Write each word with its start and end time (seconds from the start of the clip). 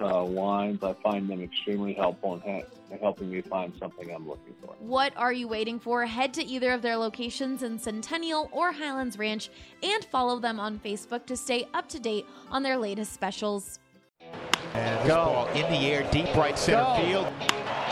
Uh, 0.00 0.24
wines, 0.24 0.82
I 0.82 0.94
find 0.94 1.28
them 1.28 1.42
extremely 1.42 1.92
helpful 1.92 2.34
in 2.34 2.40
ha- 2.40 2.66
helping 3.02 3.30
me 3.30 3.42
find 3.42 3.72
something 3.78 4.10
I'm 4.10 4.26
looking 4.26 4.54
for. 4.64 4.74
What 4.78 5.12
are 5.16 5.32
you 5.32 5.46
waiting 5.46 5.78
for? 5.78 6.06
Head 6.06 6.32
to 6.34 6.44
either 6.44 6.70
of 6.72 6.80
their 6.80 6.96
locations 6.96 7.62
in 7.62 7.78
Centennial 7.78 8.48
or 8.50 8.72
Highlands 8.72 9.18
Ranch 9.18 9.50
and 9.82 10.02
follow 10.06 10.38
them 10.38 10.58
on 10.58 10.78
Facebook 10.78 11.26
to 11.26 11.36
stay 11.36 11.68
up 11.74 11.86
to 11.90 12.00
date 12.00 12.26
on 12.50 12.62
their 12.62 12.78
latest 12.78 13.12
specials. 13.12 13.78
And 14.72 15.06
Go. 15.06 15.14
ball 15.16 15.46
in 15.48 15.70
the 15.70 15.86
air, 15.86 16.08
deep 16.10 16.34
right 16.34 16.58
center 16.58 16.82
Go. 16.82 16.94
field. 17.04 17.26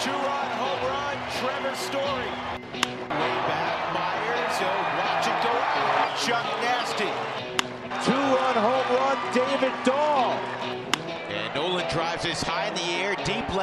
Two-run 0.00 0.50
home 0.56 0.88
run, 0.88 1.16
Trevor 1.40 1.74
Story. 1.76 2.30
Way 2.72 3.34
back, 3.44 3.92
Myers. 3.92 4.56
Oh, 4.60 4.64
watch 4.96 5.26
it 5.26 5.42
go 5.44 5.50
out. 5.50 6.16
Chuck 6.18 6.57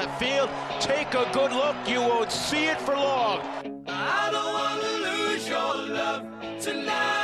left 0.05 0.19
field. 0.19 0.49
Take 0.79 1.13
a 1.13 1.29
good 1.33 1.51
look. 1.51 1.75
You 1.87 2.01
won't 2.01 2.31
see 2.31 2.65
it 2.65 2.79
for 2.81 2.95
long. 2.95 3.39
I 3.87 4.29
don't 4.31 4.53
want 4.53 4.81
to 4.81 4.93
lose 5.07 5.47
your 5.47 5.75
love 5.95 6.23
tonight. 6.61 7.21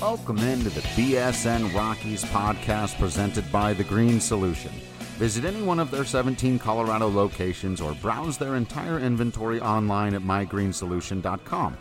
Welcome 0.00 0.38
into 0.38 0.70
the 0.70 0.80
BSN 0.80 1.74
Rockies 1.74 2.24
podcast 2.24 2.98
presented 2.98 3.50
by 3.50 3.72
The 3.74 3.84
Green 3.84 4.20
Solution. 4.20 4.72
Visit 5.18 5.44
any 5.44 5.62
one 5.62 5.80
of 5.80 5.90
their 5.90 6.04
17 6.04 6.60
Colorado 6.60 7.08
locations 7.08 7.80
or 7.80 7.92
browse 7.94 8.38
their 8.38 8.54
entire 8.54 9.00
inventory 9.00 9.60
online 9.60 10.14
at 10.14 10.22
mygreensolution.com. 10.22 11.76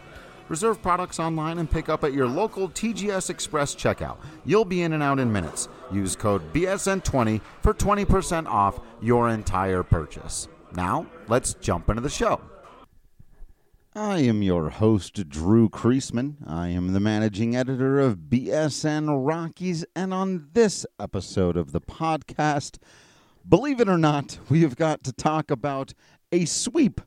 Reserve 0.49 0.81
products 0.81 1.19
online 1.19 1.59
and 1.59 1.69
pick 1.69 1.87
up 1.87 2.03
at 2.03 2.13
your 2.13 2.27
local 2.27 2.67
TGS 2.67 3.29
Express 3.29 3.75
checkout. 3.75 4.17
You'll 4.43 4.65
be 4.65 4.81
in 4.81 4.93
and 4.93 5.03
out 5.03 5.19
in 5.19 5.31
minutes. 5.31 5.69
Use 5.91 6.15
code 6.15 6.51
BSN20 6.51 7.39
for 7.61 7.75
20% 7.75 8.47
off 8.47 8.79
your 9.03 9.29
entire 9.29 9.83
purchase. 9.83 10.47
Now, 10.75 11.05
let's 11.27 11.53
jump 11.53 11.91
into 11.91 12.01
the 12.01 12.09
show. 12.09 12.41
I 13.93 14.19
am 14.19 14.41
your 14.41 14.71
host, 14.71 15.29
Drew 15.29 15.69
Creasman. 15.69 16.37
I 16.47 16.69
am 16.69 16.93
the 16.93 16.99
managing 16.99 17.55
editor 17.55 17.99
of 17.99 18.29
BSN 18.29 19.27
Rockies, 19.27 19.85
and 19.95 20.11
on 20.11 20.47
this 20.53 20.87
episode 20.99 21.55
of 21.55 21.71
the 21.71 21.81
podcast, 21.81 22.79
believe 23.47 23.79
it 23.79 23.89
or 23.89 23.97
not, 23.97 24.39
we 24.49 24.61
have 24.61 24.75
got 24.75 25.03
to 25.03 25.13
talk 25.13 25.51
about 25.51 25.93
a 26.31 26.45
sweep 26.45 27.01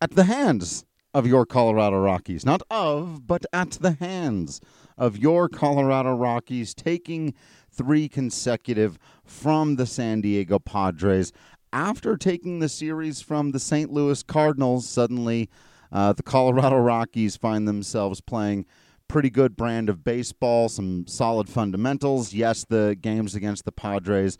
at 0.00 0.12
the 0.12 0.24
hands 0.24 0.84
of 1.12 1.26
your 1.26 1.44
Colorado 1.44 1.98
Rockies. 1.98 2.44
Not 2.44 2.62
of, 2.70 3.26
but 3.26 3.44
at 3.52 3.72
the 3.72 3.92
hands 3.92 4.60
of 4.96 5.18
your 5.18 5.48
Colorado 5.48 6.14
Rockies, 6.14 6.74
taking 6.74 7.34
three 7.70 8.08
consecutive 8.08 8.98
from 9.24 9.76
the 9.76 9.86
San 9.86 10.20
Diego 10.20 10.58
Padres. 10.58 11.32
After 11.72 12.16
taking 12.16 12.58
the 12.58 12.68
series 12.68 13.20
from 13.20 13.52
the 13.52 13.60
St. 13.60 13.92
Louis 13.92 14.22
Cardinals, 14.22 14.88
suddenly 14.88 15.48
uh, 15.92 16.12
the 16.12 16.22
Colorado 16.22 16.76
Rockies 16.78 17.36
find 17.36 17.66
themselves 17.66 18.20
playing 18.20 18.66
pretty 19.08 19.30
good 19.30 19.56
brand 19.56 19.88
of 19.88 20.04
baseball, 20.04 20.68
some 20.68 21.06
solid 21.06 21.48
fundamentals. 21.48 22.32
Yes, 22.32 22.64
the 22.64 22.96
games 23.00 23.34
against 23.34 23.64
the 23.64 23.72
Padres 23.72 24.38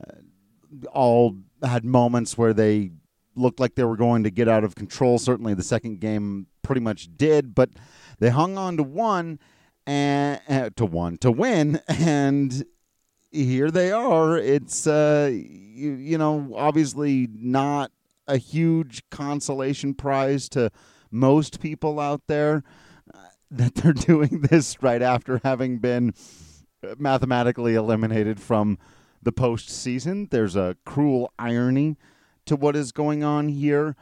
uh, 0.00 0.12
all 0.92 1.36
had 1.62 1.84
moments 1.84 2.36
where 2.36 2.52
they 2.52 2.90
looked 3.34 3.60
like 3.60 3.74
they 3.74 3.84
were 3.84 3.96
going 3.96 4.24
to 4.24 4.30
get 4.30 4.48
out 4.48 4.64
of 4.64 4.74
control. 4.74 5.18
Certainly, 5.18 5.54
the 5.54 5.62
second 5.62 6.00
game 6.00 6.46
pretty 6.62 6.80
much 6.80 7.08
did, 7.16 7.54
but 7.54 7.70
they 8.18 8.30
hung 8.30 8.58
on 8.58 8.76
to 8.76 8.82
one 8.82 9.38
and 9.86 10.40
uh, 10.48 10.70
to 10.76 10.84
one 10.84 11.16
to 11.18 11.30
win, 11.30 11.80
and 11.88 12.64
here 13.30 13.70
they 13.70 13.90
are. 13.90 14.36
It's 14.36 14.86
uh, 14.86 15.30
you, 15.32 15.92
you 15.92 16.18
know 16.18 16.52
obviously 16.56 17.28
not 17.32 17.90
a 18.26 18.36
huge 18.36 19.02
consolation 19.10 19.94
prize 19.94 20.48
to 20.50 20.70
most 21.10 21.60
people 21.60 21.98
out 21.98 22.22
there 22.26 22.62
uh, 23.14 23.18
that 23.50 23.74
they're 23.76 23.92
doing 23.94 24.42
this 24.50 24.82
right 24.82 25.00
after 25.00 25.40
having 25.42 25.78
been 25.78 26.12
mathematically 26.98 27.74
eliminated 27.74 28.40
from 28.40 28.78
the 29.28 29.32
postseason. 29.32 30.30
There's 30.30 30.56
a 30.56 30.74
cruel 30.86 31.30
irony 31.38 31.98
to 32.46 32.56
what 32.56 32.74
is 32.74 32.92
going 32.92 33.22
on 33.22 33.50
here, 33.50 33.94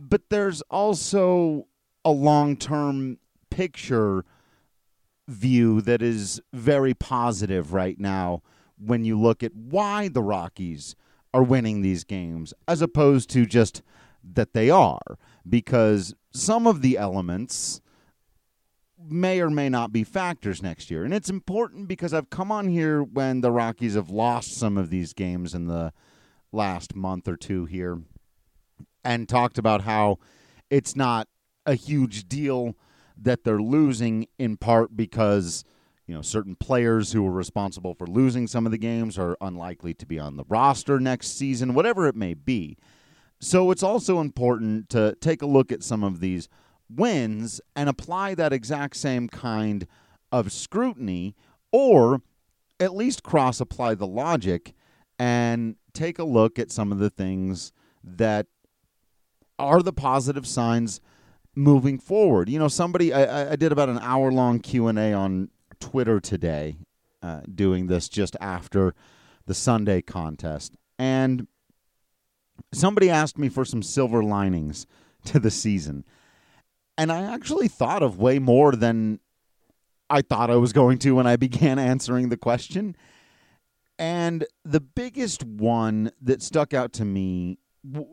but 0.00 0.22
there's 0.28 0.60
also 0.62 1.68
a 2.04 2.10
long 2.10 2.56
term 2.56 3.18
picture 3.48 4.24
view 5.28 5.80
that 5.82 6.02
is 6.02 6.40
very 6.52 6.94
positive 6.94 7.72
right 7.72 8.00
now 8.00 8.42
when 8.76 9.04
you 9.04 9.16
look 9.16 9.44
at 9.44 9.54
why 9.54 10.08
the 10.08 10.22
Rockies 10.22 10.96
are 11.32 11.44
winning 11.44 11.82
these 11.82 12.02
games 12.02 12.52
as 12.66 12.82
opposed 12.82 13.30
to 13.30 13.46
just 13.46 13.82
that 14.24 14.52
they 14.52 14.68
are 14.68 15.16
because 15.48 16.12
some 16.32 16.66
of 16.66 16.82
the 16.82 16.98
elements 16.98 17.80
may 19.08 19.40
or 19.40 19.50
may 19.50 19.68
not 19.68 19.92
be 19.92 20.04
factors 20.04 20.62
next 20.62 20.90
year. 20.90 21.04
And 21.04 21.14
it's 21.14 21.30
important 21.30 21.88
because 21.88 22.12
I've 22.12 22.30
come 22.30 22.50
on 22.50 22.68
here 22.68 23.02
when 23.02 23.40
the 23.40 23.50
Rockies 23.50 23.94
have 23.94 24.10
lost 24.10 24.56
some 24.56 24.76
of 24.76 24.90
these 24.90 25.12
games 25.12 25.54
in 25.54 25.66
the 25.66 25.92
last 26.52 26.94
month 26.94 27.28
or 27.28 27.36
two 27.36 27.66
here 27.66 28.00
and 29.04 29.28
talked 29.28 29.58
about 29.58 29.82
how 29.82 30.18
it's 30.70 30.96
not 30.96 31.28
a 31.64 31.74
huge 31.74 32.28
deal 32.28 32.74
that 33.16 33.44
they're 33.44 33.60
losing 33.60 34.26
in 34.38 34.56
part 34.56 34.96
because 34.96 35.64
you 36.06 36.14
know 36.14 36.22
certain 36.22 36.54
players 36.54 37.12
who 37.12 37.26
are 37.26 37.32
responsible 37.32 37.94
for 37.94 38.06
losing 38.06 38.46
some 38.46 38.66
of 38.66 38.72
the 38.72 38.78
games 38.78 39.18
are 39.18 39.36
unlikely 39.40 39.94
to 39.94 40.06
be 40.06 40.18
on 40.18 40.36
the 40.36 40.44
roster 40.48 41.00
next 41.00 41.36
season 41.36 41.74
whatever 41.74 42.06
it 42.06 42.14
may 42.14 42.34
be 42.34 42.76
so 43.40 43.70
it's 43.70 43.82
also 43.82 44.20
important 44.20 44.88
to 44.88 45.16
take 45.20 45.42
a 45.42 45.46
look 45.46 45.72
at 45.72 45.82
some 45.82 46.04
of 46.04 46.20
these 46.20 46.48
wins 46.88 47.60
and 47.74 47.88
apply 47.88 48.34
that 48.34 48.52
exact 48.52 48.96
same 48.96 49.28
kind 49.28 49.86
of 50.32 50.52
scrutiny 50.52 51.34
or 51.72 52.22
at 52.78 52.94
least 52.94 53.22
cross 53.22 53.60
apply 53.60 53.94
the 53.94 54.06
logic 54.06 54.74
and 55.18 55.76
take 55.92 56.18
a 56.18 56.24
look 56.24 56.58
at 56.58 56.70
some 56.70 56.92
of 56.92 56.98
the 56.98 57.10
things 57.10 57.72
that 58.04 58.46
are 59.58 59.82
the 59.82 59.92
positive 59.92 60.46
signs 60.46 61.00
moving 61.54 61.98
forward. 61.98 62.48
You 62.48 62.58
know, 62.58 62.68
somebody 62.68 63.12
I, 63.12 63.52
I 63.52 63.56
did 63.56 63.72
about 63.72 63.88
an 63.88 63.98
hour 64.00 64.30
long 64.30 64.60
Q 64.60 64.88
and 64.88 64.98
A 64.98 65.12
on 65.12 65.48
Twitter 65.80 66.20
today, 66.20 66.76
uh, 67.22 67.40
doing 67.52 67.86
this 67.86 68.08
just 68.08 68.36
after 68.40 68.94
the 69.46 69.54
Sunday 69.54 70.02
contest, 70.02 70.74
and 70.98 71.46
somebody 72.72 73.08
asked 73.08 73.38
me 73.38 73.48
for 73.48 73.64
some 73.64 73.82
silver 73.82 74.22
linings 74.22 74.86
to 75.24 75.38
the 75.38 75.50
season. 75.50 76.04
And 76.98 77.12
I 77.12 77.22
actually 77.22 77.68
thought 77.68 78.02
of 78.02 78.18
way 78.18 78.38
more 78.38 78.72
than 78.72 79.20
I 80.08 80.22
thought 80.22 80.50
I 80.50 80.56
was 80.56 80.72
going 80.72 80.98
to 80.98 81.16
when 81.16 81.26
I 81.26 81.36
began 81.36 81.78
answering 81.78 82.28
the 82.28 82.36
question. 82.36 82.96
And 83.98 84.44
the 84.64 84.80
biggest 84.80 85.42
one 85.44 86.10
that 86.20 86.42
stuck 86.42 86.74
out 86.74 86.92
to 86.94 87.04
me 87.04 87.58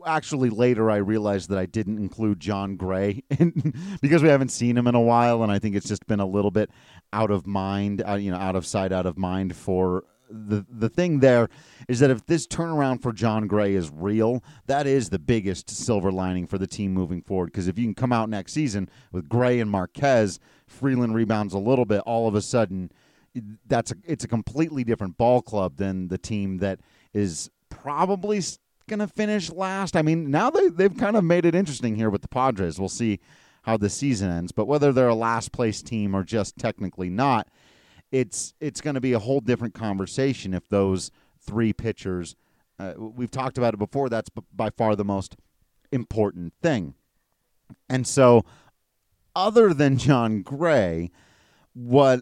actually 0.06 0.50
later 0.50 0.90
I 0.90 0.96
realized 0.96 1.50
that 1.50 1.58
I 1.58 1.66
didn't 1.66 1.98
include 1.98 2.38
Jon 2.40 2.76
Gray 2.76 3.24
because 4.00 4.22
we 4.22 4.28
haven't 4.28 4.50
seen 4.50 4.76
him 4.78 4.86
in 4.86 4.94
a 4.94 5.00
while 5.00 5.42
and 5.42 5.50
I 5.50 5.58
think 5.58 5.74
it's 5.74 5.88
just 5.88 6.06
been 6.06 6.20
a 6.20 6.26
little 6.26 6.52
bit 6.52 6.70
out 7.12 7.32
of 7.32 7.46
mind, 7.46 8.02
uh, 8.06 8.14
you 8.14 8.30
know, 8.30 8.36
out 8.36 8.56
of 8.56 8.66
sight, 8.66 8.92
out 8.92 9.06
of 9.06 9.18
mind 9.18 9.56
for 9.56 10.04
the 10.34 10.66
the 10.68 10.88
thing 10.88 11.20
there 11.20 11.48
is 11.88 12.00
that 12.00 12.10
if 12.10 12.26
this 12.26 12.46
turnaround 12.46 13.00
for 13.00 13.12
Jon 13.12 13.46
Gray 13.46 13.74
is 13.74 13.90
real, 13.90 14.42
that 14.66 14.86
is 14.86 15.10
the 15.10 15.18
biggest 15.18 15.70
silver 15.70 16.10
lining 16.10 16.46
for 16.46 16.58
the 16.58 16.66
team 16.66 16.92
moving 16.92 17.22
forward. 17.22 17.46
Because 17.46 17.68
if 17.68 17.78
you 17.78 17.84
can 17.84 17.94
come 17.94 18.12
out 18.12 18.28
next 18.28 18.52
season 18.52 18.88
with 19.12 19.28
Gray 19.28 19.60
and 19.60 19.70
Marquez, 19.70 20.40
Freeland 20.66 21.14
rebounds 21.14 21.54
a 21.54 21.58
little 21.58 21.84
bit, 21.84 22.00
all 22.00 22.26
of 22.26 22.34
a 22.34 22.42
sudden, 22.42 22.90
that's 23.66 23.92
a, 23.92 23.96
it's 24.04 24.24
a 24.24 24.28
completely 24.28 24.84
different 24.84 25.16
ball 25.16 25.40
club 25.40 25.76
than 25.76 26.08
the 26.08 26.18
team 26.18 26.58
that 26.58 26.80
is 27.12 27.50
probably 27.68 28.42
going 28.88 29.00
to 29.00 29.08
finish 29.08 29.50
last. 29.50 29.96
I 29.96 30.02
mean, 30.02 30.30
now 30.30 30.50
they 30.50 30.68
they've 30.68 30.96
kind 30.96 31.16
of 31.16 31.24
made 31.24 31.44
it 31.44 31.54
interesting 31.54 31.96
here 31.96 32.10
with 32.10 32.22
the 32.22 32.28
Padres. 32.28 32.78
We'll 32.78 32.88
see 32.88 33.20
how 33.62 33.78
the 33.78 33.88
season 33.88 34.30
ends, 34.30 34.52
but 34.52 34.66
whether 34.66 34.92
they're 34.92 35.08
a 35.08 35.14
last 35.14 35.52
place 35.52 35.82
team 35.82 36.14
or 36.14 36.22
just 36.22 36.58
technically 36.58 37.08
not 37.08 37.48
it's 38.14 38.54
it's 38.60 38.80
going 38.80 38.94
to 38.94 39.00
be 39.00 39.12
a 39.12 39.18
whole 39.18 39.40
different 39.40 39.74
conversation 39.74 40.54
if 40.54 40.68
those 40.68 41.10
three 41.40 41.72
pitchers. 41.72 42.36
Uh, 42.78 42.92
we've 42.96 43.30
talked 43.30 43.58
about 43.58 43.74
it 43.74 43.78
before. 43.78 44.08
That's 44.08 44.28
b- 44.28 44.42
by 44.54 44.70
far 44.70 44.94
the 44.94 45.04
most 45.04 45.36
important 45.90 46.52
thing. 46.62 46.94
And 47.88 48.06
so, 48.06 48.44
other 49.34 49.74
than 49.74 49.98
Jon 49.98 50.42
Gray, 50.42 51.10
what 51.72 52.20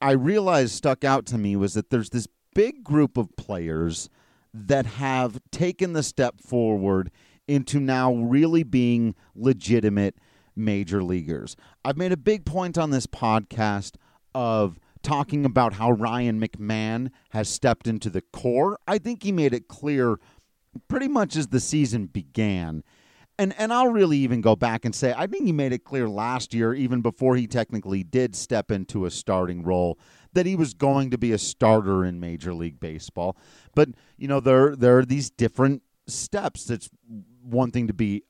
I 0.00 0.12
realized 0.12 0.72
stuck 0.72 1.04
out 1.04 1.26
to 1.26 1.36
me 1.36 1.56
was 1.56 1.74
that 1.74 1.90
there's 1.90 2.10
this 2.10 2.26
big 2.54 2.82
group 2.82 3.18
of 3.18 3.36
players 3.36 4.08
that 4.54 4.86
have 4.86 5.40
taken 5.50 5.92
the 5.92 6.02
step 6.02 6.40
forward 6.40 7.10
into 7.46 7.80
now 7.80 8.14
really 8.14 8.62
being 8.62 9.14
legitimate 9.34 10.16
major 10.56 11.02
leaguers. 11.02 11.54
I've 11.84 11.98
made 11.98 12.12
a 12.12 12.16
big 12.16 12.46
point 12.46 12.78
on 12.78 12.92
this 12.92 13.06
podcast 13.06 13.96
of 14.34 14.78
talking 15.04 15.44
about 15.44 15.74
how 15.74 15.92
Ryan 15.92 16.40
McMahon 16.40 17.10
has 17.30 17.48
stepped 17.48 17.86
into 17.86 18.10
the 18.10 18.22
core. 18.32 18.78
I 18.88 18.98
think 18.98 19.22
he 19.22 19.30
made 19.30 19.54
it 19.54 19.68
clear 19.68 20.18
pretty 20.88 21.08
much 21.08 21.36
as 21.36 21.48
the 21.48 21.60
season 21.60 22.06
began. 22.06 22.82
And 23.38 23.54
and 23.58 23.72
I'll 23.72 23.88
really 23.88 24.18
even 24.18 24.40
go 24.40 24.54
back 24.56 24.84
and 24.84 24.94
say 24.94 25.12
I 25.16 25.26
think 25.26 25.44
he 25.44 25.52
made 25.52 25.72
it 25.72 25.84
clear 25.84 26.08
last 26.08 26.54
year 26.54 26.72
even 26.72 27.00
before 27.00 27.36
he 27.36 27.46
technically 27.46 28.02
did 28.04 28.34
step 28.34 28.70
into 28.70 29.06
a 29.06 29.10
starting 29.10 29.62
role 29.62 29.98
that 30.34 30.46
he 30.46 30.56
was 30.56 30.74
going 30.74 31.10
to 31.10 31.18
be 31.18 31.32
a 31.32 31.38
starter 31.38 32.04
in 32.04 32.20
Major 32.20 32.54
League 32.54 32.78
Baseball. 32.78 33.36
But, 33.74 33.90
you 34.16 34.28
know, 34.28 34.40
there 34.40 34.76
there 34.76 34.98
are 34.98 35.04
these 35.04 35.30
different 35.30 35.82
steps. 36.06 36.70
It's 36.70 36.90
one 37.42 37.70
thing 37.70 37.86
to 37.86 37.94
be 37.94 38.22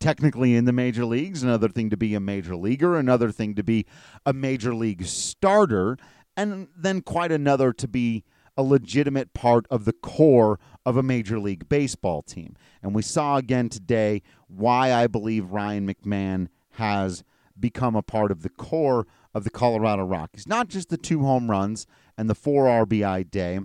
technically 0.00 0.54
in 0.54 0.64
the 0.64 0.72
major 0.72 1.04
leagues, 1.04 1.42
another 1.42 1.68
thing 1.68 1.90
to 1.90 1.96
be 1.96 2.14
a 2.14 2.20
major 2.20 2.56
leaguer, 2.56 2.96
another 2.96 3.30
thing 3.30 3.54
to 3.54 3.62
be 3.62 3.86
a 4.26 4.32
major 4.32 4.74
league 4.74 5.04
starter, 5.04 5.96
and 6.36 6.68
then 6.76 7.00
quite 7.00 7.32
another 7.32 7.72
to 7.72 7.88
be 7.88 8.24
a 8.56 8.62
legitimate 8.62 9.32
part 9.32 9.66
of 9.70 9.84
the 9.84 9.92
core 9.92 10.58
of 10.84 10.96
a 10.96 11.02
major 11.02 11.38
league 11.38 11.68
baseball 11.68 12.22
team. 12.22 12.56
And 12.82 12.94
we 12.94 13.02
saw 13.02 13.36
again 13.36 13.68
today 13.68 14.22
why 14.48 14.92
I 14.92 15.06
believe 15.06 15.50
Ryan 15.50 15.86
McMahon 15.86 16.48
has 16.72 17.24
become 17.58 17.94
a 17.94 18.02
part 18.02 18.30
of 18.30 18.42
the 18.42 18.50
core 18.50 19.06
of 19.34 19.44
the 19.44 19.50
Colorado 19.50 20.04
Rockies. 20.04 20.46
Not 20.46 20.68
just 20.68 20.88
the 20.88 20.98
two 20.98 21.20
home 21.20 21.50
runs 21.50 21.86
and 22.18 22.28
the 22.28 22.34
four 22.34 22.66
RBI 22.66 23.30
day, 23.30 23.60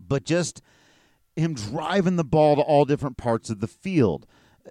but 0.00 0.24
just 0.24 0.60
him 1.36 1.54
driving 1.54 2.16
the 2.16 2.24
ball 2.24 2.56
to 2.56 2.62
all 2.62 2.84
different 2.84 3.16
parts 3.16 3.50
of 3.50 3.60
the 3.60 3.66
field 3.68 4.26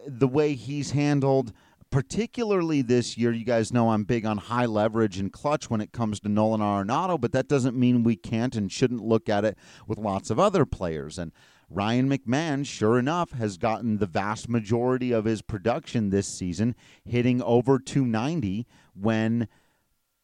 the 0.08 0.28
way 0.28 0.54
he's 0.54 0.92
handled 0.92 1.54
particularly 1.94 2.82
this 2.82 3.20
year, 3.20 3.32
you 3.32 3.46
guys 3.46 3.72
know 3.72 3.92
I'm 3.92 4.04
big 4.04 4.26
on 4.26 4.40
high 4.40 4.66
leverage 4.66 5.20
and 5.20 5.32
clutch 5.32 5.70
when 5.70 5.80
it 5.80 5.92
comes 5.92 6.20
to 6.22 6.30
Nolan 6.30 6.60
Arenado, 6.60 7.22
but 7.22 7.34
that 7.34 7.48
doesn't 7.48 7.78
mean 7.78 8.04
we 8.04 8.16
can't 8.16 8.56
and 8.56 8.72
shouldn't 8.72 9.04
look 9.04 9.30
at 9.30 9.46
it 9.46 9.56
with 9.86 10.00
lots 10.00 10.32
of 10.32 10.40
other 10.40 10.66
players. 10.66 11.20
And 11.20 11.32
Ryan 11.70 12.10
McMahon, 12.10 12.66
sure 12.66 12.98
enough, 12.98 13.34
has 13.34 13.58
gotten 13.58 13.98
the 13.98 14.08
vast 14.08 14.50
majority 14.50 15.12
of 15.12 15.26
his 15.26 15.44
production 15.44 16.10
this 16.10 16.28
season, 16.28 16.76
hitting 17.06 17.44
over 17.44 17.78
290 17.78 18.66
when 19.00 19.48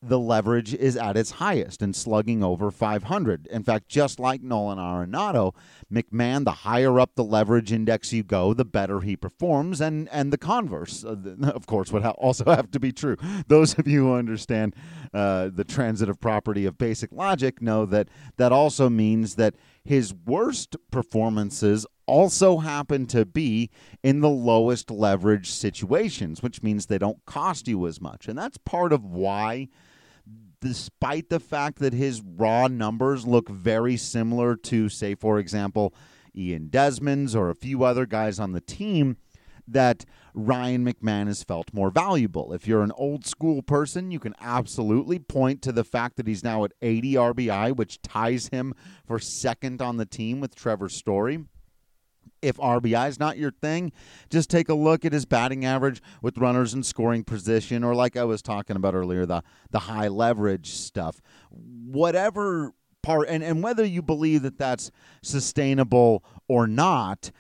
the 0.02 0.20
leverage 0.20 0.74
is 0.74 0.96
at 0.96 1.18
its 1.18 1.32
highest 1.32 1.82
and 1.82 1.94
slugging 1.94 2.42
over 2.42 2.72
500. 2.72 3.48
In 3.48 3.64
fact, 3.64 3.90
just 3.90 4.18
like 4.20 4.42
Nolan 4.42 4.78
Arenado, 4.78 5.54
McMahon, 5.92 6.46
the 6.46 6.52
higher 6.52 7.00
up 7.00 7.16
the 7.16 7.24
leverage 7.24 7.74
index 7.74 8.14
you 8.14 8.24
go, 8.24 8.54
the 8.54 8.64
better 8.64 9.02
he 9.02 9.18
performs, 9.18 9.82
and 9.82 10.08
and 10.10 10.32
the 10.32 10.38
converse, 10.38 11.04
uh, 11.04 11.16
of 11.54 11.68
course, 11.68 11.92
would 11.92 12.04
ha- 12.04 12.12
also 12.12 12.46
have 12.46 12.72
to 12.72 12.80
be 12.80 12.94
true. 12.94 13.18
Those 13.48 13.78
of 13.78 13.88
you 13.88 14.06
who 14.06 14.14
understand 14.14 14.74
uh, 15.14 15.50
the 15.54 15.66
transitive 15.66 16.20
property 16.20 16.66
of 16.66 16.78
basic 16.78 17.12
logic 17.12 17.62
know 17.62 17.86
that 17.88 18.08
that 18.38 18.54
also 18.54 18.90
means 18.90 19.36
that 19.36 19.56
his 19.84 20.14
worst 20.14 20.78
performances 20.92 21.86
also 22.06 22.60
happen 22.60 23.06
to 23.08 23.26
be 23.26 23.70
in 24.02 24.22
the 24.22 24.30
lowest 24.30 24.90
leverage 24.90 25.52
situations, 25.52 26.42
which 26.42 26.64
means 26.64 26.86
they 26.86 26.98
don't 26.98 27.26
cost 27.26 27.68
you 27.68 27.86
as 27.86 28.00
much, 28.00 28.30
and 28.30 28.38
that's 28.38 28.58
part 28.58 28.94
of 28.94 29.04
why 29.04 29.68
despite 30.62 31.30
the 31.30 31.40
fact 31.40 31.80
that 31.80 31.94
his 31.94 32.22
raw 32.22 32.68
numbers 32.68 33.26
look 33.26 33.50
very 33.50 33.98
similar 33.98 34.56
to, 34.56 34.90
say, 34.90 35.16
for 35.16 35.40
example, 35.40 35.94
Ian 36.36 36.70
Desmond's 36.70 37.36
or 37.36 37.50
a 37.50 37.56
few 37.56 37.84
other 37.84 38.06
guys 38.06 38.40
on 38.40 38.52
the 38.52 38.62
team, 38.62 39.18
that 39.68 40.04
Ryan 40.34 40.84
McMahon 40.86 41.28
has 41.28 41.44
felt 41.44 41.74
more 41.74 41.92
valuable. 41.92 42.54
If 42.54 42.68
you're 42.68 42.82
an 42.82 42.92
old 42.94 43.26
school 43.26 43.62
person, 43.62 44.10
you 44.12 44.20
can 44.20 44.34
absolutely 44.42 45.20
point 45.20 45.62
to 45.62 45.72
the 45.72 45.84
fact 45.84 46.18
that 46.18 46.28
he's 46.28 46.44
now 46.44 46.64
at 46.64 46.74
80 46.82 47.14
RBI, 47.14 47.76
which 47.76 48.02
ties 48.02 48.48
him 48.48 48.74
for 49.06 49.20
second 49.20 49.82
on 49.82 49.98
the 49.98 50.06
team 50.06 50.40
with 50.40 50.56
Trevor 50.56 50.90
Story 50.90 51.46
if 52.42 52.58
RBI 52.58 53.10
is 53.10 53.20
not 53.20 53.38
your 53.38 53.52
thing, 53.52 53.92
just 54.30 54.50
take 54.50 54.70
a 54.70 54.74
look 54.74 55.06
at 55.06 55.14
his 55.14 55.26
batting 55.26 55.66
average 55.66 56.02
with 56.22 56.38
runners 56.38 56.74
in 56.74 56.84
scoring 56.84 57.24
position, 57.24 57.84
or 57.84 57.96
like 57.96 58.18
I 58.18 58.24
was 58.24 58.42
talking 58.42 58.76
about 58.76 58.96
earlier, 58.96 59.26
the 59.26 59.44
the 59.72 59.80
high 59.80 60.08
leverage 60.08 60.72
stuff. 60.72 61.22
Whatever 61.50 62.74
part, 63.02 63.30
and, 63.30 63.44
and 63.44 63.64
whether 63.64 63.86
you 63.86 64.02
believe 64.02 64.42
that 64.44 64.58
that's 64.58 64.92
sustainable 65.22 66.24
or 66.48 66.68
not, 66.68 67.32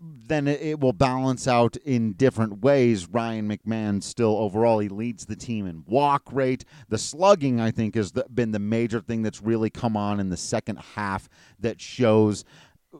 then 0.00 0.46
it, 0.46 0.60
it 0.60 0.80
will 0.80 0.92
balance 0.92 1.48
out 1.48 1.76
in 1.78 2.12
different 2.12 2.62
ways. 2.62 3.08
Ryan 3.08 3.48
McMahon 3.48 4.02
still 4.02 4.36
overall 4.36 4.78
he 4.78 4.88
leads 4.88 5.26
the 5.26 5.36
team 5.36 5.66
in 5.66 5.84
walk 5.86 6.22
rate. 6.32 6.64
The 6.88 6.98
slugging 6.98 7.60
I 7.60 7.70
think 7.70 7.94
has 7.96 8.12
been 8.32 8.52
the 8.52 8.58
major 8.58 9.00
thing 9.00 9.22
that's 9.22 9.42
really 9.42 9.70
come 9.70 9.96
on 9.96 10.20
in 10.20 10.30
the 10.30 10.36
second 10.36 10.78
half 10.94 11.28
that 11.58 11.80
shows 11.80 12.44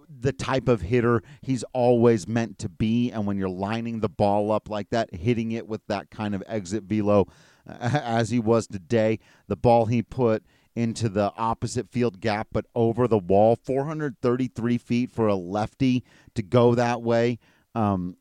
the 0.08 0.32
type 0.32 0.68
of 0.68 0.82
hitter 0.82 1.22
he's 1.42 1.64
always 1.72 2.28
meant 2.28 2.58
to 2.58 2.68
be. 2.68 3.10
And 3.10 3.26
when 3.26 3.38
you're 3.38 3.48
lining 3.48 4.00
the 4.00 4.08
ball 4.08 4.52
up 4.52 4.68
like 4.68 4.90
that, 4.90 5.14
hitting 5.14 5.52
it 5.52 5.66
with 5.66 5.86
that 5.86 6.10
kind 6.10 6.34
of 6.34 6.42
exit 6.46 6.84
velo 6.84 7.26
as 7.66 8.30
he 8.30 8.38
was 8.38 8.66
today, 8.66 9.18
the 9.46 9.56
ball 9.56 9.86
he 9.86 10.02
put 10.02 10.44
into 10.74 11.08
the 11.08 11.32
opposite 11.36 11.90
field 11.90 12.20
gap, 12.20 12.48
but 12.52 12.66
over 12.74 13.08
the 13.08 13.18
wall, 13.18 13.56
433 13.56 14.78
feet 14.78 15.10
for 15.10 15.26
a 15.26 15.34
lefty 15.34 16.04
to 16.34 16.42
go 16.42 16.74
that 16.74 17.02
way. 17.02 17.38
Um, 17.74 18.16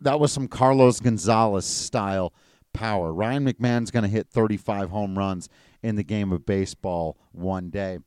that 0.00 0.20
was 0.20 0.32
some 0.32 0.48
Carlos 0.48 1.00
Gonzalez 1.00 1.64
style 1.64 2.34
power. 2.74 3.12
Ryan 3.12 3.46
McMahon's 3.46 3.90
going 3.90 4.02
to 4.02 4.08
hit 4.08 4.28
35 4.28 4.90
home 4.90 5.16
runs 5.16 5.48
in 5.82 5.96
the 5.96 6.04
game 6.04 6.30
of 6.30 6.44
baseball 6.44 7.16
one 7.32 7.70
day. 7.70 8.00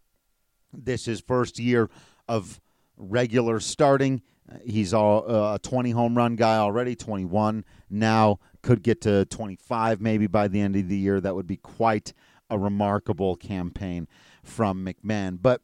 This 0.72 1.08
is 1.08 1.22
first 1.22 1.58
year 1.58 1.90
of 2.28 2.60
regular 2.98 3.60
starting. 3.60 4.22
He's 4.66 4.94
all, 4.94 5.30
uh, 5.30 5.56
a 5.56 5.60
20 5.60 5.92
home 5.92 6.16
run 6.16 6.36
guy 6.36 6.58
already, 6.58 6.96
21 6.96 7.66
now, 7.90 8.40
could 8.62 8.82
get 8.82 9.02
to 9.02 9.26
25 9.26 10.02
maybe 10.02 10.28
by 10.28 10.48
the 10.48 10.62
end 10.62 10.76
of 10.76 10.88
the 10.88 10.98
year. 10.98 11.20
That 11.20 11.36
would 11.36 11.48
be 11.48 11.58
quite 11.58 12.14
a 12.50 12.58
remarkable 12.58 13.36
campaign 13.36 14.08
from 14.44 14.86
McMahon. 14.86 15.38
But 15.42 15.62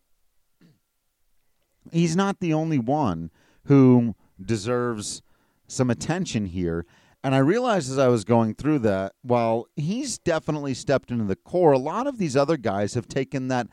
he's 1.92 2.16
not 2.16 2.40
the 2.40 2.54
only 2.54 2.80
one 2.80 3.32
who 3.66 4.16
deserves 4.44 5.22
some 5.68 5.90
attention 5.90 6.48
here. 6.48 6.86
And 7.24 7.34
I 7.34 7.40
realized 7.40 7.90
as 7.90 7.98
I 7.98 8.10
was 8.10 8.26
going 8.26 8.56
through 8.56 8.80
that, 8.80 9.14
while 9.22 9.68
he's 9.78 10.18
definitely 10.18 10.74
stepped 10.74 11.10
into 11.10 11.24
the 11.24 11.38
core, 11.38 11.72
a 11.72 11.78
lot 11.78 12.06
of 12.06 12.18
these 12.18 12.36
other 12.36 12.58
guys 12.58 12.96
have 12.96 13.08
taken 13.08 13.48
that 13.48 13.68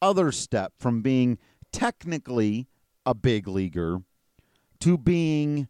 other 0.00 0.32
step 0.32 0.72
from 0.78 1.02
being 1.02 1.38
technically 1.70 2.66
a 3.06 3.14
big 3.14 3.46
leaguer 3.46 4.00
to 4.80 4.98
being 4.98 5.68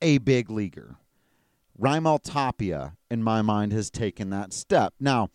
a 0.00 0.18
big 0.18 0.50
leaguer. 0.50 0.96
Raimel 1.80 2.20
Tapia, 2.22 2.94
in 3.10 3.22
my 3.22 3.42
mind, 3.42 3.72
has 3.72 3.90
taken 3.90 4.30
that 4.30 4.52
step. 4.52 4.94
Now, 5.00 5.30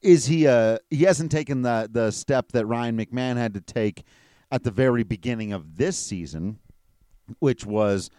is 0.00 0.26
he 0.26 0.46
a 0.46 0.80
he 0.90 1.04
hasn't 1.04 1.30
taken 1.30 1.62
the 1.62 1.88
the 1.90 2.10
step 2.10 2.50
that 2.52 2.66
Ryan 2.66 2.96
McMahon 2.96 3.36
had 3.36 3.54
to 3.54 3.60
take 3.60 4.02
at 4.50 4.64
the 4.64 4.70
very 4.70 5.04
beginning 5.04 5.52
of 5.52 5.76
this 5.76 5.96
season, 5.96 6.58
which 7.38 7.64
was 7.64 8.10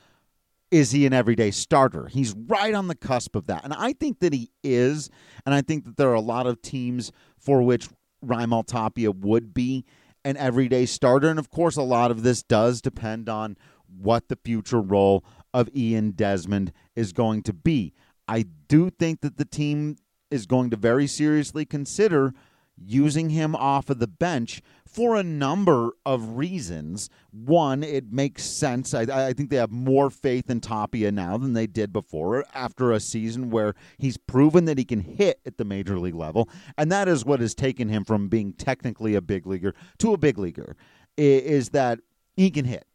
is 0.72 0.92
he 0.92 1.06
an 1.06 1.14
everyday 1.14 1.52
starter? 1.52 2.08
He's 2.08 2.34
right 2.34 2.74
on 2.74 2.88
the 2.88 2.96
cusp 2.96 3.36
of 3.36 3.46
that. 3.46 3.64
And 3.64 3.74
I 3.74 3.94
think 3.94 4.22
that 4.22 4.34
he 4.34 4.50
is. 4.64 5.12
And 5.46 5.54
I 5.54 5.62
think 5.62 5.86
that 5.86 5.98
there 5.98 6.10
are 6.10 6.16
a 6.16 6.22
lot 6.22 6.48
of 6.48 6.64
teams 6.64 7.12
for 7.38 7.62
which 7.62 7.90
Raimel 8.26 8.66
Tapia 8.66 9.12
would 9.12 9.54
be 9.54 9.86
an 10.26 10.38
everyday 10.38 10.86
starter. 10.86 11.30
And 11.30 11.40
of 11.40 11.50
course, 11.50 11.78
a 11.78 11.82
lot 11.82 12.12
of 12.12 12.24
this 12.24 12.44
does 12.44 12.82
depend 12.82 13.30
on 13.30 13.58
what 13.88 14.28
the 14.28 14.38
future 14.44 14.82
role 14.82 15.24
of 15.54 15.70
Ian 15.76 16.12
Desmond 16.12 16.72
is 16.96 17.14
going 17.14 17.44
to 17.44 17.54
be. 17.54 17.94
I 18.28 18.46
do 18.68 18.90
think 18.90 19.22
that 19.22 19.38
the 19.38 19.46
team 19.46 19.98
is 20.32 20.46
going 20.46 20.70
to 20.72 20.78
very 20.78 21.08
seriously 21.08 21.66
consider 21.66 22.34
using 22.86 23.30
him 23.30 23.56
off 23.56 23.90
of 23.90 24.00
the 24.00 24.08
bench 24.08 24.62
for 24.86 25.16
a 25.16 25.24
number 25.24 25.92
of 26.06 26.38
reasons. 26.38 27.10
One, 27.32 27.84
it 27.84 28.12
makes 28.12 28.44
sense. 28.44 28.94
I, 28.94 29.02
I, 29.30 29.34
think 29.34 29.50
they 29.50 29.56
have 29.56 29.72
more 29.72 30.10
faith 30.10 30.50
in 30.50 30.62
Tapia 30.62 31.12
now 31.12 31.38
than 31.38 31.54
they 31.54 31.68
did 31.68 31.92
before 31.92 32.46
after 32.54 32.92
a 32.92 33.00
season 33.00 33.50
where 33.50 33.74
he's 33.98 34.18
proven 34.18 34.66
that 34.66 34.78
he 34.78 34.86
can 34.86 35.00
hit 35.00 35.40
at 35.46 35.58
the 35.58 35.66
major 35.66 35.98
league 35.98 36.16
level. 36.16 36.50
And 36.78 36.92
that 36.92 37.08
is 37.08 37.26
what 37.26 37.40
has 37.40 37.56
taken 37.56 37.90
him 37.90 38.04
from 38.04 38.30
being 38.30 38.54
technically 38.54 39.16
a 39.16 39.22
big 39.22 39.48
leaguer 39.48 39.74
to 40.00 40.14
a 40.14 40.18
big 40.18 40.38
leaguer, 40.38 40.76
is 41.18 41.70
that 41.70 42.00
he 42.36 42.52
can 42.52 42.66
hit. 42.66 42.86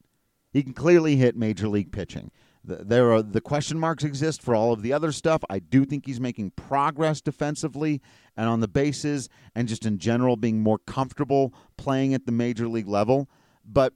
He 0.52 0.62
can 0.62 0.72
clearly 0.72 1.16
hit 1.16 1.36
major 1.36 1.68
league 1.68 1.92
pitching 1.92 2.30
there 2.64 3.12
are 3.12 3.22
the 3.22 3.40
question 3.40 3.78
marks 3.78 4.04
exist 4.04 4.42
for 4.42 4.54
all 4.54 4.72
of 4.72 4.82
the 4.82 4.92
other 4.92 5.12
stuff. 5.12 5.42
I 5.48 5.58
do 5.58 5.84
think 5.84 6.06
he's 6.06 6.20
making 6.20 6.50
progress 6.50 7.20
defensively 7.20 8.02
and 8.36 8.48
on 8.48 8.60
the 8.60 8.68
bases 8.68 9.28
and 9.54 9.68
just 9.68 9.86
in 9.86 9.98
general 9.98 10.36
being 10.36 10.62
more 10.62 10.78
comfortable 10.78 11.54
playing 11.76 12.14
at 12.14 12.26
the 12.26 12.32
major 12.32 12.68
league 12.68 12.88
level. 12.88 13.28
But 13.64 13.94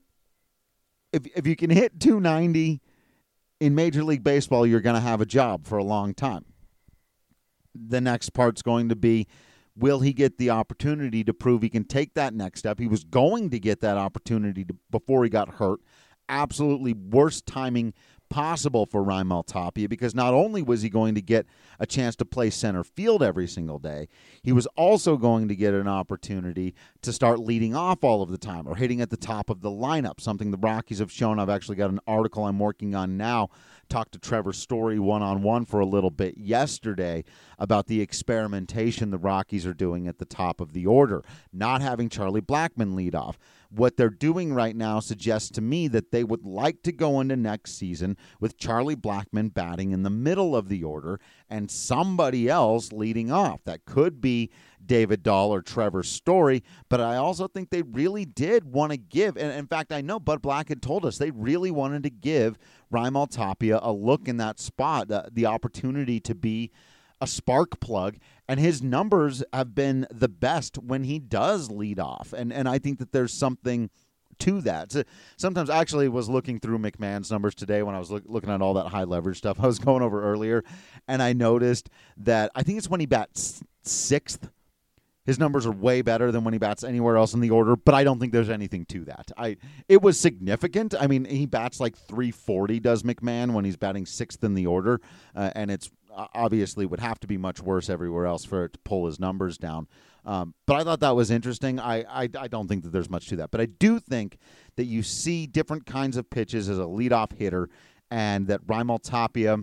if 1.11 1.25
if 1.35 1.45
you 1.45 1.55
can 1.55 1.69
hit 1.69 1.99
290 1.99 2.81
in 3.59 3.75
major 3.75 4.03
league 4.03 4.23
baseball, 4.23 4.65
you're 4.65 4.81
going 4.81 4.95
to 4.95 5.01
have 5.01 5.21
a 5.21 5.25
job 5.25 5.65
for 5.65 5.77
a 5.77 5.83
long 5.83 6.13
time. 6.13 6.45
The 7.75 8.01
next 8.01 8.31
part's 8.31 8.61
going 8.61 8.89
to 8.89 8.95
be 8.95 9.27
will 9.75 10.01
he 10.01 10.13
get 10.13 10.37
the 10.37 10.49
opportunity 10.49 11.23
to 11.23 11.33
prove 11.33 11.61
he 11.61 11.69
can 11.69 11.83
take 11.83 12.13
that 12.13 12.33
next 12.33 12.59
step? 12.59 12.79
He 12.79 12.87
was 12.87 13.03
going 13.03 13.49
to 13.49 13.59
get 13.59 13.81
that 13.81 13.97
opportunity 13.97 14.63
to, 14.65 14.75
before 14.91 15.23
he 15.23 15.29
got 15.29 15.55
hurt. 15.55 15.79
Absolutely 16.29 16.93
worst 16.93 17.45
timing 17.45 17.93
possible 18.33 18.87
for 18.87 19.03
Raimel 19.03 19.45
Tapia 19.45 19.87
because 19.87 20.15
not 20.15 20.33
only 20.33 20.63
was 20.63 20.81
he 20.81 20.89
going 20.89 21.13
to 21.13 21.21
get 21.21 21.45
a 21.79 21.85
chance 21.85 22.15
to 22.15 22.25
play 22.25 22.49
center 22.49 22.83
field 22.83 23.21
every 23.21 23.47
single 23.47 23.77
day, 23.77 24.07
he 24.41 24.51
was 24.51 24.65
also 24.75 25.17
going 25.17 25.47
to 25.49 25.55
get 25.55 25.75
an 25.75 25.87
opportunity 25.87 26.73
to 27.03 27.13
start 27.13 27.37
leading 27.37 27.75
off 27.75 28.03
all 28.03 28.23
of 28.23 28.31
the 28.31 28.39
time 28.39 28.67
or 28.67 28.75
hitting 28.75 29.01
at 29.01 29.11
the 29.11 29.17
top 29.17 29.51
of 29.51 29.61
the 29.61 29.69
lineup, 29.69 30.19
something 30.19 30.49
the 30.49 30.57
Rockies 30.57 30.97
have 30.97 31.11
shown. 31.11 31.37
I've 31.37 31.47
actually 31.47 31.75
got 31.75 31.91
an 31.91 31.99
article 32.07 32.45
I'm 32.45 32.57
working 32.57 32.95
on 32.95 33.17
now. 33.17 33.49
Talked 33.87 34.13
to 34.13 34.19
Trevor 34.19 34.53
Story 34.53 34.97
one 34.97 35.21
on 35.21 35.43
one 35.43 35.63
for 35.65 35.79
a 35.79 35.85
little 35.85 36.09
bit 36.09 36.35
yesterday 36.35 37.23
about 37.59 37.85
the 37.85 38.01
experimentation 38.01 39.11
the 39.11 39.19
Rockies 39.19 39.67
are 39.67 39.75
doing 39.75 40.07
at 40.07 40.17
the 40.17 40.25
top 40.25 40.59
of 40.59 40.73
the 40.73 40.87
order, 40.87 41.23
not 41.51 41.83
having 41.83 42.09
Charlie 42.09 42.41
Blackmon 42.41 42.95
lead 42.95 43.13
off 43.13 43.37
what 43.75 43.97
they're 43.97 44.09
doing 44.09 44.53
right 44.53 44.75
now 44.75 44.99
suggests 44.99 45.49
to 45.51 45.61
me 45.61 45.87
that 45.87 46.11
they 46.11 46.23
would 46.23 46.45
like 46.45 46.83
to 46.83 46.91
go 46.91 47.19
into 47.19 47.35
next 47.35 47.77
season 47.77 48.17
with 48.39 48.57
Charlie 48.57 48.95
Blackmon 48.95 49.53
batting 49.53 49.91
in 49.91 50.03
the 50.03 50.09
middle 50.09 50.55
of 50.55 50.69
the 50.69 50.83
order 50.83 51.19
and 51.49 51.71
somebody 51.71 52.49
else 52.49 52.91
leading 52.91 53.31
off. 53.31 53.63
That 53.63 53.85
could 53.85 54.21
be 54.21 54.51
David 54.85 55.23
Dahl 55.23 55.53
or 55.53 55.61
Trevor 55.61 56.03
Story, 56.03 56.63
but 56.89 57.01
I 57.01 57.15
also 57.15 57.47
think 57.47 57.69
they 57.69 57.81
really 57.81 58.25
did 58.25 58.65
want 58.65 58.91
to 58.91 58.97
give, 58.97 59.37
and 59.37 59.51
in 59.51 59.67
fact, 59.67 59.91
I 59.91 60.01
know 60.01 60.19
Bud 60.19 60.41
Black 60.41 60.69
had 60.69 60.81
told 60.81 61.05
us 61.05 61.17
they 61.17 61.31
really 61.31 61.71
wanted 61.71 62.03
to 62.03 62.09
give 62.09 62.57
Raimel 62.91 63.29
Tapia 63.29 63.79
a 63.81 63.91
look 63.91 64.27
in 64.27 64.37
that 64.37 64.59
spot, 64.59 65.07
the, 65.07 65.29
the 65.31 65.45
opportunity 65.45 66.19
to 66.19 66.35
be 66.35 66.71
a 67.21 67.27
spark 67.27 67.79
plug, 67.79 68.17
and 68.47 68.59
his 68.59 68.81
numbers 68.81 69.43
have 69.53 69.73
been 69.73 70.05
the 70.11 70.29
best 70.29 70.77
when 70.77 71.03
he 71.03 71.19
does 71.19 71.71
lead 71.71 71.99
off. 71.99 72.33
And 72.33 72.51
and 72.51 72.67
I 72.67 72.79
think 72.79 72.99
that 72.99 73.11
there's 73.11 73.33
something 73.33 73.89
to 74.39 74.61
that. 74.61 74.91
So 74.91 75.03
sometimes 75.37 75.69
I 75.69 75.79
actually 75.79 76.09
was 76.09 76.29
looking 76.29 76.59
through 76.59 76.79
McMahon's 76.79 77.31
numbers 77.31 77.55
today 77.55 77.83
when 77.83 77.95
I 77.95 77.99
was 77.99 78.11
look, 78.11 78.23
looking 78.25 78.49
at 78.49 78.61
all 78.61 78.73
that 78.75 78.87
high 78.87 79.03
leverage 79.03 79.37
stuff 79.37 79.59
I 79.59 79.67
was 79.67 79.79
going 79.87 80.01
over 80.01 80.23
earlier, 80.23 80.63
and 81.07 81.21
I 81.21 81.33
noticed 81.33 81.89
that 82.17 82.51
I 82.55 82.63
think 82.63 82.77
it's 82.77 82.89
when 82.89 82.99
he 82.99 83.05
bats 83.05 83.63
sixth. 83.83 84.49
His 85.25 85.39
numbers 85.39 85.65
are 85.65 85.71
way 85.71 86.01
better 86.01 86.33
than 86.33 86.43
when 86.43 86.53
he 86.53 86.57
bats 86.57 86.83
anywhere 86.83 87.15
else 87.15 87.33
in 87.33 87.39
the 87.39 87.49
order, 87.49 87.77
but 87.77 87.95
I 87.95 88.03
don't 88.03 88.19
think 88.19 88.33
there's 88.33 88.49
anything 88.49 88.83
to 88.87 89.05
that. 89.05 89.31
I 89.37 89.55
it 89.87 90.01
was 90.01 90.19
significant. 90.19 90.93
I 90.99 91.07
mean, 91.07 91.23
he 91.23 91.45
bats 91.45 91.79
like 91.79 91.95
340 91.95 92.81
does 92.81 93.03
McMahon 93.03 93.53
when 93.53 93.63
he's 93.63 93.77
batting 93.77 94.05
sixth 94.05 94.43
in 94.43 94.53
the 94.53 94.67
order, 94.67 94.99
uh, 95.33 95.51
and 95.55 95.71
it's 95.71 95.89
obviously 96.15 96.85
would 96.85 96.99
have 96.99 97.19
to 97.21 97.27
be 97.27 97.37
much 97.37 97.61
worse 97.61 97.89
everywhere 97.89 98.25
else 98.25 98.45
for 98.45 98.65
it 98.65 98.73
to 98.73 98.79
pull 98.79 99.05
his 99.05 99.19
numbers 99.19 99.57
down. 99.57 99.87
Um, 100.25 100.53
but 100.65 100.75
I 100.75 100.83
thought 100.83 101.01
that 101.01 101.15
was 101.15 101.31
interesting. 101.31 101.79
I, 101.79 102.03
I, 102.03 102.29
I 102.37 102.47
don't 102.47 102.67
think 102.67 102.83
that 102.83 102.91
there's 102.91 103.09
much 103.09 103.27
to 103.27 103.35
that, 103.37 103.51
but 103.51 103.59
I 103.59 103.65
do 103.65 103.99
think 103.99 104.37
that 104.77 104.85
you 104.85 105.03
see 105.03 105.47
different 105.47 105.85
kinds 105.85 106.15
of 106.15 106.29
pitches 106.29 106.69
as 106.69 106.79
a 106.79 106.83
leadoff 106.83 107.33
hitter, 107.33 107.69
and 108.09 108.47
that 108.47 108.65
Raimel 108.65 109.01
Tapia 109.01 109.59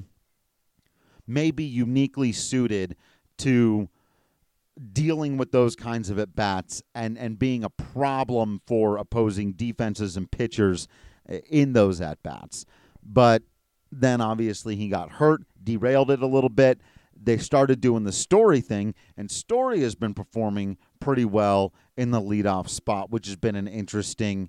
may 1.26 1.50
be 1.50 1.64
uniquely 1.64 2.32
suited 2.32 2.96
to 3.38 3.88
dealing 4.92 5.36
with 5.36 5.52
those 5.52 5.76
kinds 5.76 6.10
of 6.10 6.18
at 6.18 6.34
bats 6.34 6.82
and 6.94 7.18
and 7.18 7.38
being 7.38 7.62
a 7.64 7.70
problem 7.70 8.60
for 8.66 8.96
opposing 8.96 9.52
defenses 9.52 10.16
and 10.16 10.30
pitchers 10.30 10.88
eh, 11.28 11.40
in 11.48 11.72
those 11.72 12.00
at 12.00 12.22
bats. 12.22 12.64
But 13.02 13.42
then 13.92 14.20
obviously 14.20 14.76
he 14.76 14.88
got 14.88 15.12
hurt, 15.12 15.42
derailed 15.62 16.10
it 16.10 16.22
a 16.22 16.26
little 16.26 16.50
bit. 16.50 16.80
They 17.22 17.36
started 17.38 17.80
doing 17.80 18.04
the 18.04 18.12
story 18.12 18.60
thing, 18.60 18.94
and 19.16 19.30
Story 19.30 19.80
has 19.80 19.94
been 19.94 20.14
performing 20.14 20.78
pretty 21.00 21.24
well 21.24 21.74
in 21.96 22.10
the 22.12 22.20
leadoff 22.20 22.68
spot, 22.68 23.10
which 23.10 23.26
has 23.26 23.36
been 23.36 23.56
an 23.56 23.68
interesting 23.68 24.48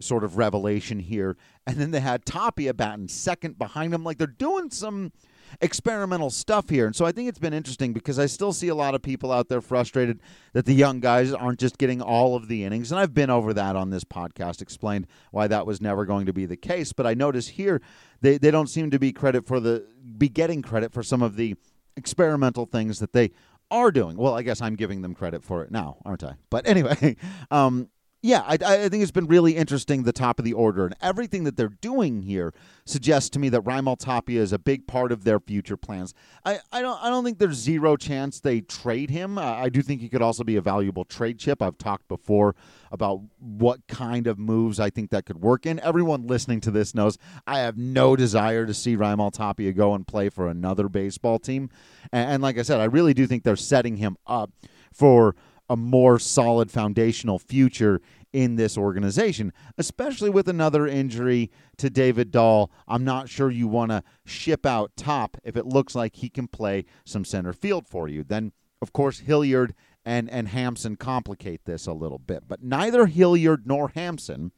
sort 0.00 0.24
of 0.24 0.36
revelation 0.36 0.98
here. 0.98 1.36
And 1.66 1.76
then 1.76 1.90
they 1.90 2.00
had 2.00 2.24
Tapia 2.24 2.74
batting 2.74 3.08
second 3.08 3.58
behind 3.58 3.94
him. 3.94 4.02
Like 4.02 4.18
they're 4.18 4.26
doing 4.26 4.70
some 4.70 5.12
experimental 5.60 6.30
stuff 6.30 6.68
here. 6.68 6.86
And 6.86 6.94
so 6.94 7.04
I 7.04 7.12
think 7.12 7.28
it's 7.28 7.38
been 7.38 7.52
interesting 7.52 7.92
because 7.92 8.18
I 8.18 8.26
still 8.26 8.52
see 8.52 8.68
a 8.68 8.74
lot 8.74 8.94
of 8.94 9.02
people 9.02 9.32
out 9.32 9.48
there 9.48 9.60
frustrated 9.60 10.20
that 10.52 10.66
the 10.66 10.74
young 10.74 11.00
guys 11.00 11.32
aren't 11.32 11.58
just 11.58 11.78
getting 11.78 12.00
all 12.00 12.36
of 12.36 12.48
the 12.48 12.64
innings. 12.64 12.92
And 12.92 13.00
I've 13.00 13.14
been 13.14 13.30
over 13.30 13.52
that 13.54 13.76
on 13.76 13.90
this 13.90 14.04
podcast, 14.04 14.62
explained 14.62 15.06
why 15.30 15.46
that 15.48 15.66
was 15.66 15.80
never 15.80 16.04
going 16.04 16.26
to 16.26 16.32
be 16.32 16.46
the 16.46 16.56
case. 16.56 16.92
But 16.92 17.06
I 17.06 17.14
notice 17.14 17.48
here 17.48 17.80
they, 18.20 18.38
they 18.38 18.50
don't 18.50 18.68
seem 18.68 18.90
to 18.90 18.98
be 18.98 19.12
credit 19.12 19.46
for 19.46 19.60
the 19.60 19.86
be 20.18 20.28
getting 20.28 20.62
credit 20.62 20.92
for 20.92 21.02
some 21.02 21.22
of 21.22 21.36
the 21.36 21.56
experimental 21.96 22.66
things 22.66 22.98
that 22.98 23.12
they 23.12 23.30
are 23.70 23.90
doing. 23.90 24.16
Well, 24.16 24.34
I 24.34 24.42
guess 24.42 24.60
I'm 24.60 24.74
giving 24.74 25.02
them 25.02 25.14
credit 25.14 25.44
for 25.44 25.62
it 25.62 25.70
now, 25.70 25.98
aren't 26.04 26.24
I? 26.24 26.34
But 26.50 26.66
anyway, 26.66 27.16
um, 27.50 27.88
yeah, 28.22 28.42
I, 28.46 28.58
I, 28.62 28.88
think 28.90 29.02
it's 29.02 29.10
been 29.10 29.26
really 29.26 29.56
interesting 29.56 30.02
the 30.02 30.12
top 30.12 30.38
of 30.38 30.44
the 30.44 30.52
order 30.52 30.84
and 30.84 30.94
everything 31.00 31.44
that 31.44 31.56
they're 31.56 31.68
doing 31.68 32.20
here 32.20 32.52
suggests 32.84 33.30
to 33.30 33.38
me 33.38 33.48
that 33.48 33.62
Raimel 33.62 33.98
Tapia 33.98 34.42
is 34.42 34.52
a 34.52 34.58
big 34.58 34.86
part 34.86 35.10
of 35.10 35.24
their 35.24 35.40
future 35.40 35.78
plans. 35.78 36.12
I, 36.44 36.58
I 36.70 36.82
don't 36.82 37.02
I 37.02 37.08
don't 37.08 37.24
think 37.24 37.38
there's 37.38 37.56
zero 37.56 37.96
chance 37.96 38.38
they 38.38 38.60
trade 38.60 39.08
him. 39.08 39.38
I 39.38 39.70
do 39.70 39.80
think 39.80 40.02
he 40.02 40.10
could 40.10 40.20
also 40.20 40.44
be 40.44 40.56
a 40.56 40.60
valuable 40.60 41.06
trade 41.06 41.38
chip. 41.38 41.62
I've 41.62 41.78
talked 41.78 42.08
before 42.08 42.54
about 42.92 43.22
what 43.38 43.86
kind 43.86 44.26
of 44.26 44.38
moves 44.38 44.78
I 44.78 44.90
think 44.90 45.10
that 45.10 45.24
could 45.24 45.40
work 45.40 45.64
in. 45.64 45.80
Everyone 45.80 46.26
listening 46.26 46.60
to 46.62 46.70
this 46.70 46.94
knows 46.94 47.16
I 47.46 47.60
have 47.60 47.78
no 47.78 48.16
desire 48.16 48.66
to 48.66 48.74
see 48.74 48.96
Raimel 48.96 49.32
Tapia 49.32 49.72
go 49.72 49.94
and 49.94 50.06
play 50.06 50.28
for 50.28 50.46
another 50.46 50.90
baseball 50.90 51.38
team. 51.38 51.70
and, 52.12 52.32
and 52.32 52.42
like 52.42 52.58
I 52.58 52.62
said, 52.62 52.80
I 52.80 52.84
really 52.84 53.14
do 53.14 53.26
think 53.26 53.44
they're 53.44 53.56
setting 53.56 53.96
him 53.96 54.18
up 54.26 54.50
for 54.92 55.34
a 55.70 55.76
more 55.76 56.18
solid 56.18 56.68
foundational 56.70 57.38
future 57.38 58.02
in 58.32 58.56
this 58.56 58.76
organization, 58.76 59.52
especially 59.78 60.28
with 60.28 60.48
another 60.48 60.86
injury 60.86 61.50
to 61.78 61.88
David 61.88 62.32
Dahl. 62.32 62.70
I'm 62.88 63.04
not 63.04 63.28
sure 63.28 63.50
you 63.50 63.68
want 63.68 63.92
to 63.92 64.02
ship 64.26 64.66
out 64.66 64.90
top 64.96 65.36
if 65.44 65.56
it 65.56 65.66
looks 65.66 65.94
like 65.94 66.16
he 66.16 66.28
can 66.28 66.48
play 66.48 66.84
some 67.04 67.24
center 67.24 67.52
field 67.52 67.86
for 67.86 68.08
you. 68.08 68.24
Then, 68.24 68.52
of 68.82 68.92
course, 68.92 69.20
Hilliard 69.20 69.74
and, 70.04 70.28
and 70.28 70.48
Hampson 70.48 70.96
complicate 70.96 71.64
this 71.64 71.86
a 71.86 71.92
little 71.92 72.18
bit. 72.18 72.48
But 72.48 72.62
neither 72.62 73.06
Hilliard 73.06 73.66
nor 73.66 73.90
Hampson 73.90 74.50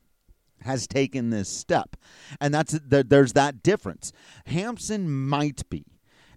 has 0.62 0.87
taken 0.87 1.28
this 1.28 1.49
step. 1.49 1.97
And 2.40 2.54
that's 2.54 2.78
there's 2.87 3.35
that 3.35 3.62
difference. 3.62 4.12
Hampson 4.47 5.11
might 5.11 5.69
be 5.69 5.85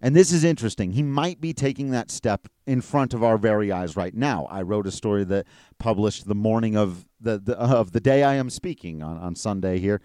and 0.06 0.16
this 0.16 0.32
is 0.32 0.44
interesting. 0.44 0.92
He 0.92 1.02
might 1.02 1.42
be 1.42 1.52
taking 1.52 1.90
that 1.90 2.12
step 2.12 2.48
in 2.68 2.82
front 2.82 3.16
of 3.16 3.24
our 3.24 3.40
very 3.40 3.72
eyes 3.72 3.96
right 3.96 4.14
now. 4.14 4.46
I 4.52 4.62
wrote 4.62 4.86
a 4.86 4.92
story 4.92 5.24
that 5.24 5.48
published 5.80 6.28
the 6.28 6.36
morning 6.36 6.78
of 6.78 7.08
the, 7.20 7.40
the 7.40 7.58
of 7.58 7.92
the 7.92 8.00
day 8.00 8.22
I 8.22 8.36
am 8.36 8.52
speaking 8.52 9.02
on, 9.02 9.18
on 9.18 9.34
Sunday 9.34 9.80
here 9.80 10.02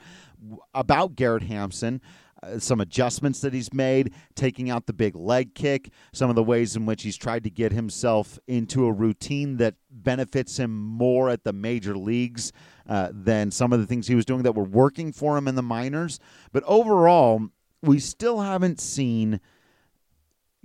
about 0.73 1.17
Garrett 1.17 1.43
Hampson. 1.43 2.01
uh, 2.43 2.59
some 2.59 2.81
adjustments 2.81 3.41
that 3.41 3.53
he's 3.53 3.73
made, 3.73 4.15
taking 4.35 4.71
out 4.71 4.87
the 4.87 4.93
big 4.93 5.15
leg 5.15 5.55
kick, 5.55 5.91
some 6.13 6.31
of 6.31 6.37
the 6.37 6.43
ways 6.43 6.77
in 6.77 6.87
which 6.87 7.03
he's 7.03 7.17
tried 7.17 7.45
to 7.45 7.51
get 7.51 7.73
himself 7.73 8.39
into 8.47 8.87
a 8.87 8.93
routine 8.93 9.59
that 9.59 9.75
benefits 9.91 10.59
him 10.59 10.71
more 10.71 11.29
at 11.29 11.45
the 11.45 11.53
major 11.53 11.97
leagues 11.97 12.53
uh, 12.89 13.11
than 13.13 13.51
some 13.51 13.73
of 13.73 13.81
the 13.81 13.87
things 13.87 14.07
he 14.07 14.15
was 14.15 14.25
doing 14.25 14.43
that 14.43 14.55
were 14.55 14.65
working 14.65 15.13
for 15.13 15.37
him 15.37 15.47
in 15.47 15.55
the 15.55 15.63
minors. 15.63 16.19
But 16.53 16.65
overall, 16.65 17.49
we 17.83 17.99
still 17.99 18.41
haven't 18.41 18.81
seen 18.81 19.41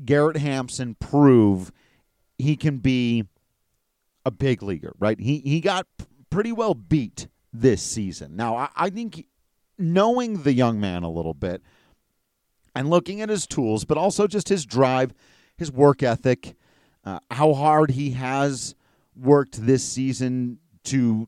Garrett 0.03 0.37
Hampson 0.37 0.95
prove 0.95 1.71
he 2.37 2.55
can 2.55 2.77
be 2.77 3.25
a 4.25 4.31
big 4.31 4.61
leaguer, 4.61 4.93
right? 4.99 5.19
He 5.19 5.39
he 5.39 5.61
got 5.61 5.87
pretty 6.29 6.51
well 6.51 6.73
beat 6.73 7.27
this 7.53 7.81
season. 7.81 8.35
Now, 8.35 8.55
I, 8.55 8.69
I 8.75 8.89
think 8.89 9.25
knowing 9.77 10.43
the 10.43 10.53
young 10.53 10.79
man 10.79 11.03
a 11.03 11.09
little 11.09 11.33
bit 11.33 11.61
and 12.73 12.89
looking 12.89 13.21
at 13.21 13.29
his 13.29 13.47
tools, 13.47 13.85
but 13.85 13.97
also 13.97 14.27
just 14.27 14.49
his 14.49 14.65
drive, 14.65 15.13
his 15.57 15.71
work 15.71 16.03
ethic, 16.03 16.55
uh, 17.05 17.19
how 17.31 17.53
hard 17.53 17.91
he 17.91 18.11
has 18.11 18.75
worked 19.15 19.65
this 19.65 19.83
season 19.83 20.59
to 20.83 21.27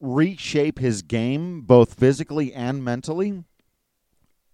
reshape 0.00 0.78
his 0.78 1.02
game, 1.02 1.60
both 1.60 1.94
physically 1.94 2.52
and 2.52 2.84
mentally. 2.84 3.44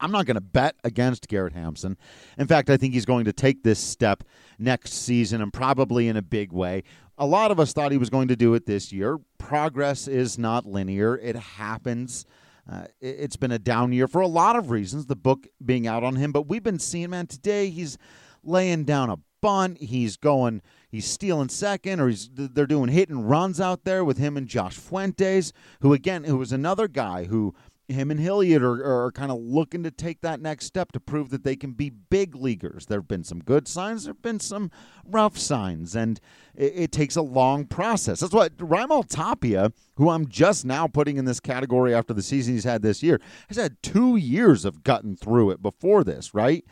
I'm 0.01 0.13
not 0.13 0.27
going 0.27 0.37
to 0.37 0.41
bet 0.41 0.77
against 0.85 1.29
Garrett 1.29 1.53
Hampson. 1.53 1.97
In 2.39 2.47
fact, 2.47 2.71
I 2.71 2.77
think 2.77 2.95
he's 2.95 3.05
going 3.05 3.25
to 3.25 3.33
take 3.33 3.63
this 3.63 3.79
step 3.79 4.25
next 4.59 4.93
season 4.93 5.43
and 5.43 5.53
probably 5.53 6.09
in 6.09 6.17
a 6.17 6.23
big 6.23 6.53
way. 6.53 6.85
A 7.17 7.27
lot 7.27 7.51
of 7.51 7.59
us 7.59 7.73
thought 7.73 7.91
he 7.91 7.99
was 7.99 8.11
going 8.11 8.29
to 8.29 8.37
do 8.37 8.55
it 8.55 8.67
this 8.67 8.93
year. 8.93 9.19
Progress 9.39 10.07
is 10.07 10.39
not 10.39 10.67
linear, 10.67 11.17
it 11.17 11.37
happens. 11.37 12.25
Uh, 12.71 12.85
it's 13.01 13.37
been 13.37 13.51
a 13.51 13.59
down 13.59 13.93
year 13.93 14.07
for 14.07 14.21
a 14.21 14.27
lot 14.27 14.55
of 14.55 14.71
reasons, 14.71 15.07
the 15.07 15.17
book 15.17 15.47
being 15.65 15.87
out 15.87 16.05
on 16.05 16.17
him, 16.17 16.33
but 16.33 16.49
we've 16.49 16.63
been 16.63 16.79
seeing, 16.79 17.11
man, 17.11 17.27
today 17.27 17.71
he's 17.71 17.97
laying 18.45 18.85
down 18.85 19.09
a 19.09 19.17
bunt. 19.41 19.79
He's 19.79 20.17
going, 20.17 20.63
he's 20.91 21.07
stealing 21.07 21.49
second, 21.49 22.01
or 22.01 22.09
he's 22.09 22.29
they're 22.33 22.67
doing 22.67 22.91
hit 22.91 23.09
and 23.09 23.29
runs 23.29 23.61
out 23.61 23.85
there 23.85 24.05
with 24.05 24.19
him 24.19 24.37
and 24.37 24.47
Josh 24.47 24.77
Fuentes, 24.77 25.53
who 25.81 25.93
again, 25.93 26.25
who 26.25 26.37
was 26.37 26.53
another 26.53 26.89
guy 26.89 27.25
who 27.25 27.55
him 27.89 28.11
and 28.11 28.21
Hilliard 28.21 28.63
are, 28.63 29.07
are 29.07 29.13
kind 29.13 29.33
of 29.33 29.39
looking 29.39 29.83
to 29.83 29.91
take 29.91 30.21
that 30.21 30.41
next 30.41 30.67
step 30.67 30.93
to 30.93 31.01
prove 31.01 31.31
that 31.31 31.43
they 31.43 31.57
can 31.57 31.73
be 31.73 31.89
big 31.89 32.35
leaguers. 32.35 32.87
There 32.87 32.99
have 32.99 33.09
been 33.09 33.25
some 33.25 33.41
good 33.41 33.67
signs, 33.67 34.05
there 34.05 34.13
have 34.13 34.23
been 34.23 34.41
some 34.41 34.71
rough 35.05 35.39
signs, 35.39 35.97
and 35.97 36.21
it, 36.55 36.73
it 36.77 36.93
takes 36.93 37.17
a 37.17 37.23
long 37.23 37.65
process. 37.65 38.21
That's 38.21 38.35
what 38.35 38.57
Raimel 38.59 39.09
Tapia, 39.09 39.73
who 39.97 40.11
I'm 40.11 40.29
just 40.29 40.67
now 40.67 40.87
putting 40.87 41.17
in 41.17 41.25
this 41.25 41.41
category 41.41 41.95
after 41.95 42.13
the 42.13 42.23
season 42.23 42.55
he's 42.55 42.65
had 42.65 42.83
this 42.83 43.03
year, 43.03 43.21
has 43.49 43.57
had 43.57 43.83
two 43.83 44.17
years 44.17 44.65
of 44.67 44.85
gutting 44.85 45.17
through 45.17 45.51
it 45.51 45.63
before 45.63 46.05
this, 46.05 46.35
right? 46.35 46.65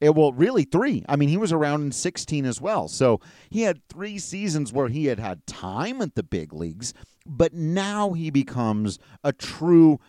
It, 0.00 0.14
well, 0.14 0.32
really 0.32 0.64
three. 0.64 1.04
I 1.08 1.16
mean, 1.16 1.28
he 1.28 1.36
was 1.36 1.52
around 1.52 1.82
in 1.82 1.92
16 1.92 2.46
as 2.46 2.60
well. 2.60 2.88
So 2.88 3.20
he 3.50 3.62
had 3.62 3.86
three 3.88 4.18
seasons 4.18 4.72
where 4.72 4.88
he 4.88 5.06
had 5.06 5.18
had 5.18 5.46
time 5.46 6.00
at 6.00 6.14
the 6.14 6.22
big 6.22 6.52
leagues, 6.52 6.94
but 7.26 7.52
now 7.52 8.12
he 8.12 8.30
becomes 8.30 8.98
a 9.22 9.32
true 9.32 10.00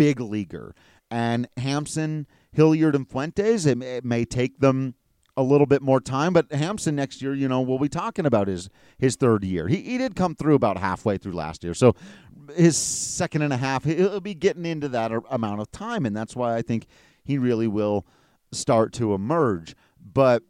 big 0.00 0.18
leaguer. 0.18 0.74
And 1.10 1.46
Hampson, 1.58 2.26
Hilliard, 2.52 2.94
and 2.96 3.06
Fuentes, 3.06 3.66
it, 3.66 3.82
it 3.82 4.02
may 4.02 4.24
take 4.24 4.60
them 4.60 4.94
a 5.36 5.42
little 5.42 5.66
bit 5.66 5.82
more 5.82 6.00
time, 6.00 6.32
but 6.32 6.50
Hampson 6.50 6.96
next 6.96 7.20
year, 7.20 7.34
you 7.34 7.46
know, 7.46 7.60
we'll 7.60 7.78
be 7.78 7.88
talking 7.88 8.24
about 8.24 8.48
his 8.48 8.70
his 8.98 9.16
third 9.16 9.44
year. 9.44 9.68
He, 9.68 9.76
he 9.76 9.98
did 9.98 10.16
come 10.16 10.34
through 10.34 10.54
about 10.54 10.78
halfway 10.78 11.18
through 11.18 11.34
last 11.34 11.62
year, 11.62 11.74
so 11.74 11.94
his 12.56 12.78
second 12.78 13.42
and 13.42 13.52
a 13.52 13.58
half, 13.58 13.84
he'll 13.84 14.20
be 14.20 14.34
getting 14.34 14.64
into 14.64 14.88
that 14.88 15.12
amount 15.30 15.60
of 15.60 15.70
time, 15.70 16.06
and 16.06 16.16
that's 16.16 16.34
why 16.34 16.56
I 16.56 16.62
think 16.62 16.86
he 17.22 17.36
really 17.36 17.68
will 17.68 18.06
start 18.52 18.94
to 18.94 19.12
emerge. 19.12 19.74
But 20.02 20.42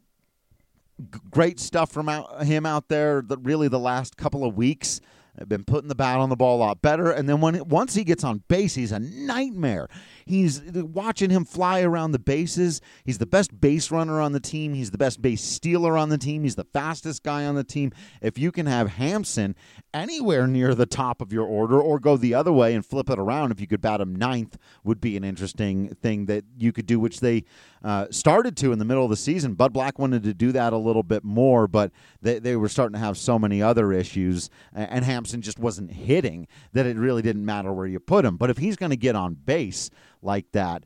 great 1.30 1.58
stuff 1.58 1.90
from 1.90 2.08
out, 2.08 2.44
him 2.44 2.64
out 2.66 2.88
there. 2.88 3.20
The, 3.20 3.36
really, 3.36 3.66
the 3.66 3.80
last 3.80 4.16
couple 4.16 4.44
of 4.44 4.56
weeks. 4.56 5.00
I've 5.38 5.48
been 5.48 5.64
putting 5.64 5.88
the 5.88 5.94
bat 5.94 6.18
on 6.18 6.28
the 6.28 6.36
ball 6.36 6.56
a 6.56 6.60
lot 6.60 6.82
better. 6.82 7.10
And 7.10 7.28
then 7.28 7.40
when 7.40 7.68
once 7.68 7.94
he 7.94 8.04
gets 8.04 8.24
on 8.24 8.42
base, 8.48 8.74
he's 8.74 8.92
a 8.92 8.98
nightmare. 8.98 9.88
He's 10.24 10.62
watching 10.62 11.30
him 11.30 11.44
fly 11.44 11.82
around 11.82 12.12
the 12.12 12.18
bases. 12.18 12.80
He's 13.04 13.18
the 13.18 13.26
best 13.26 13.60
base 13.60 13.90
runner 13.90 14.20
on 14.20 14.32
the 14.32 14.40
team. 14.40 14.74
He's 14.74 14.90
the 14.90 14.98
best 14.98 15.20
base 15.22 15.42
stealer 15.42 15.96
on 15.96 16.08
the 16.08 16.18
team. 16.18 16.42
He's 16.42 16.56
the 16.56 16.64
fastest 16.64 17.22
guy 17.22 17.44
on 17.44 17.54
the 17.54 17.64
team. 17.64 17.92
If 18.20 18.38
you 18.38 18.52
can 18.52 18.66
have 18.66 18.90
Hampson 18.90 19.56
anywhere 19.92 20.46
near 20.46 20.74
the 20.74 20.86
top 20.86 21.20
of 21.20 21.32
your 21.32 21.46
order 21.46 21.80
or 21.80 21.98
go 21.98 22.16
the 22.16 22.34
other 22.34 22.52
way 22.52 22.74
and 22.74 22.84
flip 22.84 23.10
it 23.10 23.18
around, 23.18 23.50
if 23.50 23.60
you 23.60 23.66
could 23.66 23.80
bat 23.80 24.00
him 24.00 24.14
ninth, 24.14 24.56
would 24.84 25.00
be 25.00 25.16
an 25.16 25.24
interesting 25.24 25.94
thing 25.96 26.26
that 26.26 26.44
you 26.58 26.72
could 26.72 26.86
do, 26.86 27.00
which 27.00 27.20
they 27.20 27.44
uh, 27.82 28.06
started 28.10 28.56
to 28.58 28.72
in 28.72 28.78
the 28.78 28.84
middle 28.84 29.04
of 29.04 29.10
the 29.10 29.16
season. 29.16 29.54
Bud 29.54 29.72
Black 29.72 29.98
wanted 29.98 30.22
to 30.24 30.34
do 30.34 30.52
that 30.52 30.72
a 30.72 30.76
little 30.76 31.02
bit 31.02 31.24
more, 31.24 31.66
but 31.66 31.90
they, 32.22 32.38
they 32.38 32.56
were 32.56 32.68
starting 32.68 32.94
to 32.94 32.98
have 32.98 33.16
so 33.16 33.38
many 33.38 33.62
other 33.62 33.92
issues, 33.92 34.50
and 34.72 35.04
Hampson 35.04 35.42
just 35.42 35.58
wasn't 35.58 35.90
hitting 35.90 36.46
that 36.72 36.86
it 36.86 36.96
really 36.96 37.22
didn't 37.22 37.44
matter 37.44 37.72
where 37.72 37.86
you 37.86 37.98
put 37.98 38.24
him. 38.24 38.36
But 38.36 38.50
if 38.50 38.58
he's 38.58 38.76
going 38.76 38.90
to 38.90 38.96
get 38.96 39.16
on 39.16 39.34
base, 39.34 39.90
like 40.22 40.50
that. 40.52 40.84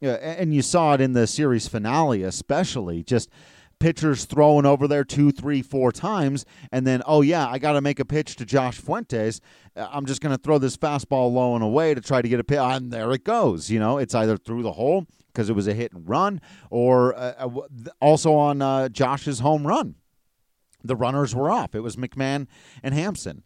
and 0.00 0.54
you 0.54 0.62
saw 0.62 0.94
it 0.94 1.00
in 1.00 1.12
the 1.12 1.26
series 1.26 1.68
finale, 1.68 2.22
especially 2.22 3.02
just 3.02 3.30
pitchers 3.78 4.24
throwing 4.24 4.66
over 4.66 4.88
there 4.88 5.04
two, 5.04 5.30
three, 5.30 5.62
four 5.62 5.92
times, 5.92 6.44
and 6.72 6.86
then, 6.86 7.02
oh, 7.06 7.22
yeah, 7.22 7.46
I 7.48 7.58
got 7.58 7.72
to 7.72 7.80
make 7.80 8.00
a 8.00 8.04
pitch 8.04 8.36
to 8.36 8.46
Josh 8.46 8.78
Fuentes. 8.78 9.40
Uh, 9.76 9.88
I'm 9.90 10.06
just 10.06 10.20
going 10.20 10.36
to 10.36 10.42
throw 10.42 10.58
this 10.58 10.76
fastball 10.76 11.32
low 11.32 11.54
and 11.54 11.64
away 11.64 11.94
to 11.94 12.00
try 12.00 12.22
to 12.22 12.28
get 12.28 12.40
a 12.40 12.44
pitch. 12.44 12.58
And 12.58 12.90
there 12.90 13.12
it 13.12 13.24
goes. 13.24 13.70
You 13.70 13.78
know, 13.78 13.98
it's 13.98 14.14
either 14.14 14.36
through 14.36 14.62
the 14.62 14.72
hole 14.72 15.06
because 15.32 15.50
it 15.50 15.54
was 15.54 15.66
a 15.66 15.74
hit 15.74 15.92
and 15.92 16.08
run, 16.08 16.40
or 16.70 17.14
uh, 17.14 17.34
uh 17.38 17.50
also 18.00 18.34
on 18.34 18.62
uh, 18.62 18.88
Josh's 18.88 19.40
home 19.40 19.66
run. 19.66 19.96
The 20.82 20.96
runners 20.96 21.34
were 21.34 21.50
off. 21.50 21.74
It 21.74 21.80
was 21.80 21.96
McMahon 21.96 22.46
and 22.82 22.94
Hampson 22.94 23.42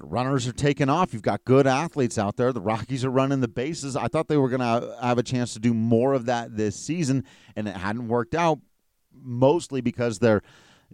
runners 0.00 0.46
are 0.46 0.52
taking 0.52 0.88
off. 0.88 1.12
You've 1.12 1.22
got 1.22 1.44
good 1.44 1.66
athletes 1.66 2.18
out 2.18 2.36
there. 2.36 2.52
The 2.52 2.60
Rockies 2.60 3.04
are 3.04 3.10
running 3.10 3.40
the 3.40 3.48
bases. 3.48 3.96
I 3.96 4.06
thought 4.06 4.28
they 4.28 4.36
were 4.36 4.48
going 4.48 4.60
to 4.60 4.96
have 5.02 5.18
a 5.18 5.22
chance 5.22 5.52
to 5.54 5.58
do 5.58 5.74
more 5.74 6.12
of 6.12 6.26
that 6.26 6.56
this 6.56 6.76
season, 6.76 7.24
and 7.56 7.66
it 7.66 7.76
hadn't 7.76 8.06
worked 8.06 8.34
out, 8.34 8.60
mostly 9.12 9.80
because 9.80 10.20
their 10.20 10.42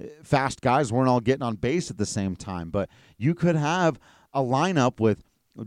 uh, 0.01 0.07
fast 0.23 0.63
guys 0.63 0.93
weren't 0.93 1.09
all 1.09 1.21
getting 1.21 1.43
on 1.43 1.57
base 1.57 1.91
at 1.91 1.99
the 1.99 2.07
same 2.07 2.37
time. 2.37 2.71
But 2.71 2.89
you 3.19 3.35
could 3.35 3.57
have 3.57 3.99
a 4.33 4.41
lineup 4.41 4.99
with 4.99 5.23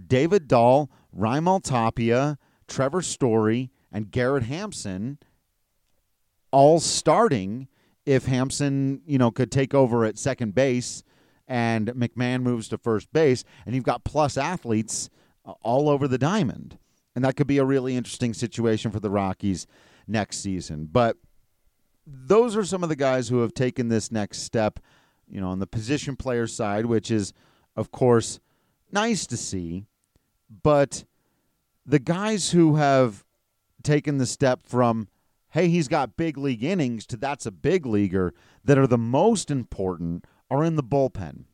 David 0.07 0.47
Dahl, 0.47 0.89
Raimel 1.15 1.61
Tapia, 1.61 2.37
Trevor 2.67 3.01
Story, 3.01 3.69
and 3.91 4.11
Garrett 4.11 4.43
Hampson 4.43 5.19
all 6.51 6.79
starting 6.79 7.67
if 8.05 8.25
Hampson, 8.25 9.01
you 9.05 9.17
know, 9.19 9.29
could 9.29 9.51
take 9.51 9.73
over 9.75 10.03
at 10.05 10.17
second 10.17 10.55
base 10.55 11.03
and 11.49 11.87
McMahon 11.89 12.43
moves 12.43 12.69
to 12.69 12.77
first 12.77 13.11
base, 13.11 13.43
and 13.65 13.73
you've 13.75 13.83
got 13.83 14.05
plus 14.05 14.37
athletes 14.37 15.09
uh, 15.45 15.53
all 15.63 15.89
over 15.89 16.07
the 16.07 16.19
diamond. 16.19 16.77
And 17.15 17.25
that 17.25 17.35
could 17.35 17.47
be 17.47 17.57
a 17.57 17.65
really 17.65 17.97
interesting 17.97 18.33
situation 18.33 18.91
for 18.91 18.99
the 18.99 19.09
Rockies 19.09 19.65
next 20.07 20.37
season. 20.37 20.87
But 20.89 21.17
those 22.05 22.55
are 22.55 22.63
some 22.63 22.83
of 22.83 22.89
the 22.89 22.95
guys 22.95 23.27
who 23.27 23.41
have 23.41 23.53
taken 23.53 23.89
this 23.89 24.11
next 24.11 24.43
step, 24.43 24.79
you 25.27 25.41
know, 25.41 25.49
on 25.49 25.59
the 25.59 25.67
position 25.67 26.15
player 26.15 26.45
side, 26.47 26.85
which 26.85 27.09
is, 27.09 27.33
of 27.75 27.91
course, 27.91 28.39
nice 28.91 29.25
to 29.27 29.35
see. 29.35 29.85
But 30.63 31.03
the 31.85 31.99
guys 31.99 32.51
who 32.51 32.75
have 32.75 33.25
taken 33.81 34.19
the 34.19 34.25
step 34.27 34.61
from, 34.63 35.07
hey, 35.49 35.67
he's 35.67 35.87
got 35.87 36.15
big 36.15 36.37
league 36.37 36.63
innings 36.63 37.07
to 37.07 37.17
that's 37.17 37.47
a 37.47 37.51
big 37.51 37.87
leaguer 37.87 38.33
that 38.63 38.77
are 38.77 38.87
the 38.87 38.97
most 38.99 39.49
important 39.49 40.25
are 40.49 40.63
in 40.63 40.75
the 40.75 40.83
bullpen. 40.83 41.45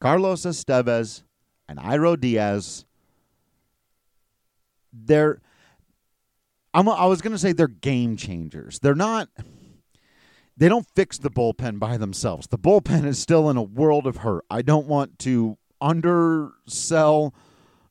Carlos 0.00 0.42
Estevez 0.42 1.22
and 1.68 1.78
Jairo 1.78 2.18
Diaz. 2.18 2.84
They're 4.92 5.40
I'm, 6.72 6.88
I 6.88 7.06
was 7.06 7.22
going 7.22 7.32
to 7.32 7.38
say 7.38 7.52
they're 7.52 7.68
game 7.68 8.16
changers. 8.16 8.80
They're 8.80 8.94
not 8.94 9.28
they 10.56 10.68
don't 10.68 10.86
fix 10.94 11.18
the 11.18 11.30
bullpen 11.30 11.78
by 11.78 11.96
themselves. 11.96 12.46
The 12.46 12.58
bullpen 12.58 13.04
is 13.04 13.18
still 13.18 13.50
in 13.50 13.56
a 13.56 13.62
world 13.62 14.06
of 14.06 14.18
hurt. 14.18 14.44
I 14.50 14.62
don't 14.62 14.86
want 14.86 15.18
to 15.20 15.58
undersell 15.80 17.34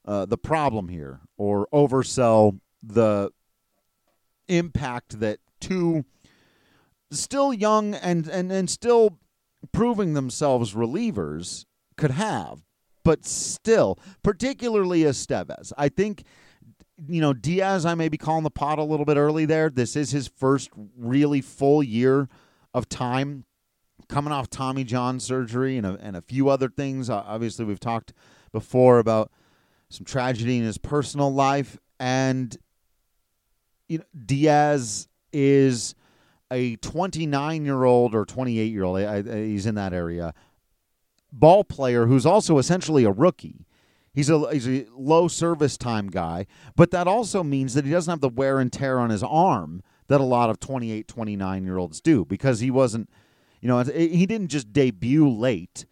uh, 0.06 0.26
the 0.26 0.38
problem 0.38 0.88
here 0.88 1.22
or 1.38 1.68
oversell 1.74 2.60
the 2.82 3.32
impact 4.48 5.20
that 5.20 5.40
two 5.60 6.06
still 7.12 7.54
young 7.54 7.94
and, 7.96 8.28
and, 8.28 8.52
and 8.52 8.70
still 8.70 9.20
proving 9.72 10.14
themselves 10.14 10.74
relievers 10.74 11.66
could 11.98 12.12
have. 12.12 12.64
But 13.04 13.26
still, 13.26 14.00
particularly 14.24 15.02
Estevez, 15.02 15.74
I 15.78 15.90
think 15.90 16.24
you 17.08 17.22
know, 17.22 17.34
Diaz, 17.34 17.86
I 17.86 17.96
may 17.96 18.08
be 18.08 18.18
calling 18.18 18.44
the 18.44 18.52
pot 18.52 18.80
a 18.80 18.84
little 18.84 19.06
bit 19.06 19.18
early 19.18 19.46
there. 19.46 19.70
This 19.70 19.96
is 19.96 20.12
his 20.12 20.28
first 20.28 20.70
really 20.98 21.42
full 21.42 21.84
year 21.84 22.30
of 22.74 22.88
time 22.88 23.46
coming 24.08 24.32
off 24.32 24.50
Tommy 24.50 24.84
John 24.84 25.20
surgery 25.20 25.78
and 25.78 25.86
a, 25.86 25.98
and 26.02 26.16
a 26.16 26.22
few 26.22 26.50
other 26.50 26.70
things. 26.70 27.10
Obviously, 27.10 27.66
we've 27.66 27.80
talked 27.80 28.14
before 28.52 29.00
about 29.00 29.32
some 29.90 30.06
tragedy 30.06 30.58
in 30.58 30.64
his 30.64 30.78
personal 30.78 31.34
life. 31.34 31.78
And 32.00 32.56
you 33.88 34.00
know, 34.00 34.06
Diaz 34.26 35.08
is 35.32 35.96
a 36.54 36.76
29 36.78 37.66
year 37.66 37.84
old 37.84 38.16
or 38.16 38.26
28 38.26 38.72
year 38.72 38.84
old, 38.84 39.00
he's 39.28 39.66
in 39.66 39.76
that 39.76 39.94
area, 39.94 40.34
ball 41.32 41.64
player 41.64 42.06
who's 42.06 42.26
also 42.26 42.58
essentially 42.58 43.04
a 43.04 43.12
rookie. 43.12 43.66
He's 44.14 44.30
a, 44.30 44.54
he's 44.54 44.68
a 44.68 44.86
low 44.96 45.28
service 45.28 45.76
time 45.76 46.08
guy, 46.08 46.46
but 46.76 46.92
that 46.92 47.08
also 47.08 47.44
means 47.44 47.74
that 47.74 47.84
he 47.84 47.92
doesn't 47.92 48.12
have 48.12 48.22
the 48.22 48.30
wear 48.30 48.60
and 48.60 48.72
tear 48.72 49.00
on 49.00 49.10
his 49.10 49.24
arm 49.24 49.82
that 50.08 50.22
a 50.22 50.26
lot 50.26 50.52
of 50.52 50.60
28, 50.60 51.08
29 51.08 51.64
year 51.66 51.78
olds 51.78 52.00
do 52.00 52.24
because 52.24 52.60
he 52.60 52.70
wasn't, 52.70 53.10
you 53.60 53.68
know, 53.68 53.82
he 53.82 54.26
didn't 54.28 54.50
just 54.50 54.72
debut 54.72 55.28
late, 55.28 55.86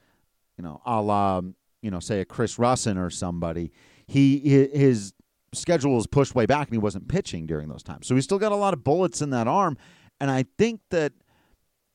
you 0.58 0.63
know, 0.63 0.82
a 0.86 1.02
la, 1.02 1.41
you 1.82 1.89
know, 1.89 2.00
say 2.00 2.19
a 2.19 2.26
Chris 2.26 2.58
Rusin 2.58 3.04
or 3.04 3.10
somebody. 3.10 3.71
He 4.06 4.38
his 4.71 5.13
schedule 5.54 5.95
was 5.95 6.08
pushed 6.08 6.36
way 6.36 6.45
back 6.45 6.67
and 6.67 6.74
he 6.74 6.80
wasn't 6.80 7.08
pitching 7.08 7.45
during 7.45 7.69
those 7.69 7.84
times. 7.84 8.08
So 8.08 8.15
he's 8.15 8.24
still 8.24 8.39
got 8.39 8.52
a 8.52 8.56
lot 8.56 8.74
of 8.74 8.84
bullets 8.84 9.21
in 9.21 9.32
that 9.32 9.47
arm. 9.47 9.78
And 10.21 10.29
I 10.29 10.45
think 10.60 10.81
that 10.91 11.13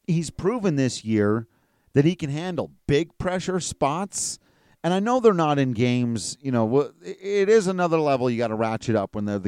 he's 0.08 0.30
proven 0.30 0.74
this 0.74 1.04
year 1.04 1.46
that 1.94 2.04
he 2.04 2.16
can 2.16 2.28
handle 2.28 2.72
big 2.88 3.16
pressure 3.18 3.60
spots. 3.60 4.40
And 4.82 4.92
I 4.92 4.98
know 4.98 5.20
they're 5.20 5.32
not 5.32 5.60
in 5.60 5.72
games, 5.72 6.36
you 6.40 6.50
know, 6.50 6.92
it 7.02 7.48
is 7.48 7.68
another 7.68 8.00
level 8.00 8.28
you 8.28 8.36
got 8.36 8.48
to 8.48 8.56
ratchet 8.56 8.96
up 8.96 9.14
when 9.14 9.26
the 9.26 9.38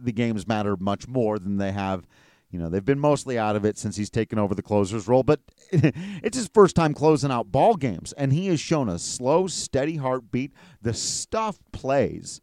the 0.00 0.12
games 0.12 0.48
matter 0.48 0.76
much 0.78 1.06
more 1.06 1.38
than 1.38 1.58
they 1.58 1.72
have. 1.72 2.06
You 2.50 2.58
know, 2.58 2.70
they've 2.70 2.84
been 2.84 2.98
mostly 2.98 3.38
out 3.38 3.54
of 3.54 3.66
it 3.66 3.76
since 3.76 3.96
he's 3.96 4.10
taken 4.10 4.38
over 4.38 4.54
the 4.54 4.62
closer's 4.62 5.06
role, 5.06 5.22
but 5.22 5.40
it's 5.70 6.36
his 6.36 6.48
first 6.52 6.74
time 6.74 6.94
closing 6.94 7.30
out 7.30 7.52
ball 7.52 7.76
games 7.76 8.14
and 8.14 8.32
he 8.32 8.46
has 8.46 8.60
shown 8.60 8.88
a 8.88 8.98
slow, 8.98 9.46
steady 9.46 9.96
heartbeat. 9.96 10.52
The 10.80 10.94
stuff 10.94 11.58
plays. 11.70 12.40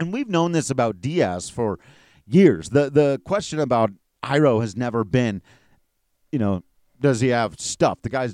And 0.00 0.12
we've 0.12 0.28
known 0.28 0.50
this 0.50 0.68
about 0.68 1.00
Diaz 1.00 1.48
for 1.48 1.78
years. 2.26 2.70
The 2.70 2.90
the 2.90 3.20
question 3.24 3.60
about 3.60 3.92
Jairo 4.24 4.60
has 4.60 4.76
never 4.76 5.04
been, 5.04 5.42
you 6.32 6.38
know, 6.38 6.62
does 7.00 7.20
he 7.20 7.28
have 7.28 7.60
stuff? 7.60 8.02
The 8.02 8.08
guy 8.08 8.28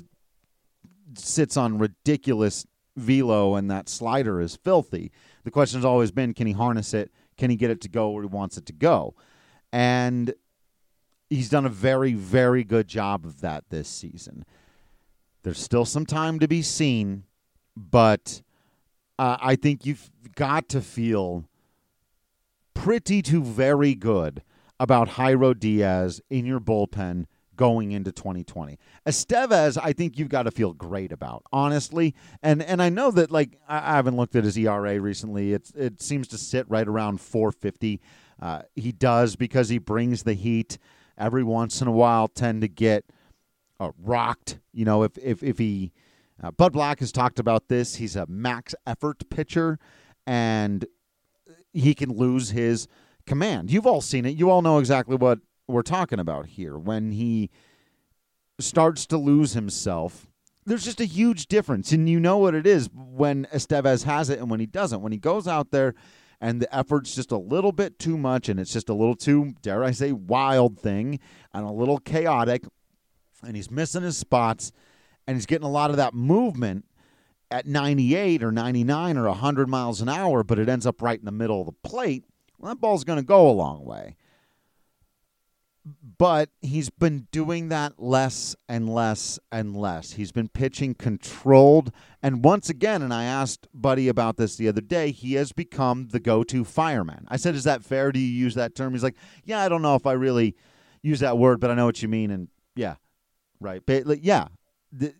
sits 1.15 1.57
on 1.57 1.77
ridiculous 1.77 2.65
velo 2.95 3.55
and 3.55 3.69
that 3.69 3.89
slider 3.89 4.39
is 4.41 4.55
filthy. 4.55 5.11
The 5.43 5.51
question 5.51 5.79
has 5.79 5.85
always 5.85 6.11
been 6.11 6.33
can 6.33 6.47
he 6.47 6.53
harness 6.53 6.93
it? 6.93 7.11
Can 7.37 7.49
he 7.49 7.55
get 7.55 7.71
it 7.71 7.81
to 7.81 7.89
go 7.89 8.09
where 8.09 8.23
he 8.23 8.27
wants 8.27 8.57
it 8.57 8.65
to 8.67 8.73
go? 8.73 9.15
And 9.71 10.33
he's 11.29 11.49
done 11.49 11.65
a 11.65 11.69
very, 11.69 12.13
very 12.13 12.63
good 12.63 12.87
job 12.87 13.25
of 13.25 13.41
that 13.41 13.65
this 13.69 13.87
season. 13.87 14.45
There's 15.43 15.59
still 15.59 15.85
some 15.85 16.05
time 16.05 16.39
to 16.39 16.47
be 16.47 16.61
seen, 16.61 17.23
but 17.75 18.41
uh, 19.19 19.37
I 19.41 19.55
think 19.55 19.85
you've 19.85 20.09
got 20.35 20.69
to 20.69 20.81
feel 20.81 21.45
pretty 22.73 23.21
to 23.23 23.43
very 23.43 23.95
good 23.95 24.43
about 24.79 25.09
Jairo 25.09 25.57
Diaz 25.57 26.21
in 26.29 26.45
your 26.45 26.59
bullpen 26.59 27.25
going 27.55 27.91
into 27.91 28.11
2020. 28.11 28.79
Estevez, 29.05 29.77
I 29.81 29.93
think 29.93 30.17
you've 30.17 30.29
got 30.29 30.43
to 30.43 30.51
feel 30.51 30.73
great 30.73 31.11
about, 31.11 31.43
honestly. 31.51 32.15
And 32.41 32.61
and 32.63 32.81
I 32.81 32.89
know 32.89 33.11
that 33.11 33.31
like 33.31 33.59
I, 33.67 33.95
haven't 33.95 34.17
looked 34.17 34.35
at 34.35 34.43
his 34.43 34.57
ERA 34.57 34.99
recently. 34.99 35.53
It's 35.53 35.71
it 35.71 36.01
seems 36.01 36.27
to 36.29 36.37
sit 36.37 36.69
right 36.69 36.87
around 36.87 37.21
450. 37.21 38.01
Uh, 38.41 38.63
he 38.75 38.91
does 38.91 39.35
because 39.35 39.69
he 39.69 39.77
brings 39.77 40.23
the 40.23 40.33
heat. 40.33 40.77
Every 41.17 41.43
once 41.43 41.79
in 41.81 41.87
a 41.87 41.91
while, 41.91 42.27
tend 42.27 42.61
to 42.61 42.67
get 42.67 43.05
uh, 43.79 43.91
rocked. 43.99 44.59
You 44.73 44.85
know, 44.85 45.03
if 45.03 45.17
if 45.19 45.43
if 45.43 45.59
he 45.59 45.93
uh, 46.41 46.51
Bud 46.51 46.73
Black 46.73 46.99
has 46.99 47.11
talked 47.11 47.39
about 47.39 47.67
this. 47.67 47.95
He's 47.95 48.15
a 48.15 48.25
max 48.27 48.73
effort 48.85 49.29
pitcher, 49.29 49.79
and 50.25 50.85
he 51.71 51.93
can 51.93 52.11
lose 52.11 52.49
his 52.49 52.87
command. 53.25 53.71
You've 53.71 53.87
all 53.87 54.01
seen 54.01 54.25
it. 54.25 54.37
You 54.37 54.49
all 54.49 54.61
know 54.61 54.79
exactly 54.79 55.15
what 55.15 55.39
we're 55.67 55.81
talking 55.81 56.19
about 56.19 56.47
here. 56.47 56.77
When 56.77 57.11
he 57.11 57.49
starts 58.59 59.05
to 59.07 59.17
lose 59.17 59.53
himself, 59.53 60.27
there's 60.65 60.85
just 60.85 61.01
a 61.01 61.05
huge 61.05 61.47
difference. 61.47 61.91
And 61.91 62.09
you 62.09 62.19
know 62.19 62.37
what 62.37 62.55
it 62.55 62.65
is 62.65 62.89
when 62.93 63.45
Estevez 63.53 64.03
has 64.03 64.29
it 64.29 64.39
and 64.39 64.49
when 64.49 64.59
he 64.59 64.65
doesn't. 64.65 65.01
When 65.01 65.11
he 65.11 65.17
goes 65.17 65.47
out 65.47 65.71
there 65.71 65.93
and 66.39 66.61
the 66.61 66.73
effort's 66.75 67.15
just 67.15 67.31
a 67.31 67.37
little 67.37 67.71
bit 67.71 67.99
too 67.99 68.17
much 68.17 68.49
and 68.49 68.59
it's 68.59 68.73
just 68.73 68.89
a 68.89 68.93
little 68.93 69.15
too, 69.15 69.53
dare 69.61 69.83
I 69.83 69.91
say, 69.91 70.11
wild 70.11 70.79
thing 70.79 71.19
and 71.53 71.65
a 71.65 71.71
little 71.71 71.97
chaotic, 71.97 72.65
and 73.43 73.55
he's 73.55 73.71
missing 73.71 74.03
his 74.03 74.17
spots 74.17 74.71
and 75.27 75.37
he's 75.37 75.45
getting 75.45 75.67
a 75.67 75.71
lot 75.71 75.89
of 75.89 75.97
that 75.97 76.13
movement 76.13 76.85
at 77.51 77.67
98 77.67 78.43
or 78.43 78.51
99 78.51 79.17
or 79.17 79.27
100 79.27 79.69
miles 79.69 80.01
an 80.01 80.09
hour, 80.09 80.43
but 80.43 80.59
it 80.59 80.67
ends 80.67 80.87
up 80.87 81.01
right 81.01 81.19
in 81.19 81.25
the 81.25 81.31
middle 81.31 81.59
of 81.59 81.67
the 81.67 81.87
plate 81.87 82.23
well, 82.63 82.73
that 82.73 82.79
ball's 82.79 83.03
going 83.03 83.19
to 83.19 83.25
go 83.25 83.49
a 83.49 83.51
long 83.51 83.83
way. 83.83 84.15
But 86.17 86.49
he's 86.61 86.89
been 86.89 87.27
doing 87.29 87.67
that 87.67 88.01
less 88.01 88.55
and 88.69 88.87
less 88.87 89.37
and 89.51 89.75
less. 89.75 90.13
He's 90.13 90.31
been 90.31 90.47
pitching 90.47 90.93
controlled. 90.93 91.91
And 92.21 92.41
once 92.41 92.69
again, 92.69 93.01
and 93.01 93.13
I 93.13 93.25
asked 93.25 93.67
Buddy 93.73 94.07
about 94.07 94.37
this 94.37 94.55
the 94.55 94.69
other 94.69 94.79
day, 94.79 95.11
he 95.11 95.33
has 95.33 95.51
become 95.51 96.07
the 96.07 96.21
go 96.21 96.41
to 96.45 96.63
fireman. 96.63 97.25
I 97.27 97.35
said, 97.35 97.53
Is 97.53 97.65
that 97.65 97.83
fair? 97.83 98.13
Do 98.13 98.19
you 98.19 98.31
use 98.31 98.55
that 98.55 98.75
term? 98.75 98.93
He's 98.93 99.03
like, 99.03 99.17
Yeah, 99.43 99.59
I 99.59 99.67
don't 99.67 99.81
know 99.81 99.95
if 99.95 100.07
I 100.07 100.13
really 100.13 100.55
use 101.01 101.19
that 101.19 101.37
word, 101.37 101.59
but 101.59 101.69
I 101.69 101.73
know 101.73 101.85
what 101.85 102.01
you 102.01 102.07
mean. 102.07 102.31
And 102.31 102.47
yeah, 102.77 102.95
right. 103.59 103.81
But 103.85 104.23
yeah. 104.23 104.47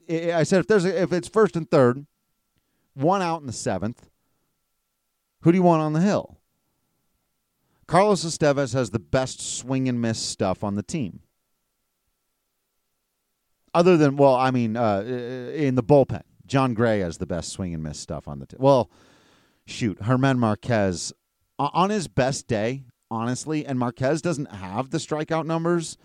I 0.10 0.44
said, 0.44 0.60
if 0.60 0.68
there's 0.68 0.86
a, 0.86 1.02
if 1.02 1.12
it's 1.12 1.28
first 1.28 1.58
and 1.58 1.70
third, 1.70 2.06
one 2.94 3.22
out 3.22 3.42
in 3.42 3.48
the 3.48 3.52
seventh, 3.52 4.10
who 5.42 5.52
do 5.52 5.58
you 5.58 5.64
want 5.64 5.82
on 5.82 5.92
the 5.92 6.00
hill? 6.00 6.38
Carlos 7.94 8.26
Estevez 8.26 8.74
has 8.74 8.90
the 8.90 8.98
best 8.98 9.40
swing 9.40 9.88
and 9.88 10.02
miss 10.02 10.18
stuff 10.18 10.64
on 10.64 10.74
the 10.74 10.82
team. 10.82 11.20
Other 13.72 13.98
than, 13.98 14.18
well, 14.18 14.34
I 14.34 14.50
mean, 14.50 14.76
uh, 14.76 15.02
in 15.02 15.76
the 15.76 15.84
bullpen, 15.84 16.24
Jon 16.48 16.74
Gray 16.74 17.02
has 17.02 17.20
the 17.20 17.28
best 17.28 17.52
swing 17.52 17.72
and 17.72 17.84
miss 17.84 18.00
stuff 18.00 18.28
on 18.28 18.40
the 18.40 18.48
team. 18.48 18.58
Well, 18.60 18.90
shoot, 19.68 20.02
German 20.02 20.40
Marquez, 20.40 21.14
on 21.60 21.92
his 21.92 22.08
best 22.08 22.48
day, 22.48 22.86
honestly, 23.12 23.64
and 23.64 23.78
Marquez 23.78 24.24
doesn't 24.24 24.52
have 24.52 24.90
the 24.90 24.98
strikeout 24.98 25.46
numbers. 25.46 26.00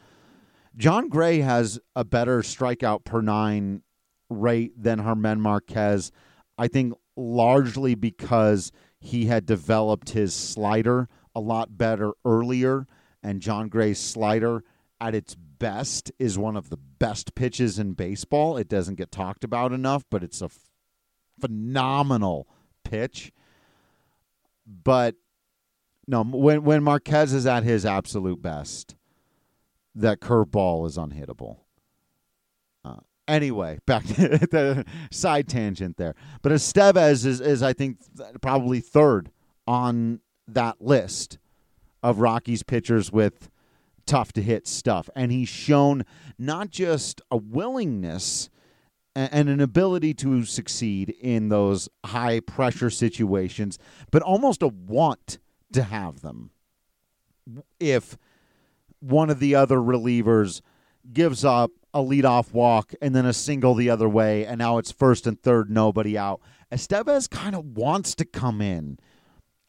Jon 0.77 1.09
Gray 1.09 1.39
has 1.39 1.81
a 1.97 2.05
better 2.05 2.43
strikeout 2.43 3.07
per 3.07 3.23
nine 3.23 3.81
rate 4.29 4.73
than 4.77 4.99
German 4.99 5.41
Marquez. 5.41 6.13
I 6.59 6.69
think 6.69 6.93
largely 7.17 7.95
because 7.95 8.73
he 9.01 9.25
had 9.25 9.47
developed 9.47 10.11
his 10.11 10.35
slider 10.35 11.09
a 11.39 11.41
lot 11.41 11.79
better 11.79 12.13
earlier, 12.25 12.87
and 13.23 13.41
Jon 13.41 13.69
Gray's 13.69 13.99
slider 13.99 14.65
at 15.01 15.15
its 15.15 15.35
best 15.35 16.11
is 16.19 16.37
one 16.37 16.57
of 16.57 16.69
the 16.69 16.77
best 16.77 17.35
pitches 17.35 17.79
in 17.79 17.93
baseball. 17.93 18.57
It 18.57 18.69
doesn't 18.69 18.97
get 18.97 19.13
talked 19.13 19.45
about 19.45 19.73
enough, 19.73 20.05
but 20.11 20.25
it's 20.25 20.43
a 20.43 20.47
f- 20.47 20.59
phenomenal 21.41 22.49
pitch. 22.85 23.33
But 24.67 25.15
no, 26.07 26.25
when 26.25 26.65
when 26.65 26.83
Marquez 26.83 27.33
is 27.33 27.47
at 27.47 27.63
his 27.63 27.87
absolute 27.87 28.43
best, 28.43 28.97
that 29.95 30.21
curveball 30.21 30.87
is 30.87 30.97
unhittable. 30.97 31.59
Uh, 32.85 32.97
anyway, 33.29 33.79
back 33.87 34.05
to 34.07 34.15
the 34.15 34.85
side 35.13 35.49
tangent 35.49 35.97
there. 35.97 36.15
But 36.43 36.53
Estevez 36.53 37.25
is, 37.25 37.41
is 37.41 37.63
I 37.63 37.73
think 37.73 37.99
probably 38.41 38.81
third 38.81 39.31
on 39.67 40.21
that 40.49 40.81
list 40.81 41.39
of 42.03 42.21
Rockies 42.21 42.63
pitchers 42.63 43.13
with 43.13 43.51
tough 44.07 44.33
to 44.33 44.43
hit 44.43 44.67
stuff. 44.67 45.09
And 45.15 45.31
he's 45.31 45.49
shown 45.49 46.05
not 46.39 46.71
just 46.71 47.21
a 47.31 47.37
willingness 47.37 48.51
and 49.15 49.49
an 49.49 49.61
ability 49.61 50.15
to 50.15 50.45
succeed 50.45 51.11
in 51.21 51.49
those 51.49 51.89
high 52.07 52.41
pressure 52.41 52.91
situations, 52.91 53.79
but 54.11 54.23
almost 54.23 54.63
a 54.63 54.69
want 54.69 55.39
to 55.73 55.83
have 55.83 56.21
them. 56.21 56.51
If 57.81 58.17
one 59.01 59.29
of 59.29 59.41
the 59.41 59.55
other 59.55 59.79
relievers 59.79 60.61
gives 61.13 61.45
up 61.45 61.73
a 61.93 62.01
leadoff 62.01 62.53
walk 62.53 62.95
and 63.01 63.15
then 63.15 63.27
a 63.27 63.33
single 63.33 63.75
the 63.75 63.91
other 63.91 64.09
way, 64.09 64.47
and 64.47 64.59
now 64.59 64.79
it's 64.79 64.93
first 64.93 65.27
and 65.27 65.41
third, 65.41 65.71
nobody 65.71 66.17
out. 66.17 66.41
Estevez 66.71 67.29
kind 67.29 67.57
of 67.57 67.77
wants 67.77 68.15
to 68.15 68.25
come 68.25 68.61
in 68.61 68.99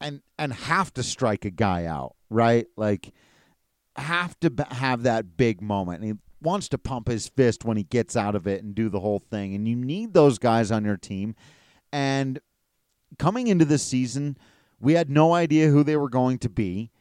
and 0.02 0.22
and 0.38 0.54
have 0.54 0.94
to 0.96 1.04
strike 1.04 1.46
a 1.46 1.50
guy 1.50 1.86
out, 1.86 2.16
right? 2.30 2.68
Like 2.78 3.12
have 3.96 4.40
to 4.40 4.52
have 4.70 5.04
that 5.04 5.38
big 5.38 5.62
moment. 5.62 6.02
And 6.02 6.12
he 6.12 6.18
wants 6.42 6.70
to 6.70 6.78
pump 6.78 7.08
his 7.08 7.28
fist 7.28 7.66
when 7.66 7.78
he 7.78 7.84
gets 7.84 8.16
out 8.16 8.36
of 8.36 8.48
it 8.48 8.64
and 8.64 8.74
do 8.74 8.90
the 8.90 9.00
whole 9.00 9.20
thing. 9.20 9.54
And 9.54 9.68
you 9.68 9.76
need 9.76 10.14
those 10.14 10.40
guys 10.40 10.72
on 10.72 10.86
your 10.86 10.98
team. 10.98 11.36
And 11.92 12.40
coming 13.18 13.48
into 13.48 13.66
this 13.66 13.84
season, 13.84 14.38
we 14.80 14.94
had 14.94 15.10
no 15.10 15.34
idea 15.34 15.70
who 15.70 15.84
they 15.84 15.98
were 15.98 16.10
going 16.10 16.38
to 16.40 16.50
be. 16.50 16.92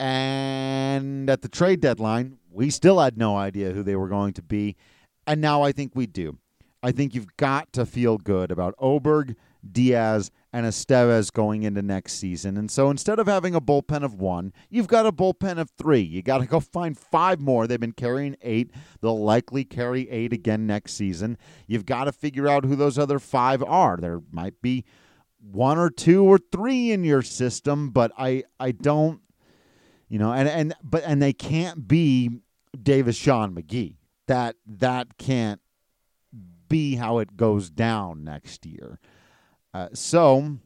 And 0.00 1.28
at 1.28 1.42
the 1.42 1.48
trade 1.48 1.80
deadline, 1.80 2.38
we 2.50 2.70
still 2.70 3.00
had 3.00 3.16
no 3.16 3.36
idea 3.36 3.72
who 3.72 3.82
they 3.82 3.96
were 3.96 4.08
going 4.08 4.32
to 4.34 4.42
be. 4.42 4.76
And 5.26 5.40
now 5.40 5.62
I 5.62 5.72
think 5.72 5.92
we 5.94 6.06
do. 6.06 6.38
I 6.82 6.92
think 6.92 7.14
you've 7.14 7.36
got 7.36 7.72
to 7.72 7.84
feel 7.84 8.18
good 8.18 8.50
about 8.50 8.74
Oberg, 8.78 9.36
Diaz, 9.70 10.30
and 10.52 10.66
Estevez 10.66 11.32
going 11.32 11.62
into 11.62 11.82
next 11.82 12.14
season. 12.14 12.56
And 12.56 12.70
so 12.70 12.90
instead 12.90 13.18
of 13.18 13.26
having 13.26 13.54
a 13.54 13.60
bullpen 13.60 14.02
of 14.02 14.14
one, 14.14 14.52
you've 14.70 14.88
got 14.88 15.06
a 15.06 15.12
bullpen 15.12 15.58
of 15.58 15.70
three. 15.70 16.00
You 16.00 16.22
got 16.22 16.38
to 16.38 16.46
go 16.46 16.60
find 16.60 16.96
five 16.96 17.40
more. 17.40 17.66
They've 17.66 17.78
been 17.78 17.92
carrying 17.92 18.36
eight. 18.40 18.70
They'll 19.00 19.22
likely 19.22 19.64
carry 19.64 20.08
eight 20.10 20.32
again 20.32 20.66
next 20.66 20.94
season. 20.94 21.36
You've 21.66 21.86
got 21.86 22.04
to 22.04 22.12
figure 22.12 22.48
out 22.48 22.64
who 22.64 22.76
those 22.76 22.98
other 22.98 23.18
five 23.18 23.62
are. 23.62 23.96
There 23.96 24.22
might 24.30 24.60
be 24.62 24.84
one 25.40 25.78
or 25.78 25.90
two 25.90 26.24
or 26.24 26.38
three 26.38 26.92
in 26.92 27.04
your 27.04 27.22
system, 27.22 27.90
but 27.90 28.12
I 28.18 28.44
I 28.58 28.72
don't 28.72 29.20
you 30.08 30.18
know, 30.18 30.32
and 30.32 30.48
and 30.48 30.74
but 30.82 31.02
and 31.04 31.20
they 31.20 31.32
can't 31.32 31.86
be 31.86 32.40
Davis 32.80 33.16
Shaw 33.16 33.46
McGee. 33.46 33.96
That 34.26 34.56
that 34.66 35.18
can't 35.18 35.60
be 36.68 36.96
how 36.96 37.18
it 37.18 37.36
goes 37.36 37.70
down 37.70 38.24
next 38.24 38.66
year. 38.66 38.98
Uh, 39.78 39.88
so 39.94 40.58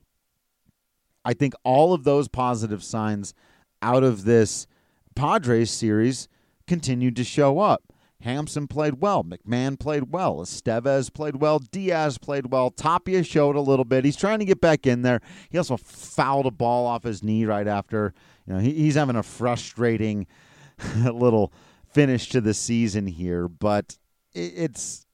I 1.22 1.34
think 1.34 1.52
all 1.64 1.92
of 1.92 2.04
those 2.04 2.28
positive 2.28 2.82
signs 2.82 3.34
out 3.82 4.02
of 4.02 4.24
this 4.24 4.66
Padres 5.14 5.70
series 5.70 6.28
continued 6.66 7.16
to 7.16 7.24
show 7.24 7.58
up. 7.58 7.92
Hampson 8.22 8.66
played 8.66 9.02
well. 9.02 9.22
McMahon 9.22 9.78
played 9.78 10.12
well. 10.12 10.36
Estevez 10.36 11.12
played 11.12 11.36
well. 11.36 11.58
Diaz 11.58 12.16
played 12.16 12.50
well. 12.50 12.70
Tapia 12.70 13.22
showed 13.22 13.54
a 13.54 13.60
little 13.60 13.84
bit. 13.84 14.06
He's 14.06 14.16
trying 14.16 14.38
to 14.38 14.46
get 14.46 14.62
back 14.62 14.86
in 14.86 15.02
there. 15.02 15.20
He 15.50 15.58
also 15.58 15.76
fouled 15.76 16.46
a 16.46 16.50
ball 16.50 16.86
off 16.86 17.02
his 17.02 17.22
knee 17.22 17.44
right 17.44 17.66
after. 17.66 18.14
You 18.46 18.54
know, 18.54 18.60
he, 18.60 18.72
he's 18.72 18.94
having 18.94 19.16
a 19.16 19.22
frustrating 19.22 20.26
little 20.96 21.52
finish 21.92 22.30
to 22.30 22.40
the 22.40 22.54
season 22.54 23.08
here, 23.08 23.46
but 23.46 23.98
it, 24.32 24.52
it's 24.56 25.06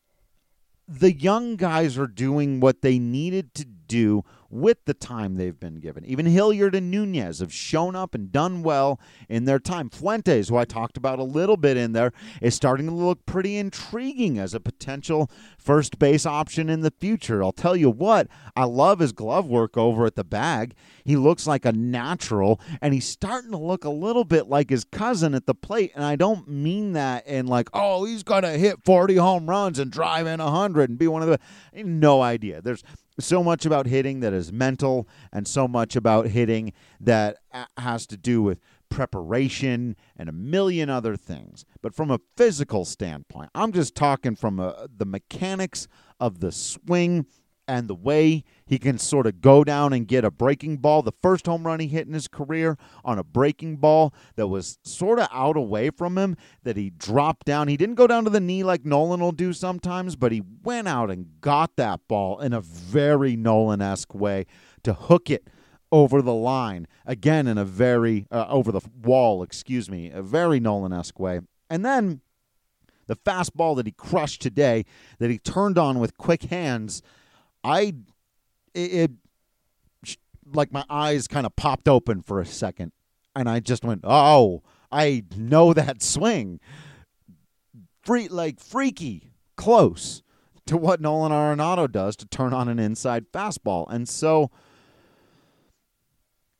the 0.86 1.12
young 1.12 1.56
guys 1.56 1.98
are 1.98 2.06
doing 2.06 2.60
what 2.60 2.80
they 2.80 2.98
needed 2.98 3.54
to 3.54 3.66
do 3.88 4.24
with 4.50 4.84
the 4.86 4.94
time 4.94 5.36
they've 5.36 5.60
been 5.60 5.78
given. 5.80 6.04
Even 6.04 6.24
Hilliard 6.24 6.74
and 6.74 6.90
Nunez 6.90 7.40
have 7.40 7.52
shown 7.52 7.94
up 7.94 8.14
and 8.14 8.32
done 8.32 8.62
well 8.62 8.98
in 9.28 9.44
their 9.44 9.58
time. 9.58 9.90
Fuentes, 9.90 10.48
who 10.48 10.56
I 10.56 10.64
talked 10.64 10.96
about 10.96 11.18
a 11.18 11.24
little 11.24 11.58
bit 11.58 11.76
in 11.76 11.92
there, 11.92 12.12
is 12.40 12.54
starting 12.54 12.86
to 12.86 12.94
look 12.94 13.26
pretty 13.26 13.58
intriguing 13.58 14.38
as 14.38 14.54
a 14.54 14.60
potential 14.60 15.30
first 15.58 15.98
base 15.98 16.24
option 16.24 16.70
in 16.70 16.80
the 16.80 16.92
future. 16.98 17.42
I'll 17.42 17.52
tell 17.52 17.76
you 17.76 17.90
what, 17.90 18.28
I 18.56 18.64
love 18.64 19.00
his 19.00 19.12
glove 19.12 19.46
work 19.46 19.76
over 19.76 20.06
at 20.06 20.16
the 20.16 20.24
bag. 20.24 20.74
He 21.04 21.16
looks 21.16 21.46
like 21.46 21.64
a 21.64 21.72
natural, 21.72 22.60
and 22.80 22.94
he's 22.94 23.06
starting 23.06 23.50
to 23.50 23.58
look 23.58 23.84
a 23.84 23.90
little 23.90 24.24
bit 24.24 24.48
like 24.48 24.70
his 24.70 24.84
cousin 24.84 25.34
at 25.34 25.46
the 25.46 25.54
plate. 25.54 25.92
And 25.94 26.04
I 26.04 26.16
don't 26.16 26.48
mean 26.48 26.92
that 26.92 27.26
in 27.26 27.46
like, 27.46 27.68
oh, 27.74 28.04
he's 28.04 28.22
going 28.22 28.42
to 28.42 28.50
hit 28.50 28.84
40 28.84 29.16
home 29.16 29.48
runs 29.48 29.78
and 29.78 29.90
drive 29.90 30.26
in 30.26 30.40
100 30.40 30.88
and 30.88 30.98
be 30.98 31.08
one 31.08 31.22
of 31.22 31.28
the. 31.28 31.38
No 31.74 32.22
idea. 32.22 32.62
There's 32.62 32.82
so 33.20 33.42
much 33.42 33.66
about 33.66 33.86
hitting 33.86 34.20
that 34.20 34.32
is 34.32 34.52
mental 34.52 35.08
and 35.32 35.46
so 35.46 35.66
much 35.66 35.96
about 35.96 36.28
hitting 36.28 36.72
that 37.00 37.38
has 37.76 38.06
to 38.06 38.16
do 38.16 38.42
with 38.42 38.60
preparation 38.88 39.96
and 40.16 40.28
a 40.28 40.32
million 40.32 40.88
other 40.88 41.16
things. 41.16 41.64
But 41.82 41.94
from 41.94 42.10
a 42.10 42.20
physical 42.36 42.84
standpoint, 42.84 43.50
I'm 43.54 43.72
just 43.72 43.94
talking 43.94 44.36
from 44.36 44.60
a, 44.60 44.88
the 44.94 45.06
mechanics 45.06 45.88
of 46.20 46.40
the 46.40 46.52
swing 46.52 47.26
and 47.66 47.88
the 47.88 47.94
way 47.94 48.44
he 48.68 48.78
can 48.78 48.98
sort 48.98 49.26
of 49.26 49.40
go 49.40 49.64
down 49.64 49.92
and 49.92 50.06
get 50.06 50.24
a 50.24 50.30
breaking 50.30 50.76
ball. 50.76 51.02
The 51.02 51.12
first 51.22 51.46
home 51.46 51.66
run 51.66 51.80
he 51.80 51.88
hit 51.88 52.06
in 52.06 52.12
his 52.12 52.28
career 52.28 52.76
on 53.04 53.18
a 53.18 53.24
breaking 53.24 53.76
ball 53.76 54.12
that 54.36 54.48
was 54.48 54.78
sort 54.84 55.18
of 55.18 55.26
out 55.32 55.56
away 55.56 55.88
from 55.90 56.18
him, 56.18 56.36
that 56.62 56.76
he 56.76 56.90
dropped 56.90 57.46
down. 57.46 57.68
He 57.68 57.78
didn't 57.78 57.94
go 57.94 58.06
down 58.06 58.24
to 58.24 58.30
the 58.30 58.40
knee 58.40 58.62
like 58.62 58.84
Nolan 58.84 59.20
will 59.20 59.32
do 59.32 59.54
sometimes, 59.54 60.16
but 60.16 60.32
he 60.32 60.42
went 60.62 60.86
out 60.86 61.10
and 61.10 61.40
got 61.40 61.76
that 61.76 62.00
ball 62.08 62.40
in 62.40 62.52
a 62.52 62.60
very 62.60 63.36
Nolan 63.36 63.80
esque 63.80 64.14
way 64.14 64.44
to 64.82 64.92
hook 64.92 65.30
it 65.30 65.48
over 65.90 66.20
the 66.20 66.34
line 66.34 66.86
again 67.06 67.46
in 67.46 67.56
a 67.56 67.64
very 67.64 68.26
uh, 68.30 68.46
over 68.50 68.70
the 68.70 68.82
wall 69.02 69.42
excuse 69.42 69.90
me 69.90 70.10
a 70.10 70.20
very 70.20 70.60
nolan-esque 70.60 71.18
way 71.18 71.40
and 71.70 71.82
then 71.82 72.20
the 73.06 73.16
fastball 73.16 73.74
that 73.74 73.86
he 73.86 73.92
crushed 73.92 74.42
today 74.42 74.84
that 75.18 75.30
he 75.30 75.38
turned 75.38 75.78
on 75.78 75.98
with 75.98 76.18
quick 76.18 76.42
hands 76.44 77.00
I 77.64 77.94
it, 78.74 79.10
it 80.04 80.16
like 80.52 80.72
my 80.72 80.84
eyes 80.88 81.28
kind 81.28 81.46
of 81.46 81.54
popped 81.56 81.88
open 81.88 82.22
for 82.22 82.40
a 82.40 82.46
second 82.46 82.92
and 83.34 83.48
I 83.48 83.60
just 83.60 83.84
went, 83.84 84.00
"Oh, 84.04 84.62
I 84.90 85.24
know 85.36 85.72
that 85.74 86.02
swing." 86.02 86.60
Free 88.02 88.28
like 88.28 88.58
freaky 88.58 89.32
close 89.56 90.22
to 90.66 90.76
what 90.76 91.00
Nolan 91.00 91.32
Arenado 91.32 91.90
does 91.90 92.16
to 92.16 92.26
turn 92.26 92.52
on 92.52 92.68
an 92.68 92.78
inside 92.78 93.30
fastball. 93.32 93.86
And 93.90 94.08
so 94.08 94.50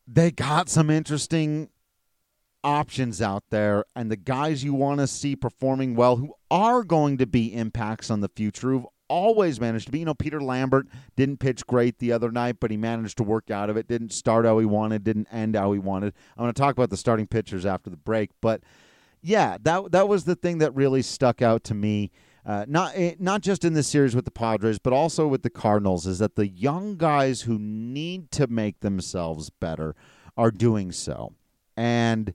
they 0.06 0.30
got 0.30 0.68
some 0.68 0.90
interesting 0.90 1.70
options 2.64 3.22
out 3.22 3.44
there 3.50 3.84
and 3.94 4.10
the 4.10 4.16
guys 4.16 4.64
you 4.64 4.74
want 4.74 5.00
to 5.00 5.06
see 5.06 5.36
performing 5.36 5.94
well 5.94 6.16
who 6.16 6.34
are 6.50 6.82
going 6.82 7.16
to 7.18 7.26
be 7.26 7.54
impacts 7.54 8.10
on 8.10 8.20
the 8.20 8.28
future 8.28 8.70
who've 8.70 8.86
always 9.08 9.60
managed 9.60 9.86
to 9.86 9.92
be. 9.92 10.00
You 10.00 10.04
know, 10.06 10.14
Peter 10.14 10.40
Lambert 10.40 10.86
didn't 11.16 11.38
pitch 11.38 11.66
great 11.66 11.98
the 11.98 12.12
other 12.12 12.30
night, 12.30 12.56
but 12.60 12.70
he 12.70 12.76
managed 12.76 13.16
to 13.18 13.22
work 13.22 13.50
out 13.50 13.70
of 13.70 13.76
it. 13.76 13.88
Didn't 13.88 14.12
start 14.12 14.44
how 14.44 14.58
he 14.58 14.66
wanted, 14.66 15.04
didn't 15.04 15.28
end 15.32 15.56
how 15.56 15.72
he 15.72 15.78
wanted. 15.78 16.14
I'm 16.36 16.44
going 16.44 16.52
to 16.52 16.60
talk 16.60 16.74
about 16.74 16.90
the 16.90 16.96
starting 16.96 17.26
pitchers 17.26 17.66
after 17.66 17.90
the 17.90 17.96
break, 17.96 18.30
but 18.40 18.62
yeah, 19.20 19.56
that 19.62 19.92
that 19.92 20.08
was 20.08 20.24
the 20.24 20.36
thing 20.36 20.58
that 20.58 20.74
really 20.74 21.02
stuck 21.02 21.42
out 21.42 21.64
to 21.64 21.74
me. 21.74 22.10
Uh, 22.46 22.64
not 22.68 22.92
eh, 22.94 23.14
not 23.18 23.42
just 23.42 23.64
in 23.64 23.74
this 23.74 23.88
series 23.88 24.14
with 24.14 24.24
the 24.24 24.30
Padres, 24.30 24.78
but 24.78 24.92
also 24.92 25.26
with 25.26 25.42
the 25.42 25.50
Cardinals, 25.50 26.06
is 26.06 26.18
that 26.18 26.36
the 26.36 26.48
young 26.48 26.96
guys 26.96 27.42
who 27.42 27.58
need 27.58 28.30
to 28.32 28.46
make 28.46 28.80
themselves 28.80 29.50
better 29.50 29.94
are 30.36 30.50
doing 30.50 30.92
so, 30.92 31.34
and 31.76 32.32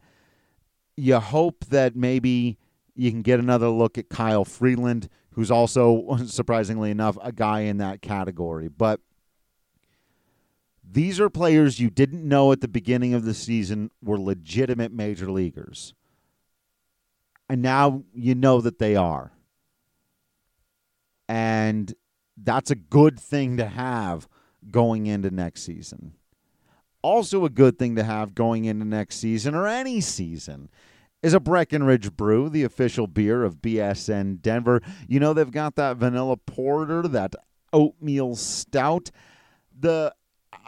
you 0.95 1.19
hope 1.19 1.65
that 1.65 1.95
maybe 1.95 2.57
you 2.95 3.09
can 3.09 3.21
get 3.21 3.39
another 3.39 3.69
look 3.69 3.97
at 3.97 4.09
Kyle 4.09 4.45
Freeland, 4.45 5.09
who's 5.33 5.51
also, 5.51 6.17
surprisingly 6.25 6.91
enough, 6.91 7.17
a 7.21 7.31
guy 7.31 7.61
in 7.61 7.77
that 7.77 8.01
category. 8.01 8.67
But 8.67 8.99
these 10.83 11.19
are 11.19 11.29
players 11.29 11.79
you 11.79 11.89
didn't 11.89 12.27
know 12.27 12.51
at 12.51 12.61
the 12.61 12.67
beginning 12.67 13.13
of 13.13 13.25
the 13.25 13.33
season 13.33 13.91
were 14.01 14.19
legitimate 14.19 14.91
major 14.91 15.31
leaguers. 15.31 15.93
And 17.49 17.61
now 17.61 18.03
you 18.13 18.35
know 18.35 18.61
that 18.61 18.79
they 18.79 18.95
are. 18.95 19.31
And 21.27 21.93
that's 22.37 22.71
a 22.71 22.75
good 22.75 23.19
thing 23.19 23.57
to 23.57 23.65
have 23.65 24.27
going 24.69 25.07
into 25.07 25.31
next 25.31 25.63
season. 25.63 26.13
Also, 27.01 27.43
a 27.43 27.49
good 27.49 27.77
thing 27.77 27.95
to 27.95 28.03
have 28.03 28.33
going 28.33 28.65
into 28.65 28.85
next 28.85 29.17
season 29.17 29.55
or 29.55 29.67
any 29.67 29.99
season 29.99 30.69
is 31.23 31.33
a 31.33 31.39
Breckenridge 31.39 32.15
Brew, 32.15 32.49
the 32.49 32.63
official 32.63 33.07
beer 33.07 33.43
of 33.43 33.61
BSN 33.61 34.41
Denver. 34.41 34.81
You 35.07 35.19
know 35.21 35.33
they've 35.33 35.49
got 35.49 35.75
that 35.77 35.97
vanilla 35.97 36.37
porter, 36.37 37.07
that 37.07 37.33
oatmeal 37.71 38.35
stout, 38.35 39.09
the 39.79 40.13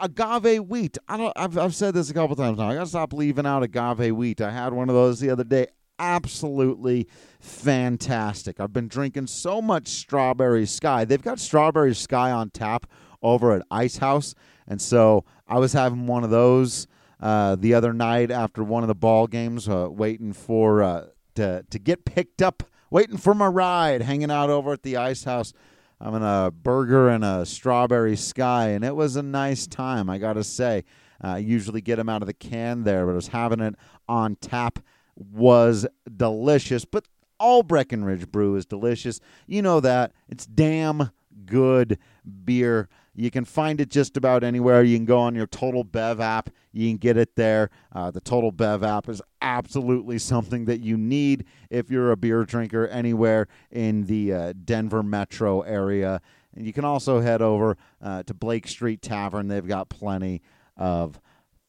agave 0.00 0.64
wheat. 0.64 0.96
I 1.06 1.18
don't. 1.18 1.32
I've, 1.36 1.56
I've 1.58 1.74
said 1.74 1.94
this 1.94 2.10
a 2.10 2.14
couple 2.14 2.34
times 2.34 2.58
now. 2.58 2.70
I 2.70 2.74
gotta 2.74 2.86
stop 2.86 3.12
leaving 3.12 3.46
out 3.46 3.62
agave 3.62 4.16
wheat. 4.16 4.40
I 4.40 4.50
had 4.50 4.72
one 4.72 4.88
of 4.88 4.94
those 4.94 5.20
the 5.20 5.30
other 5.30 5.44
day. 5.44 5.68
Absolutely 5.98 7.06
fantastic. 7.40 8.58
I've 8.58 8.72
been 8.72 8.88
drinking 8.88 9.28
so 9.28 9.62
much 9.62 9.88
strawberry 9.88 10.66
sky. 10.66 11.04
They've 11.04 11.22
got 11.22 11.38
strawberry 11.38 11.94
sky 11.94 12.30
on 12.30 12.50
tap 12.50 12.86
over 13.22 13.52
at 13.52 13.62
Ice 13.70 13.98
House, 13.98 14.34
and 14.66 14.80
so 14.80 15.24
I 15.46 15.58
was 15.58 15.74
having 15.74 16.06
one 16.06 16.24
of 16.24 16.30
those 16.30 16.86
uh, 17.20 17.56
the 17.56 17.74
other 17.74 17.92
night 17.92 18.30
after 18.30 18.62
one 18.62 18.82
of 18.82 18.88
the 18.88 18.94
ball 18.94 19.26
games, 19.26 19.68
uh, 19.68 19.88
waiting 19.90 20.32
for 20.32 20.82
uh, 20.82 21.06
to 21.34 21.64
to 21.70 21.78
get 21.78 22.04
picked 22.04 22.42
up, 22.42 22.62
waiting 22.90 23.16
for 23.16 23.34
my 23.34 23.46
ride, 23.46 24.02
hanging 24.02 24.30
out 24.30 24.50
over 24.50 24.72
at 24.72 24.82
the 24.82 24.96
ice 24.96 25.24
house. 25.24 25.52
I'm 26.00 26.14
in 26.14 26.22
a 26.22 26.50
burger 26.50 27.08
and 27.08 27.24
a 27.24 27.46
strawberry 27.46 28.16
sky, 28.16 28.68
and 28.68 28.84
it 28.84 28.94
was 28.94 29.16
a 29.16 29.22
nice 29.22 29.66
time. 29.66 30.10
I 30.10 30.18
gotta 30.18 30.44
say, 30.44 30.84
uh, 31.24 31.28
I 31.28 31.38
usually 31.38 31.80
get 31.80 31.96
them 31.96 32.08
out 32.08 32.22
of 32.22 32.26
the 32.26 32.34
can 32.34 32.84
there, 32.84 33.06
but 33.06 33.12
I 33.12 33.16
was 33.16 33.28
having 33.28 33.60
it 33.60 33.74
on 34.08 34.36
tap. 34.36 34.80
Was 35.18 35.86
delicious, 36.14 36.84
but 36.84 37.08
all 37.40 37.62
Breckenridge 37.62 38.30
brew 38.30 38.56
is 38.56 38.66
delicious. 38.66 39.18
You 39.46 39.62
know 39.62 39.80
that 39.80 40.12
it's 40.28 40.44
damn 40.44 41.10
good 41.46 41.98
beer. 42.44 42.90
You 43.18 43.30
can 43.30 43.46
find 43.46 43.80
it 43.80 43.88
just 43.88 44.18
about 44.18 44.44
anywhere. 44.44 44.82
You 44.82 44.96
can 44.98 45.06
go 45.06 45.18
on 45.18 45.34
your 45.34 45.46
Total 45.46 45.82
Bev 45.82 46.20
app. 46.20 46.50
You 46.72 46.90
can 46.90 46.98
get 46.98 47.16
it 47.16 47.34
there. 47.34 47.70
Uh, 47.90 48.10
the 48.10 48.20
Total 48.20 48.52
Bev 48.52 48.82
app 48.82 49.08
is 49.08 49.22
absolutely 49.40 50.18
something 50.18 50.66
that 50.66 50.80
you 50.80 50.98
need 50.98 51.46
if 51.70 51.90
you're 51.90 52.12
a 52.12 52.16
beer 52.16 52.44
drinker 52.44 52.86
anywhere 52.88 53.48
in 53.70 54.04
the 54.04 54.32
uh, 54.32 54.52
Denver 54.64 55.02
metro 55.02 55.62
area. 55.62 56.20
And 56.54 56.66
you 56.66 56.74
can 56.74 56.84
also 56.84 57.20
head 57.20 57.40
over 57.40 57.78
uh, 58.02 58.22
to 58.24 58.34
Blake 58.34 58.68
Street 58.68 59.00
Tavern. 59.00 59.48
They've 59.48 59.66
got 59.66 59.88
plenty 59.88 60.42
of 60.76 61.18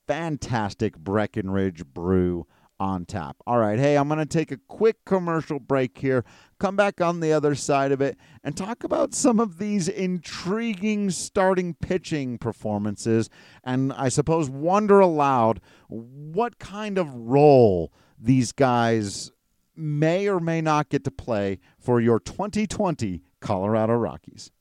fantastic 0.05 0.97
Breckenridge 0.97 1.85
brew 1.85 2.45
on 2.79 3.05
tap. 3.05 3.37
All 3.45 3.57
right, 3.57 3.79
hey, 3.79 3.97
I'm 3.97 4.07
going 4.07 4.19
to 4.19 4.25
take 4.25 4.51
a 4.51 4.59
quick 4.67 5.05
commercial 5.05 5.59
break 5.59 5.97
here, 5.97 6.23
come 6.59 6.75
back 6.75 7.01
on 7.01 7.19
the 7.19 7.33
other 7.33 7.55
side 7.55 7.91
of 7.91 8.01
it, 8.01 8.17
and 8.43 8.55
talk 8.55 8.83
about 8.83 9.13
some 9.13 9.39
of 9.39 9.57
these 9.57 9.87
intriguing 9.87 11.09
starting 11.09 11.73
pitching 11.73 12.37
performances, 12.37 13.29
and 13.63 13.93
I 13.93 14.09
suppose 14.09 14.49
wonder 14.49 14.99
aloud 14.99 15.61
what 15.87 16.59
kind 16.59 16.97
of 16.97 17.13
role 17.13 17.91
these 18.19 18.51
guys 18.51 19.31
may 19.75 20.27
or 20.27 20.39
may 20.39 20.61
not 20.61 20.89
get 20.89 21.03
to 21.03 21.11
play 21.11 21.59
for 21.79 22.01
your 22.01 22.19
2020 22.19 23.23
Colorado 23.39 23.93
Rockies. 23.93 24.51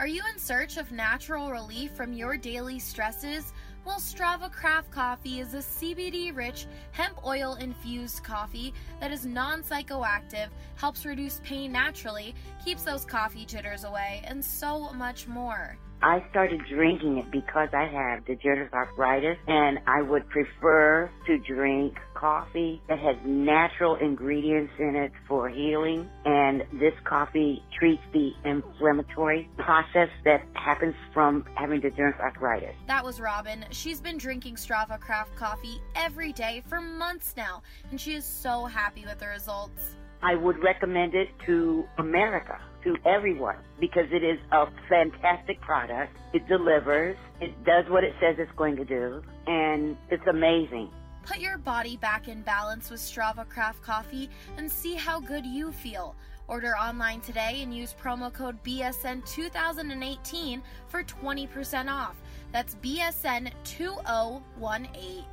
Are 0.00 0.06
you 0.06 0.22
in 0.32 0.38
search 0.38 0.78
of 0.78 0.92
natural 0.92 1.50
relief 1.50 1.90
from 1.92 2.14
your 2.14 2.38
daily 2.38 2.78
stresses? 2.78 3.52
Well, 3.82 3.98
Strava 3.98 4.52
Craft 4.52 4.90
Coffee 4.90 5.40
is 5.40 5.54
a 5.54 5.58
CBD 5.58 6.36
rich, 6.36 6.66
hemp 6.92 7.24
oil 7.24 7.54
infused 7.54 8.22
coffee 8.22 8.74
that 9.00 9.10
is 9.10 9.24
non 9.24 9.62
psychoactive, 9.62 10.48
helps 10.76 11.06
reduce 11.06 11.40
pain 11.44 11.72
naturally, 11.72 12.34
keeps 12.62 12.82
those 12.82 13.06
coffee 13.06 13.46
jitters 13.46 13.84
away, 13.84 14.20
and 14.24 14.44
so 14.44 14.92
much 14.92 15.26
more. 15.26 15.78
I 16.02 16.24
started 16.30 16.60
drinking 16.68 17.18
it 17.18 17.30
because 17.30 17.68
I 17.72 17.86
have 17.86 18.24
degenerative 18.26 18.72
arthritis 18.72 19.36
and 19.46 19.78
I 19.86 20.02
would 20.02 20.28
prefer 20.28 21.10
to 21.26 21.38
drink 21.38 21.98
coffee 22.20 22.82
that 22.88 22.98
has 22.98 23.16
natural 23.24 23.96
ingredients 23.96 24.72
in 24.78 24.94
it 24.94 25.10
for 25.26 25.48
healing 25.48 26.08
and 26.26 26.62
this 26.74 26.92
coffee 27.04 27.62
treats 27.78 28.02
the 28.12 28.32
inflammatory 28.44 29.48
process 29.56 30.08
that 30.24 30.42
happens 30.54 30.94
from 31.14 31.44
having 31.54 31.80
degenerative 31.80 32.20
arthritis. 32.20 32.74
That 32.86 33.04
was 33.04 33.20
Robin. 33.20 33.64
She's 33.70 34.00
been 34.00 34.18
drinking 34.18 34.56
Strava 34.56 35.00
Craft 35.00 35.34
coffee 35.34 35.80
every 35.96 36.32
day 36.32 36.62
for 36.66 36.80
months 36.80 37.34
now 37.36 37.62
and 37.90 37.98
she 37.98 38.12
is 38.14 38.24
so 38.24 38.66
happy 38.66 39.04
with 39.06 39.18
the 39.18 39.28
results. 39.28 39.96
I 40.22 40.34
would 40.34 40.62
recommend 40.62 41.14
it 41.14 41.28
to 41.46 41.84
America, 41.96 42.58
to 42.84 42.94
everyone, 43.06 43.56
because 43.80 44.04
it 44.12 44.22
is 44.22 44.38
a 44.52 44.66
fantastic 44.86 45.58
product. 45.62 46.14
It 46.34 46.46
delivers, 46.46 47.16
it 47.40 47.64
does 47.64 47.86
what 47.88 48.04
it 48.04 48.12
says 48.20 48.36
it's 48.38 48.52
going 48.56 48.76
to 48.76 48.84
do, 48.84 49.22
and 49.46 49.96
it's 50.10 50.26
amazing. 50.28 50.90
Put 51.30 51.38
your 51.38 51.58
body 51.58 51.96
back 51.96 52.26
in 52.26 52.42
balance 52.42 52.90
with 52.90 52.98
Strava 52.98 53.48
Craft 53.48 53.84
Coffee 53.84 54.28
and 54.56 54.68
see 54.68 54.96
how 54.96 55.20
good 55.20 55.46
you 55.46 55.70
feel. 55.70 56.16
Order 56.48 56.76
online 56.76 57.20
today 57.20 57.60
and 57.62 57.72
use 57.72 57.94
promo 58.02 58.32
code 58.32 58.60
BSN2018 58.64 60.60
for 60.88 61.04
20% 61.04 61.88
off. 61.88 62.16
That's 62.50 62.74
BSN2018. 62.82 65.24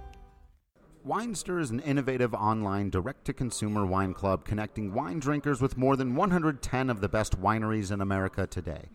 Winestyr 1.07 1.59
is 1.59 1.71
an 1.71 1.79
innovative 1.79 2.35
online 2.35 2.91
direct 2.91 3.25
to 3.25 3.33
consumer 3.33 3.83
wine 3.83 4.13
club 4.13 4.45
connecting 4.45 4.93
wine 4.93 5.17
drinkers 5.17 5.61
with 5.61 5.77
more 5.77 5.95
than 5.95 6.13
110 6.13 6.91
of 6.91 7.01
the 7.01 7.09
best 7.09 7.41
wineries 7.41 7.91
in 7.91 8.01
America 8.01 8.45
today. 8.45 8.91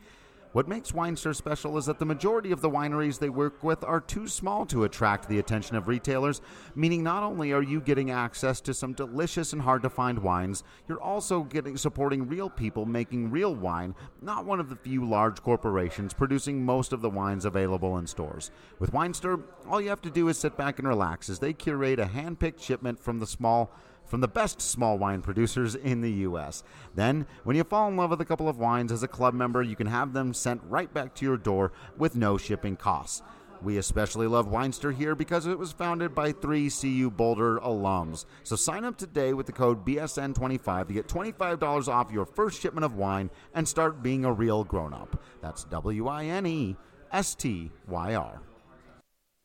What 0.53 0.69
makes 0.69 0.93
Winestyr 0.93 1.35
special 1.35 1.79
is 1.79 1.87
that 1.87 1.99
the 1.99 2.05
majority 2.05 2.53
of 2.53 2.61
the 2.61 2.69
wineries 2.69 3.19
they 3.19 3.31
work 3.31 3.65
with 3.65 3.83
are 3.85 4.03
too 4.03 4.29
small 4.29 4.67
to 4.67 4.85
attract 4.85 5.27
the 5.27 5.38
attention 5.38 5.77
of 5.77 5.88
retailers, 5.88 6.43
meaning 6.75 7.03
not 7.03 7.23
only 7.23 7.53
are 7.53 7.62
you 7.62 7.81
getting 7.81 8.11
access 8.11 8.61
to 8.61 8.75
some 8.75 8.93
delicious 8.93 9.55
and 9.55 9.62
hard 9.62 9.83
to 9.83 9.88
find 9.88 10.19
wines, 10.19 10.62
you're 10.88 11.01
also 11.01 11.43
getting 11.43 11.79
supporting 11.79 12.29
real 12.29 12.51
people 12.51 12.85
making 12.85 13.31
real 13.31 13.55
wine, 13.55 13.95
not 14.21 14.45
one 14.45 14.61
of 14.61 14.69
the 14.69 14.77
few 14.77 15.09
large 15.09 15.43
corporations 15.43 16.12
producing 16.12 16.62
most 16.62 16.93
of 16.93 17.01
the 17.01 17.09
wines 17.09 17.47
available 17.47 17.97
in 17.97 18.07
stores. 18.07 18.51
With 18.79 18.93
Winestyr, 18.93 19.43
all 19.67 19.81
you 19.81 19.88
have 19.88 20.03
to 20.03 20.11
do 20.11 20.29
is 20.29 20.37
sit 20.37 20.59
back 20.59 20.79
and 20.79 20.87
relax 20.87 21.31
as 21.31 21.38
they 21.38 21.55
curate 21.55 21.99
a 21.99 22.05
hand-picked 22.05 22.61
shipment 22.61 23.01
from 23.01 23.21
the 23.21 23.27
small 23.27 23.73
from 24.12 24.20
the 24.20 24.29
best 24.29 24.61
small 24.61 24.98
wine 24.98 25.22
producers 25.22 25.75
in 25.75 26.03
the 26.03 26.12
U.S. 26.29 26.62
Then, 26.94 27.27
when 27.44 27.57
you 27.57 27.64
fall 27.64 27.88
in 27.88 27.96
love 27.96 28.11
with 28.11 28.20
a 28.20 28.27
couple 28.27 28.46
of 28.46 28.59
wines 28.59 28.92
as 28.92 29.03
a 29.03 29.09
club 29.09 29.33
member, 29.33 29.62
you 29.62 29.75
can 29.75 29.87
have 29.87 30.12
them 30.12 30.35
sent 30.35 30.61
right 30.68 30.92
back 30.92 31.14
to 31.14 31.25
your 31.25 31.38
door 31.38 31.72
with 31.96 32.14
no 32.14 32.37
shipping 32.37 32.77
costs. 32.77 33.22
We 33.62 33.79
especially 33.79 34.27
love 34.27 34.48
Winestyr 34.48 34.94
here 34.94 35.14
because 35.14 35.46
it 35.46 35.59
was 35.59 35.72
founded 35.72 36.14
by 36.14 36.33
three 36.33 36.68
CU 36.68 37.11
Boulder 37.11 37.59
alums. 37.61 38.27
So 38.42 38.55
sign 38.55 38.85
up 38.85 38.98
today 38.98 39.33
with 39.33 39.46
the 39.46 39.53
code 39.53 39.83
BSN25 39.87 40.88
to 40.88 40.92
get 40.92 41.09
$25 41.09 41.88
off 41.88 42.12
your 42.12 42.27
first 42.27 42.61
shipment 42.61 42.85
of 42.85 42.96
wine 42.96 43.31
and 43.55 43.66
start 43.66 44.03
being 44.03 44.27
a 44.27 44.33
real 44.33 44.62
grown 44.62 44.92
up. 44.92 45.22
That's 45.40 45.64
W 45.64 46.09
I 46.09 46.27
N 46.27 46.44
E 46.44 46.77
S 47.12 47.35
T 47.35 47.70
Y 47.88 48.14
R. 48.14 48.42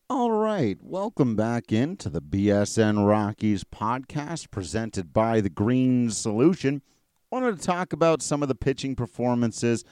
All 0.09 0.31
right, 0.31 0.77
welcome 0.81 1.35
back 1.35 1.73
into 1.73 2.09
the 2.09 2.21
BSN 2.21 3.05
Rockies 3.05 3.65
podcast 3.65 4.49
presented 4.49 5.11
by 5.11 5.41
the 5.41 5.49
Green 5.49 6.11
Solution. 6.11 6.81
Wanted 7.29 7.59
to 7.59 7.65
talk 7.67 7.91
about 7.91 8.21
some 8.21 8.41
of 8.41 8.47
the 8.47 8.55
pitching 8.55 8.95
performances 8.95 9.83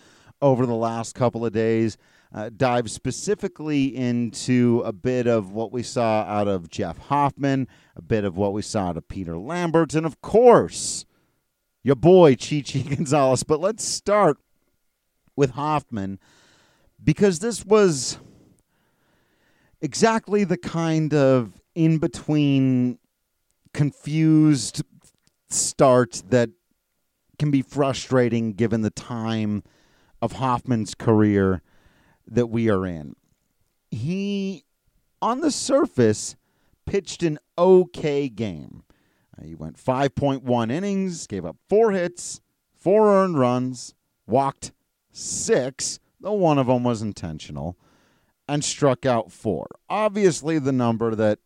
over 0.42 0.66
the 0.66 0.74
last 0.74 1.16
couple 1.16 1.46
of 1.46 1.52
days. 1.52 1.98
Uh, 2.34 2.50
dive 2.56 2.90
specifically 2.90 3.94
into 3.94 4.82
a 4.86 4.94
bit 4.94 5.28
of 5.28 5.52
what 5.52 5.74
we 5.74 5.84
saw 5.84 6.22
out 6.22 6.48
of 6.48 6.70
Jeff 6.70 6.98
Hoffman, 6.98 7.68
a 7.98 8.02
bit 8.02 8.24
of 8.24 8.38
what 8.38 8.54
we 8.54 8.62
saw 8.62 8.88
out 8.88 8.98
of 8.98 9.10
Peter 9.10 9.38
Lambert, 9.38 9.94
and 9.96 10.06
of 10.06 10.22
course, 10.22 11.06
your 11.84 11.98
boy 11.98 12.36
Chichi 12.36 12.84
Gonzalez. 12.96 13.44
But 13.44 13.60
let's 13.60 13.84
start 13.84 14.38
with 15.36 15.52
Hoffman 15.52 16.20
because 17.04 17.40
this 17.40 17.66
was 17.66 18.18
exactly 19.86 20.44
the 20.44 20.58
kind 20.58 21.14
of 21.14 21.62
in 21.76 22.00
between 22.00 22.98
confused 23.72 24.82
start 25.48 26.24
that 26.30 26.50
can 27.38 27.52
be 27.52 27.62
frustrating 27.62 28.54
given 28.54 28.82
the 28.82 28.90
time 28.90 29.62
of 30.24 30.34
Hoffman's 30.34 30.96
career 30.96 31.62
that 32.26 32.48
we 32.48 32.68
are 32.68 32.84
in. 32.84 33.16
He, 33.92 34.64
on 35.22 35.42
the 35.42 35.52
surface, 35.52 36.36
pitched 36.88 37.22
an 37.22 37.38
okay 37.56 38.28
game. 38.28 38.82
Uh, 39.38 39.44
he 39.44 39.54
went 39.54 39.78
5.1 39.78 40.72
innings, 40.72 41.28
gave 41.28 41.46
up 41.46 41.58
four 41.70 41.92
hits, 41.92 42.42
four 42.74 43.14
earned 43.14 43.38
runs, 43.38 43.94
walked 44.26 44.72
six, 45.12 46.00
though 46.20 46.34
one 46.34 46.58
of 46.58 46.66
them 46.66 46.84
was 46.84 47.04
intentional 47.04 47.78
and 48.48 48.64
struck 48.64 49.06
out 49.06 49.32
four. 49.32 49.68
Obviously, 49.90 50.60
the 50.60 50.72
number 50.72 51.16
that 51.16 51.40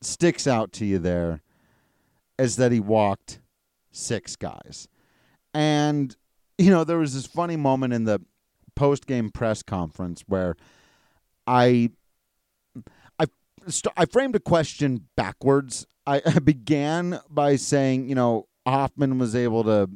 sticks 0.00 0.46
out 0.46 0.72
to 0.72 0.84
you 0.84 0.98
there 0.98 1.42
is 2.38 2.56
that 2.56 2.72
he 2.72 2.80
walked 2.80 3.40
six 3.92 4.36
guys. 4.36 4.88
And, 5.52 6.16
you 6.58 6.70
know, 6.70 6.84
there 6.84 6.98
was 6.98 7.14
this 7.14 7.26
funny 7.26 7.56
moment 7.56 7.92
in 7.92 8.04
the 8.04 8.20
post 8.74 9.06
game 9.06 9.30
press 9.30 9.62
conference 9.62 10.24
where 10.26 10.56
I. 11.46 11.90
I, 13.18 13.26
I 13.96 14.04
framed 14.06 14.36
a 14.36 14.40
question 14.40 15.08
backwards. 15.16 15.86
I, 16.06 16.20
I 16.26 16.38
began 16.38 17.20
by 17.30 17.56
saying, 17.56 18.08
you 18.08 18.14
know, 18.14 18.48
Hoffman 18.66 19.18
was 19.18 19.34
able 19.34 19.64
to 19.64 19.88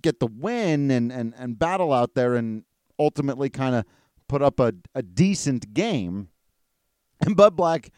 get 0.00 0.20
the 0.20 0.26
win 0.26 0.90
and, 0.90 1.12
and, 1.12 1.34
and 1.36 1.58
battle 1.58 1.92
out 1.92 2.14
there 2.14 2.34
and 2.34 2.64
ultimately 2.98 3.50
kind 3.50 3.74
of 3.74 3.84
put 4.28 4.42
up 4.42 4.60
a, 4.60 4.72
a 4.94 5.02
decent 5.02 5.74
game. 5.74 6.28
And 7.20 7.36
Bud 7.36 7.56
Black 7.56 7.90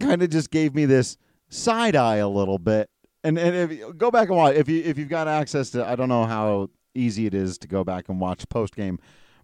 kind 0.00 0.22
of 0.22 0.30
just 0.30 0.50
gave 0.50 0.74
me 0.74 0.84
this 0.84 1.16
side 1.48 1.96
eye 1.96 2.16
a 2.16 2.28
little 2.28 2.58
bit. 2.58 2.90
And 3.24 3.38
and 3.38 3.72
if 3.72 3.98
go 3.98 4.10
back 4.10 4.28
and 4.28 4.36
watch 4.36 4.56
if 4.56 4.68
you 4.68 4.82
if 4.82 4.98
you've 4.98 5.08
got 5.08 5.26
access 5.26 5.70
to 5.70 5.84
I 5.84 5.96
don't 5.96 6.08
know 6.08 6.26
how 6.26 6.70
easy 6.94 7.26
it 7.26 7.34
is 7.34 7.58
to 7.58 7.68
go 7.68 7.82
back 7.84 8.08
and 8.08 8.20
watch 8.20 8.48
post 8.48 8.74
game 8.76 8.98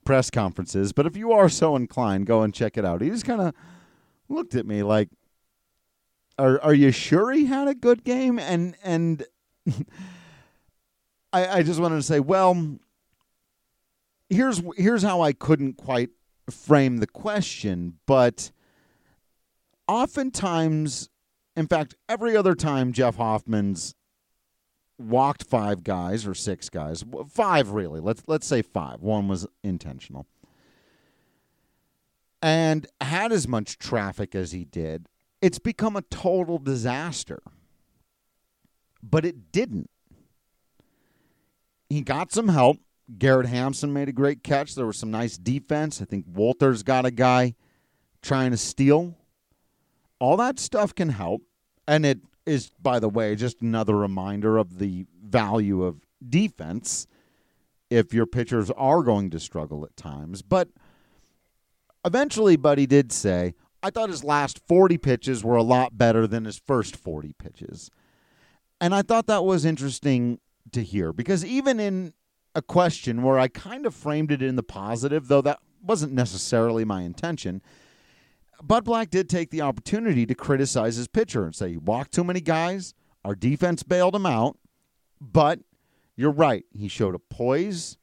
press 0.05 0.31
conferences, 0.31 0.93
but 0.93 1.07
if 1.07 1.17
you 1.17 1.33
are 1.33 1.49
so 1.49 1.77
inclined, 1.77 2.27
go 2.27 2.43
and 2.43 2.53
check 2.53 2.77
it 2.77 2.85
out. 2.85 3.01
He 3.01 3.09
just 3.09 3.25
kind 3.25 3.41
of 3.41 3.55
looked 4.29 4.55
at 4.55 4.67
me 4.67 4.83
like 4.83 5.09
are 6.39 6.61
are 6.61 6.75
you 6.75 6.91
sure 6.91 7.33
he 7.33 7.47
had 7.47 7.69
a 7.69 7.75
good 7.75 8.05
game? 8.05 8.39
And 8.39 8.77
and 8.83 9.25
I 11.33 11.59
I 11.59 11.63
just 11.63 11.81
wanted 11.81 11.97
to 11.97 12.03
say, 12.03 12.21
well, 12.21 12.79
here's 14.33 14.63
here's 14.77 15.03
how 15.03 15.21
I 15.21 15.33
couldn't 15.33 15.77
quite 15.77 16.11
frame 16.51 16.99
the 16.99 17.07
question, 17.07 17.99
but 18.07 18.51
oftentimes, 19.87 21.09
in 21.57 21.67
fact, 21.67 21.95
every 22.09 22.37
other 22.37 22.55
time 22.55 22.93
Jeff 22.93 23.17
Hoffman's 23.17 23.95
walked 24.99 25.45
five 25.45 25.85
guys 25.85 26.27
or 26.27 26.35
six 26.35 26.69
guys, 26.69 27.05
five 27.29 27.71
really. 27.71 28.01
Let's 28.01 28.23
let's 28.27 28.47
say 28.47 28.63
five. 28.63 29.01
One 29.01 29.29
was 29.29 29.47
intentional. 29.63 30.27
And 32.41 32.89
had 33.01 33.31
as 33.31 33.47
much 33.47 33.79
traffic 33.79 34.35
as 34.35 34.51
he 34.51 34.65
did, 34.65 35.07
it's 35.41 35.61
become 35.61 35.95
a 35.95 36.03
total 36.03 36.59
disaster. 36.59 37.41
But 39.01 39.25
it 39.25 39.53
didn't. 39.53 39.91
He 41.89 42.01
got 42.01 42.33
some 42.33 42.49
help 42.49 42.79
Garrett 43.19 43.47
Hampson 43.47 43.93
made 43.93 44.09
a 44.09 44.13
great 44.13 44.43
catch. 44.43 44.75
There 44.75 44.87
was 44.87 44.99
some 44.99 45.11
nice 45.11 45.37
defense. 45.37 46.01
I 46.01 46.05
think 46.05 46.27
Wolters 46.27 46.83
got 46.85 47.05
a 47.05 47.11
guy 47.11 47.55
trying 48.23 48.53
to 48.53 48.57
steal. 48.57 49.17
all 50.21 50.37
that 50.37 50.59
stuff 50.61 50.95
can 50.95 51.09
help. 51.09 51.43
And 51.89 52.07
it 52.07 52.21
is, 52.47 52.71
by 52.81 53.01
the 53.01 53.09
way, 53.09 53.35
just 53.35 53.61
another 53.61 53.97
reminder 53.97 54.57
of 54.57 54.79
the 54.79 55.07
value 55.21 55.83
of 55.83 56.07
defense 56.27 57.09
if 57.91 58.15
your 58.15 58.27
pitchers 58.27 58.71
are 58.71 59.03
going 59.03 59.31
to 59.31 59.41
struggle 59.41 59.85
at 59.85 59.97
times. 59.97 60.43
But 60.43 60.69
eventually, 62.05 62.57
Buddy 62.57 62.87
did 62.87 63.11
say, 63.13 63.55
I 63.83 63.91
thought 63.91 64.11
his 64.11 64.23
last 64.23 64.61
40 64.69 64.97
pitches 64.99 65.43
were 65.43 65.57
a 65.57 65.63
lot 65.63 65.99
better 65.99 66.29
than 66.29 66.45
his 66.45 66.57
first 66.57 66.97
40 66.97 67.33
pitches. 67.33 67.91
And 68.81 68.95
I 68.95 69.03
thought 69.03 69.27
that 69.27 69.45
was 69.45 69.65
interesting 69.65 70.39
to 70.71 70.85
hear 70.85 71.13
because 71.13 71.45
even 71.45 71.81
in 71.81 72.13
a 72.55 72.63
question 72.63 73.23
where 73.23 73.39
I 73.39 73.49
kind 73.49 73.87
of 73.87 73.95
framed 73.95 74.31
it 74.31 74.43
in 74.43 74.57
the 74.57 74.63
positive, 74.63 75.29
though 75.29 75.43
that 75.43 75.61
wasn't 75.83 76.13
necessarily 76.13 76.85
my 76.85 77.03
intention, 77.03 77.63
Bud 78.63 78.85
Black 78.85 79.11
did 79.11 79.29
take 79.29 79.51
the 79.51 79.63
opportunity 79.63 80.25
to 80.27 80.35
criticize 80.35 80.97
his 80.97 81.09
pitcher 81.09 81.45
and 81.45 81.55
say 81.55 81.71
he 81.71 81.77
walked 81.77 82.13
too 82.13 82.25
many 82.25 82.41
guys, 82.41 82.95
our 83.25 83.35
defense 83.35 83.83
bailed 83.83 84.15
him 84.15 84.27
out, 84.27 84.59
but 85.21 85.61
you're 86.17 86.31
right. 86.31 86.65
He 86.73 86.89
showed 86.89 87.15
a 87.15 87.19
poise. 87.19 87.97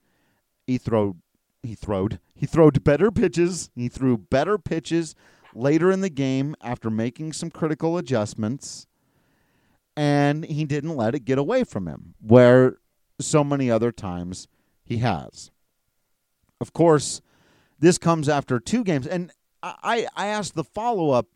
He 0.68 0.78
threw 0.78 1.18
he 1.64 1.76
throwed 1.76 2.20
he 2.36 2.46
throwed 2.46 2.84
better 2.84 3.12
pitches. 3.12 3.70
He 3.76 3.88
threw 3.88 4.18
better 4.18 4.58
pitches 4.58 5.16
later 5.54 5.92
in 5.92 6.02
the 6.02 6.10
game 6.10 6.56
after 6.62 6.90
making 6.90 7.34
some 7.34 7.50
critical 7.50 7.98
adjustments. 7.98 8.88
And 9.96 10.46
he 10.46 10.66
didn't 10.66 10.96
let 10.96 11.16
it 11.16 11.26
get 11.26 11.38
away 11.38 11.66
from 11.66 11.88
him, 11.88 12.16
where 12.22 12.78
so 13.20 13.44
many 13.44 13.70
other 13.70 13.92
times 13.92 14.48
he 14.84 14.98
has. 14.98 15.52
Of 16.62 16.74
course, 16.74 17.22
this 17.80 17.98
comes 17.98 18.28
after 18.28 18.60
two 18.60 18.84
games. 18.84 19.08
And 19.08 19.32
I, 19.64 20.08
I 20.16 20.28
asked 20.28 20.56
the 20.56 20.64
follow 20.64 21.12
up 21.12 21.28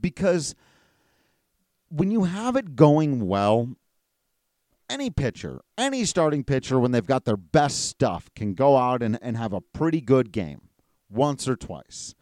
because 0.00 0.54
when 1.88 2.10
you 2.10 2.24
have 2.24 2.56
it 2.56 2.76
going 2.76 3.26
well, 3.26 3.74
any 4.88 5.10
pitcher, 5.10 5.60
any 5.78 6.04
starting 6.04 6.44
pitcher, 6.44 6.78
when 6.78 6.90
they've 6.90 7.06
got 7.06 7.24
their 7.24 7.36
best 7.36 7.86
stuff, 7.88 8.28
can 8.34 8.54
go 8.54 8.76
out 8.76 9.02
and, 9.02 9.18
and 9.22 9.36
have 9.36 9.52
a 9.52 9.60
pretty 9.60 10.00
good 10.00 10.32
game 10.32 10.62
once 11.08 11.48
or 11.48 11.56
twice. 11.56 12.14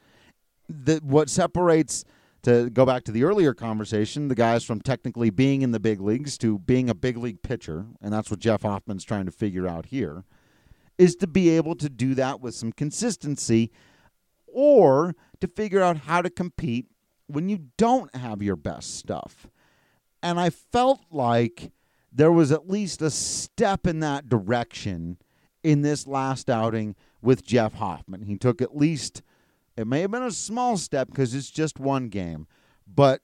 The, 0.69 1.01
what 1.03 1.31
separates, 1.31 2.05
to 2.43 2.71
go 2.71 2.87
back 2.87 3.05
to 3.05 3.13
the 3.13 3.25
earlier 3.25 3.53
conversation, 3.53 4.29
the 4.29 4.35
guys 4.35 4.65
from 4.65 4.81
technically 4.81 5.31
being 5.31 5.63
in 5.63 5.73
the 5.73 5.81
big 5.81 6.01
leagues 6.01 6.39
to 6.39 6.59
being 6.59 6.89
a 6.89 6.95
big 6.95 7.17
league 7.17 7.43
pitcher, 7.43 7.87
and 8.01 8.13
that's 8.13 8.31
what 8.31 8.41
Jeff 8.41 8.63
Hoffman's 8.63 9.05
trying 9.05 9.27
to 9.27 9.33
figure 9.33 9.67
out 9.67 9.87
here, 9.87 10.25
is 10.97 11.17
to 11.17 11.27
be 11.27 11.51
able 11.51 11.75
to 11.77 11.89
do 11.89 12.15
that 12.15 12.41
with 12.41 12.55
some 12.55 12.73
consistency 12.73 13.71
or 14.47 15.15
to 15.41 15.47
figure 15.47 15.83
out 15.83 15.99
how 15.99 16.23
to 16.23 16.31
compete 16.31 16.87
when 17.27 17.49
you 17.49 17.59
don't 17.77 18.15
have 18.17 18.43
your 18.43 18.57
best 18.57 18.97
stuff. 18.97 19.49
And 20.23 20.41
I 20.41 20.51
felt 20.51 21.01
like 21.11 21.73
there 22.13 22.33
was 22.33 22.51
at 22.51 22.69
least 22.69 23.03
a 23.03 23.11
step 23.11 23.87
in 23.87 24.01
that 24.01 24.29
direction 24.29 25.19
in 25.63 25.83
this 25.83 26.07
last 26.07 26.49
outing 26.49 26.97
with 27.21 27.45
Jeff 27.45 27.75
Hoffman. 27.75 28.23
He 28.23 28.37
took 28.37 28.63
at 28.63 28.77
least, 28.77 29.23
it 29.79 29.87
may 29.87 30.01
have 30.01 30.11
been 30.11 30.25
a 30.25 30.33
small 30.33 30.77
step 30.77 31.07
because 31.07 31.33
it's 31.37 31.51
just 31.53 31.79
one 31.79 32.09
game, 32.09 32.49
but 32.93 33.21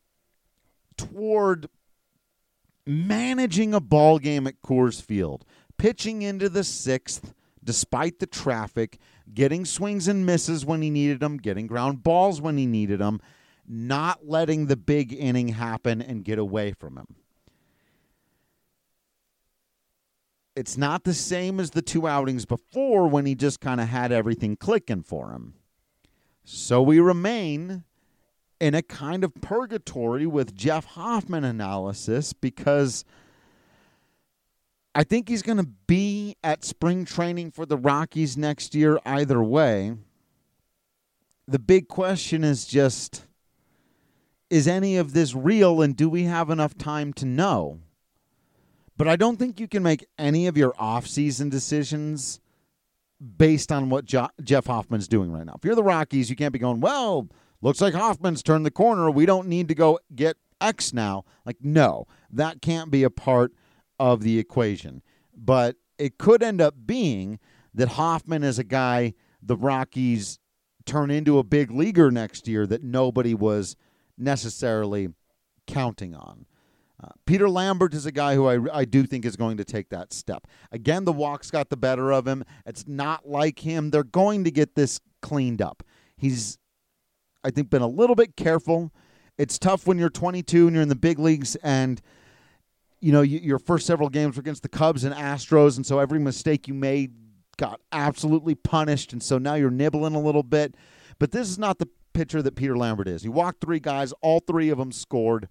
toward 0.97 1.69
managing 2.87 3.75
a 3.75 3.81
ball 3.81 4.21
game 4.21 4.47
at 4.47 4.63
Coors 4.63 5.03
Field, 5.03 5.45
pitching 5.79 6.23
into 6.23 6.49
the 6.49 6.63
sixth 6.63 7.35
despite 7.65 8.21
the 8.21 8.27
traffic, 8.27 8.99
getting 9.33 9.65
swings 9.65 10.07
and 10.07 10.25
misses 10.25 10.65
when 10.65 10.81
he 10.81 10.91
needed 10.91 11.19
them, 11.19 11.39
getting 11.39 11.67
ground 11.67 12.05
balls 12.05 12.41
when 12.41 12.57
he 12.57 12.67
needed 12.67 13.01
them, 13.01 13.21
not 13.67 14.29
letting 14.29 14.67
the 14.67 14.77
big 14.77 15.13
inning 15.13 15.49
happen 15.49 16.01
and 16.01 16.25
get 16.25 16.39
away 16.39 16.73
from 16.73 16.97
him. 16.97 17.17
It's 20.55 20.77
not 20.77 21.03
the 21.03 21.15
same 21.15 21.59
as 21.59 21.71
the 21.71 21.83
two 21.83 22.07
outings 22.07 22.45
before 22.45 23.09
when 23.09 23.27
he 23.27 23.35
just 23.35 23.61
kind 23.61 23.81
of 23.81 23.89
had 23.89 24.13
everything 24.13 24.55
clicking 24.57 25.03
for 25.03 25.33
him. 25.33 25.55
So 26.45 26.82
we 26.82 27.01
remain 27.01 27.84
in 28.61 28.74
a 28.74 28.82
kind 28.82 29.24
of 29.24 29.34
purgatory 29.40 30.26
with 30.26 30.55
Jeff 30.55 30.84
Hoffman 30.84 31.42
analysis 31.42 32.34
because 32.34 33.05
I 34.95 35.05
think 35.05 35.28
he's 35.28 35.42
going 35.42 35.59
to 35.59 35.68
be 35.86 36.36
at 36.45 36.64
spring 36.64 37.07
training 37.07 37.51
for 37.51 37.66
the 37.66 37.78
Rockies 37.78 38.36
next 38.36 38.74
year 38.74 38.99
either 39.07 39.42
way. 39.42 39.97
The 41.49 41.59
big 41.59 41.88
question 41.88 42.45
is 42.45 42.66
just 42.66 43.24
is 44.51 44.68
any 44.68 44.99
of 44.99 45.14
this 45.14 45.34
real 45.34 45.80
and 45.82 45.97
do 45.97 46.09
we 46.09 46.24
have 46.24 46.51
enough 46.51 46.76
time 46.76 47.12
to 47.14 47.24
know? 47.24 47.80
But 48.97 49.09
I 49.09 49.16
don't 49.16 49.38
think 49.38 49.59
you 49.59 49.66
can 49.66 49.82
make 49.82 50.07
any 50.18 50.47
of 50.47 50.57
your 50.57 50.72
offseason 50.74 51.51
decisions 51.51 52.40
based 53.25 53.72
on 53.72 53.89
what 53.89 54.05
jo- 54.05 54.29
Jeff 54.43 54.66
Hoffman's 54.66 55.09
doing 55.09 55.33
right 55.33 55.47
now. 55.47 55.55
If 55.57 55.64
you're 55.64 55.75
the 55.75 55.83
Rockies, 55.83 56.31
you 56.31 56.37
can't 56.37 56.53
be 56.53 56.59
going, 56.59 56.81
well, 56.81 57.29
looks 57.62 57.81
like 57.81 57.95
Hoffman's 57.95 58.43
turned 58.43 58.66
the 58.66 58.70
corner. 58.70 59.11
We 59.11 59.27
don't 59.27 59.49
need 59.49 59.68
to 59.68 59.75
go 59.75 59.99
get 60.14 60.37
X 60.61 60.93
now. 60.93 61.25
Like, 61.45 61.59
no, 61.61 62.07
that 62.31 62.61
can't 62.61 62.91
be 62.91 63.03
a 63.03 63.11
part 63.11 63.53
of 63.99 64.22
the 64.22 64.39
equation. 64.39 65.03
But 65.37 65.77
it 65.99 66.18
could 66.18 66.43
end 66.43 66.61
up 66.61 66.75
being 66.85 67.39
that 67.72 67.89
Hoffman 67.89 68.43
is 68.43 68.59
a 68.59 68.64
guy 68.64 69.14
the 69.43 69.57
Rockies 69.57 70.39
turn 70.87 71.11
into 71.11 71.39
a 71.39 71.45
big 71.45 71.70
leaguer 71.70 72.11
next 72.11 72.47
year 72.47 72.66
that 72.66 72.83
nobody 72.83 73.35
was 73.35 73.77
necessarily 74.16 75.09
counting 75.66 76.14
on. 76.14 76.47
Uh, 77.03 77.09
Peter 77.26 77.49
Lambert 77.49 77.92
is 77.92 78.07
a 78.07 78.12
guy 78.12 78.34
who 78.34 78.47
I, 78.47 78.80
I 78.80 78.84
do 78.84 79.05
think 79.05 79.24
is 79.24 79.36
going 79.36 79.57
to 79.57 79.64
take 79.64 79.88
that 79.90 80.12
step. 80.12 80.47
Again, 80.70 81.05
the 81.05 81.12
walks 81.12 81.51
got 81.51 81.68
the 81.68 81.76
better 81.76 82.12
of 82.12 82.26
him. 82.26 82.45
It's 82.64 82.86
not 82.86 83.28
like 83.28 83.59
him. 83.61 83.90
They're 83.90 84.05
going 84.05 84.45
to 84.45 84.51
get 84.51 84.74
this 84.76 85.01
cleaned 85.20 85.61
up. 85.61 85.82
He's, 86.16 86.59
I 87.42 87.51
think, 87.51 87.68
been 87.68 87.82
a 87.82 87.88
little 87.88 88.14
bit 88.14 88.36
careful. 88.36 88.92
It's 89.36 89.59
tough 89.59 89.86
when 89.86 89.99
you're 89.99 90.11
22 90.11 90.68
and 90.68 90.74
you're 90.74 90.82
in 90.82 90.88
the 90.88 90.95
big 90.95 91.18
leagues 91.18 91.57
and 91.57 92.01
you 93.01 93.12
know 93.12 93.20
you, 93.20 93.38
your 93.40 93.59
first 93.59 93.86
several 93.86 94.09
games 94.09 94.36
were 94.36 94.40
against 94.40 94.62
the 94.62 94.68
Cubs 94.68 95.05
and 95.05 95.14
Astros, 95.14 95.76
and 95.76 95.84
so 95.84 95.99
every 95.99 96.18
mistake 96.18 96.66
you 96.66 96.72
made 96.72 97.12
got 97.59 97.80
absolutely 97.92 98.55
punished, 98.55 99.12
and 99.12 99.22
so 99.22 99.36
now 99.36 99.55
you're 99.55 99.70
nibbling 99.70 100.14
a 100.14 100.20
little 100.20 100.42
bit. 100.42 100.74
But 101.18 101.30
this 101.30 101.51
is 101.51 101.59
not 101.59 101.78
the 101.78 101.88
pitcher 102.14 102.40
that 102.40 102.57
Peter 102.57 102.76
Lambert 102.78 103.07
is. 103.07 103.22
He 103.22 103.28
walked 103.28 103.61
three 103.61 103.78
guys, 103.78 104.12
all 104.22 104.40
three 104.40 104.70
of 104.70 104.78
them 104.78 104.90
scored. 104.90 105.49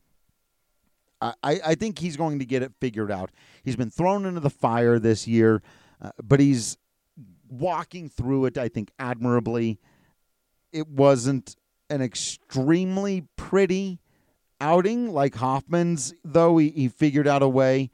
I, 1.43 1.59
I 1.65 1.75
think 1.75 1.99
he's 1.99 2.17
going 2.17 2.39
to 2.39 2.45
get 2.45 2.63
it 2.63 2.73
figured 2.79 3.11
out. 3.11 3.31
He's 3.63 3.75
been 3.75 3.89
thrown 3.89 4.25
into 4.25 4.39
the 4.39 4.49
fire 4.49 4.99
this 4.99 5.27
year, 5.27 5.61
uh, 6.01 6.11
but 6.21 6.39
he's 6.39 6.77
walking 7.47 8.09
through 8.09 8.45
it, 8.45 8.57
I 8.57 8.67
think, 8.67 8.91
admirably. 8.99 9.79
It 10.71 10.87
wasn't 10.87 11.55
an 11.89 12.01
extremely 12.01 13.25
pretty 13.35 13.99
outing 14.59 15.13
like 15.13 15.35
Hoffman's, 15.35 16.13
though. 16.23 16.57
He, 16.57 16.69
he 16.69 16.87
figured 16.87 17.27
out 17.27 17.43
a 17.43 17.47
way 17.47 17.91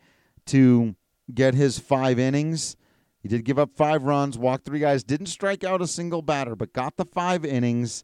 to 0.47 0.95
get 1.34 1.53
his 1.53 1.77
five 1.77 2.17
innings. 2.17 2.75
He 3.21 3.27
did 3.27 3.43
give 3.43 3.59
up 3.59 3.75
five 3.75 4.03
runs, 4.03 4.38
walked 4.38 4.65
three 4.65 4.80
guys, 4.80 5.03
didn't 5.03 5.27
strike 5.27 5.63
out 5.63 5.82
a 5.82 5.88
single 5.88 6.21
batter, 6.21 6.55
but 6.55 6.73
got 6.73 6.95
the 6.95 7.05
five 7.05 7.43
innings 7.43 8.03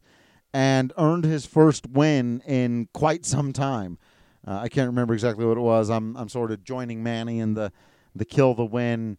and 0.52 0.92
earned 0.98 1.24
his 1.24 1.46
first 1.46 1.88
win 1.88 2.42
in 2.46 2.88
quite 2.92 3.24
some 3.24 3.52
time. 3.52 3.98
Uh, 4.46 4.60
I 4.62 4.68
can't 4.68 4.88
remember 4.88 5.14
exactly 5.14 5.44
what 5.44 5.56
it 5.56 5.62
was. 5.62 5.90
I'm 5.90 6.16
I'm 6.16 6.28
sort 6.28 6.50
of 6.50 6.62
joining 6.64 7.02
Manny 7.02 7.40
in 7.40 7.54
the 7.54 7.72
the 8.14 8.24
kill 8.24 8.54
the 8.54 8.64
win 8.64 9.18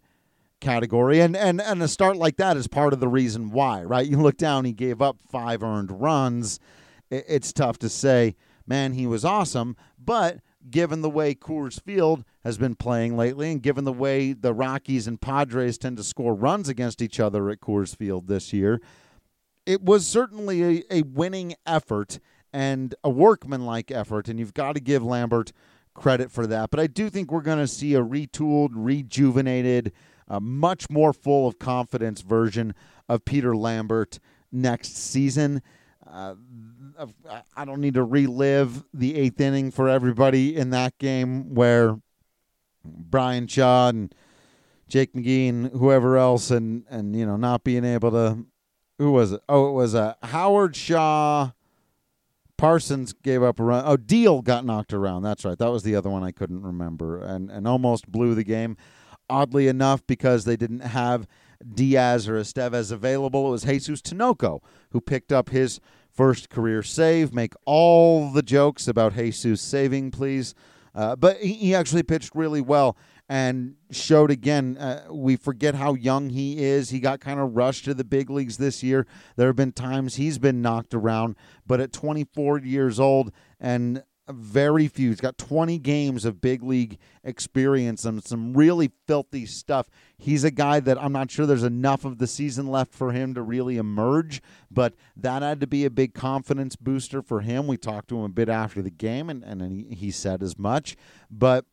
category, 0.61 1.19
and 1.19 1.35
and 1.35 1.61
and 1.61 1.81
a 1.83 1.87
start 1.87 2.15
like 2.15 2.37
that 2.37 2.57
is 2.57 2.67
part 2.67 2.93
of 2.93 2.99
the 2.99 3.07
reason 3.07 3.51
why, 3.51 3.83
right? 3.83 4.07
You 4.07 4.21
look 4.21 4.37
down, 4.37 4.65
he 4.65 4.73
gave 4.73 5.01
up 5.01 5.17
five 5.29 5.63
earned 5.63 5.91
runs. 5.91 6.59
It's 7.09 7.53
tough 7.53 7.77
to 7.79 7.89
say, 7.89 8.35
man, 8.65 8.93
he 8.93 9.07
was 9.07 9.23
awesome, 9.23 9.77
but 9.97 10.39
given 10.69 11.01
the 11.01 11.09
way 11.09 11.33
Coors 11.33 11.81
Field 11.81 12.25
has 12.43 12.57
been 12.57 12.75
playing 12.75 13.15
lately, 13.15 13.51
and 13.51 13.61
given 13.61 13.85
the 13.85 13.93
way 13.93 14.33
the 14.33 14.53
Rockies 14.53 15.07
and 15.07 15.19
Padres 15.21 15.77
tend 15.77 15.97
to 15.97 16.03
score 16.03 16.33
runs 16.33 16.67
against 16.67 17.01
each 17.01 17.19
other 17.19 17.49
at 17.49 17.61
Coors 17.61 17.95
Field 17.95 18.27
this 18.27 18.51
year, 18.51 18.81
it 19.65 19.81
was 19.81 20.05
certainly 20.05 20.63
a, 20.63 20.83
a 20.89 21.01
winning 21.03 21.55
effort 21.65 22.19
and 22.53 22.95
a 23.03 23.09
workmanlike 23.09 23.91
effort, 23.91 24.27
and 24.27 24.39
you've 24.39 24.53
got 24.53 24.73
to 24.73 24.79
give 24.79 25.03
Lambert 25.03 25.51
credit 25.93 26.31
for 26.31 26.47
that. 26.47 26.69
But 26.69 26.79
I 26.79 26.87
do 26.87 27.09
think 27.09 27.31
we're 27.31 27.41
going 27.41 27.59
to 27.59 27.67
see 27.67 27.95
a 27.95 28.01
retooled, 28.01 28.69
rejuvenated, 28.73 29.91
uh, 30.27 30.39
much 30.39 30.89
more 30.89 31.13
full 31.13 31.47
of 31.47 31.59
confidence 31.59 32.21
version 32.21 32.73
of 33.09 33.25
Peter 33.25 33.55
Lambert 33.55 34.19
next 34.51 34.95
season. 34.95 35.61
Uh, 36.09 36.35
I 37.55 37.65
don't 37.65 37.81
need 37.81 37.95
to 37.95 38.03
relive 38.03 38.83
the 38.93 39.15
eighth 39.15 39.39
inning 39.41 39.71
for 39.71 39.89
everybody 39.89 40.55
in 40.55 40.69
that 40.71 40.97
game 40.97 41.53
where 41.53 41.99
Bryan 42.83 43.47
Shaw 43.47 43.89
and 43.89 44.13
Jake 44.87 45.13
McGee 45.13 45.49
and 45.49 45.67
whoever 45.71 46.17
else, 46.17 46.49
and 46.49 46.85
and 46.89 47.15
you 47.15 47.25
know 47.25 47.35
not 47.35 47.63
being 47.63 47.83
able 47.83 48.11
to. 48.11 48.45
Who 48.99 49.11
was 49.11 49.33
it? 49.33 49.41
Oh, 49.47 49.69
it 49.69 49.73
was 49.73 49.93
a 49.93 50.17
uh, 50.21 50.27
Howard 50.27 50.75
Shaw 50.75 51.51
Parsons 52.57 53.13
gave 53.13 53.43
up 53.43 53.59
a 53.59 53.63
run. 53.63 53.83
Oh, 53.85 53.97
Deal 53.97 54.41
got 54.41 54.65
knocked 54.65 54.93
around. 54.93 55.23
That's 55.23 55.45
right. 55.45 55.57
That 55.57 55.71
was 55.71 55.83
the 55.83 55.95
other 55.95 56.09
one 56.09 56.23
I 56.23 56.31
couldn't 56.31 56.63
remember, 56.63 57.21
and 57.21 57.49
and 57.51 57.67
almost 57.67 58.11
blew 58.11 58.35
the 58.35 58.43
game. 58.43 58.77
Oddly 59.29 59.67
enough, 59.67 60.05
because 60.07 60.45
they 60.45 60.55
didn't 60.55 60.79
have 60.79 61.27
Diaz 61.73 62.29
or 62.29 62.39
Estevez 62.39 62.91
available, 62.91 63.47
it 63.47 63.51
was 63.51 63.63
Jesus 63.63 64.01
Tinoco 64.01 64.61
who 64.91 65.01
picked 65.01 65.31
up 65.31 65.49
his 65.49 65.79
first 66.09 66.49
career 66.49 66.81
save. 66.81 67.33
Make 67.33 67.53
all 67.65 68.31
the 68.31 68.41
jokes 68.41 68.87
about 68.87 69.15
Jesus 69.15 69.61
saving, 69.61 70.11
please. 70.11 70.55
Uh, 70.95 71.15
but 71.15 71.37
he, 71.37 71.53
he 71.53 71.75
actually 71.75 72.03
pitched 72.03 72.33
really 72.33 72.61
well 72.61 72.97
and 73.29 73.75
showed 73.91 74.31
again. 74.31 74.77
Uh, 74.77 75.07
we 75.11 75.35
forget 75.35 75.75
how 75.75 75.93
young 75.93 76.29
he 76.29 76.63
is. 76.63 76.89
He 76.89 76.99
got 76.99 77.19
kind 77.19 77.39
of 77.39 77.55
rushed 77.55 77.85
to 77.85 77.93
the 77.93 78.03
big 78.03 78.29
leagues 78.29 78.57
this 78.57 78.83
year. 78.83 79.05
There 79.35 79.47
have 79.47 79.55
been 79.55 79.73
times 79.73 80.15
he's 80.15 80.37
been 80.37 80.61
knocked 80.61 80.93
around, 80.93 81.35
but 81.65 81.79
at 81.79 81.91
24 81.91 82.59
years 82.59 82.99
old 82.99 83.31
and 83.59 84.03
very 84.29 84.87
few. 84.87 85.09
He's 85.09 85.21
got 85.21 85.37
20 85.37 85.79
games 85.79 86.25
of 86.25 86.41
big 86.41 86.61
league 86.63 86.97
experience 87.23 88.05
and 88.05 88.23
some 88.23 88.53
really 88.53 88.91
filthy 89.05 89.45
stuff. 89.45 89.89
He's 90.17 90.43
a 90.43 90.51
guy 90.51 90.79
that 90.81 91.01
I'm 91.01 91.13
not 91.13 91.31
sure 91.31 91.45
there's 91.45 91.63
enough 91.63 92.05
of 92.05 92.17
the 92.17 92.27
season 92.27 92.67
left 92.67 92.93
for 92.93 93.11
him 93.11 93.33
to 93.35 93.41
really 93.41 93.77
emerge, 93.77 94.41
but 94.69 94.95
that 95.15 95.41
had 95.41 95.61
to 95.61 95.67
be 95.67 95.85
a 95.85 95.89
big 95.89 96.13
confidence 96.13 96.75
booster 96.75 97.21
for 97.21 97.41
him. 97.41 97.67
We 97.67 97.77
talked 97.77 98.09
to 98.09 98.17
him 98.17 98.23
a 98.25 98.29
bit 98.29 98.49
after 98.49 98.81
the 98.81 98.89
game, 98.89 99.29
and, 99.29 99.43
and 99.43 99.61
he, 99.61 99.95
he 99.95 100.11
said 100.11 100.43
as 100.43 100.57
much. 100.57 100.97
But 101.31 101.65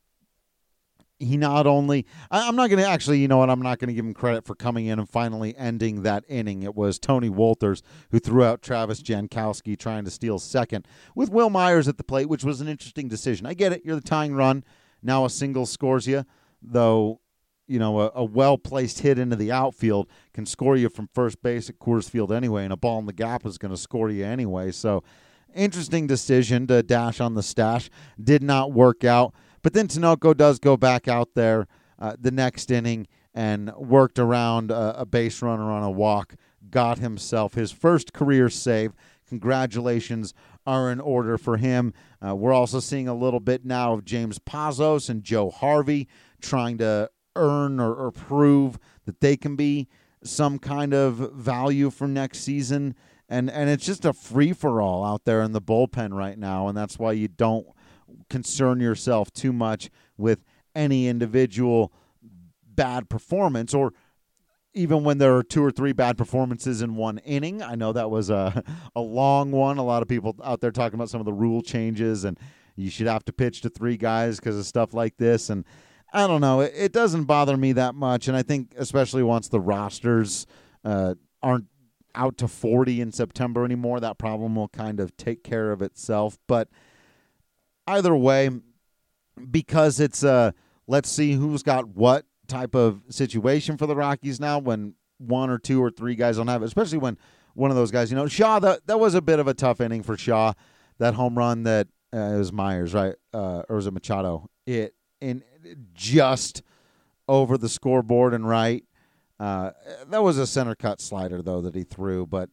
he 1.19 1.37
not 1.37 1.67
only 1.67 2.07
I, 2.31 2.49
am 2.49 2.57
not 2.57 2.69
going 2.69 2.83
to 2.83 2.89
actually 2.89 3.19
you 3.19 3.29
know 3.29 3.39
what 3.39 3.51
i'm 3.51 3.63
not 3.63 3.79
going 3.79 3.89
to 3.89 3.95
give 3.95 4.05
him 4.05 4.15
credit 4.15 4.45
for 4.45 4.55
coming 4.55 4.87
in 4.87 4.99
and 4.99 5.09
finally 5.09 5.57
ending 5.57 6.03
that 6.03 6.25
inning. 6.29 6.63
It 6.63 6.75
was 6.75 6.99
tony 6.99 7.31
wolters 7.31 7.83
who 8.11 8.19
threw 8.19 8.45
out 8.45 8.63
travis 8.63 9.03
jankowski 9.03 9.79
trying 9.79 10.05
to 10.05 10.11
steal 10.11 10.39
second 10.39 10.87
with 11.15 11.31
wil 11.31 11.51
myers 11.51 11.89
at 11.89 11.97
the 11.97 12.05
plate 12.05 12.29
which 12.29 12.45
was 12.45 12.61
an 12.61 12.69
interesting 12.69 13.09
decision. 13.09 13.47
I 13.47 13.55
get 13.55 13.73
it 13.73 13.83
you're 13.85 13.97
the 13.97 14.03
tying 14.03 14.35
run. 14.35 14.65
Now 15.03 15.25
a 15.25 15.31
single 15.31 15.67
scores 15.67 16.07
you 16.07 16.25
though 16.61 17.21
you 17.67 17.79
know 17.79 18.01
a, 18.01 18.11
a 18.15 18.25
well 18.25 18.59
placed 18.59 19.01
hit 19.01 19.19
into 19.19 19.37
the 19.37 19.53
outfield 19.53 20.09
can 20.33 20.47
score 20.47 20.77
you 20.77 20.89
from 20.89 21.09
first 21.15 21.43
base 21.43 21.71
at 21.71 21.79
coors 21.79 22.11
field 22.11 22.33
anyway 22.33 22.65
and 22.65 22.73
a 22.73 22.77
ball 22.77 22.99
in 22.99 23.07
the 23.07 23.13
gap 23.13 23.47
is 23.47 23.59
going 23.59 23.73
to 23.73 23.79
score 23.79 24.11
you 24.11 24.25
anyway. 24.25 24.71
So 24.71 25.03
interesting 25.55 26.07
decision 26.07 26.67
to 26.67 26.83
dash 26.83 27.21
on 27.21 27.35
the 27.35 27.43
stash. 27.43 27.89
Did 28.23 28.43
not 28.43 28.73
work 28.73 29.05
out 29.05 29.35
but 29.65 29.73
then 29.73 29.89
Tinoco 29.89 30.37
does 30.37 30.59
go 30.59 30.77
back 30.77 31.09
out 31.09 31.31
there 31.35 31.67
uh, 31.99 32.15
the 32.21 32.31
next 32.31 32.71
inning 32.71 33.07
and 33.33 33.75
worked 33.77 34.19
around 34.19 34.71
a, 34.71 35.01
a 35.01 35.07
base 35.07 35.41
runner 35.41 35.73
on 35.73 35.83
a 35.83 35.91
walk, 35.91 36.35
got 36.71 36.99
himself 36.99 37.55
his 37.55 37.73
first 37.73 38.13
career 38.13 38.51
save. 38.51 38.93
Congratulations 39.27 40.35
are 40.67 40.93
in 40.93 41.01
order 41.01 41.39
for 41.39 41.57
him. 41.57 41.95
Uh, 42.25 42.37
we're 42.37 42.53
also 42.53 42.79
seeing 42.79 43.09
a 43.09 43.15
little 43.15 43.41
bit 43.41 43.65
now 43.65 43.95
of 43.95 44.05
James 44.05 44.39
Pazos 44.39 45.09
and 45.09 45.25
Joe 45.25 45.49
Harvey 45.49 46.09
trying 46.43 46.77
to 46.79 47.11
earn 47.35 47.81
or, 47.81 47.95
or 47.95 48.11
prove 48.11 48.79
that 49.07 49.21
they 49.21 49.35
can 49.35 49.57
be 49.57 49.89
some 50.23 50.59
kind 50.59 50.93
of 50.93 51.33
value 51.33 51.89
for 51.89 52.07
next 52.07 52.41
season. 52.41 52.95
And 53.31 53.51
and 53.51 53.71
it's 53.71 53.87
just 53.87 54.05
a 54.05 54.13
free 54.13 54.53
for 54.53 54.83
all 54.83 55.03
out 55.07 55.25
there 55.25 55.41
in 55.41 55.53
the 55.53 55.63
bullpen 55.63 56.13
right 56.13 56.39
now, 56.39 56.69
and 56.69 56.77
that's 56.77 56.99
why 56.99 57.13
you 57.13 57.29
don't 57.29 57.67
concern 58.29 58.81
yourself 58.81 59.33
too 59.33 59.53
much 59.53 59.91
with 60.17 60.45
any 60.75 61.09
individual 61.09 61.93
bad 62.67 63.09
performance 63.09 63.73
or 63.75 63.93
even 64.75 65.05
when 65.05 65.19
there 65.19 65.37
are 65.37 65.43
two 65.43 65.65
or 65.65 65.71
three 65.71 65.93
bad 65.93 66.19
performances 66.19 66.83
in 66.83 66.97
one 66.97 67.19
inning. 67.19 67.63
I 67.63 67.77
know 67.77 67.93
that 67.93 68.11
was 68.11 68.29
a, 68.29 68.65
a 68.97 69.01
long 69.01 69.53
one. 69.53 69.79
A 69.79 69.85
lot 69.85 70.03
of 70.03 70.09
people 70.09 70.35
out 70.43 70.61
there 70.61 70.73
talking 70.73 70.97
about 70.97 71.11
some 71.11 71.21
of 71.21 71.27
the 71.27 71.33
rule 71.33 71.63
changes 71.63 72.25
and 72.25 72.39
you 72.77 72.91
should 72.91 73.07
have 73.07 73.25
to 73.27 73.33
pitch 73.33 73.61
to 73.61 73.71
three 73.71 73.97
guys 73.97 74.39
because 74.39 74.59
of 74.59 74.67
stuff 74.67 74.93
like 74.93 75.17
this. 75.17 75.49
And 75.49 75.65
I 76.13 76.27
don't 76.27 76.41
know. 76.41 76.61
It, 76.61 76.73
it, 76.77 76.93
doesn't 76.93 77.25
bother 77.25 77.57
me 77.57 77.73
that 77.73 77.95
much. 77.95 78.29
And 78.29 78.37
I 78.37 78.43
think, 78.43 78.75
especially 78.77 79.23
once 79.23 79.49
the 79.49 79.61
rosters 79.61 80.47
uh, 80.85 81.15
aren't 81.43 81.67
out 82.15 82.37
to 82.39 82.49
40 82.49 83.01
in 83.01 83.13
September 83.13 83.65
anymore, 83.65 84.01
that 84.01 84.19
problem 84.19 84.57
will 84.57 84.69
kind 84.69 85.01
of 85.01 85.17
take 85.17 85.45
care 85.45 85.73
of 85.73 85.83
itself. 85.83 86.39
But 86.47 86.69
either 87.87 88.15
way, 88.15 88.51
because 89.51 90.01
it's 90.01 90.23
a 90.23 90.55
let's 90.87 91.09
see 91.09 91.33
who's 91.33 91.63
got 91.63 91.89
what 91.89 92.27
type 92.47 92.75
of 92.75 93.03
situation 93.09 93.77
for 93.77 93.87
the 93.87 93.97
Rockies 93.97 94.41
now 94.41 94.59
when 94.59 94.95
one 95.19 95.51
or 95.51 95.59
two 95.59 95.83
or 95.83 95.91
three 95.91 96.15
guys 96.15 96.37
don't 96.37 96.49
have 96.49 96.63
it, 96.63 96.67
especially 96.67 96.99
when 96.99 97.17
one 97.55 97.71
of 97.71 97.77
those 97.77 97.91
guys, 97.91 98.11
you 98.11 98.17
know, 98.17 98.27
Shaw, 98.27 98.59
that, 98.59 98.87
that 98.87 98.99
was 98.99 99.15
a 99.15 99.23
bit 99.23 99.39
of 99.39 99.47
a 99.47 99.55
tough 99.55 99.81
inning 99.81 100.03
for 100.03 100.17
Shaw. 100.17 100.53
That 100.99 101.15
home 101.15 101.39
run 101.39 101.63
that 101.65 101.89
uh, 102.13 102.19
it 102.19 102.39
was 102.39 102.53
Myers, 102.53 102.95
right? 102.95 103.15
Uh, 103.33 103.63
or 103.69 103.77
was 103.77 103.87
it 103.87 103.93
Machado? 103.93 104.49
It 104.67 104.95
in 105.21 105.43
just 105.95 106.63
over 107.29 107.57
the 107.57 107.69
scoreboard 107.69 108.35
and 108.35 108.47
right. 108.49 108.85
Uh, 109.41 109.71
that 110.09 110.23
was 110.23 110.39
a 110.39 110.47
center 110.47 110.75
cut 110.75 111.01
slider 111.01 111.43
though 111.43 111.61
that 111.61 111.75
he 111.75 111.83
threw, 111.83 112.27
but 112.27 112.51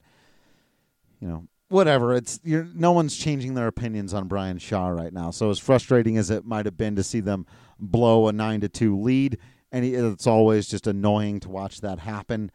you 1.19 1.27
know, 1.27 1.47
whatever. 1.71 2.13
It's 2.13 2.39
you're, 2.43 2.67
no 2.73 2.91
one's 2.91 3.17
changing 3.17 3.53
their 3.53 3.67
opinions 3.67 4.13
on 4.13 4.27
Bryan 4.27 4.57
Shaw 4.57 4.89
right 4.89 5.13
now. 5.13 5.31
So 5.31 5.49
as 5.49 5.59
frustrating 5.59 6.17
as 6.17 6.29
it 6.29 6.45
might 6.45 6.65
have 6.65 6.77
been 6.77 6.95
to 6.95 7.03
see 7.03 7.19
them 7.19 7.45
blow 7.79 8.27
a 8.27 8.33
nine 8.33 8.61
to 8.61 8.69
two 8.69 8.99
lead, 8.99 9.37
and 9.71 9.85
it's 9.85 10.27
always 10.27 10.67
just 10.67 10.87
annoying 10.87 11.39
to 11.41 11.49
watch 11.49 11.81
that 11.81 11.99
happen. 11.99 12.51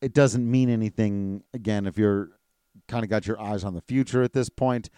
It 0.00 0.14
doesn't 0.14 0.48
mean 0.48 0.68
anything. 0.70 1.42
Again, 1.52 1.86
if 1.86 1.98
you're 1.98 2.30
kind 2.88 3.04
of 3.04 3.10
got 3.10 3.26
your 3.26 3.40
eyes 3.40 3.64
on 3.64 3.74
the 3.74 3.80
future 3.80 4.22
at 4.22 4.32
this 4.32 4.48
point. 4.48 4.90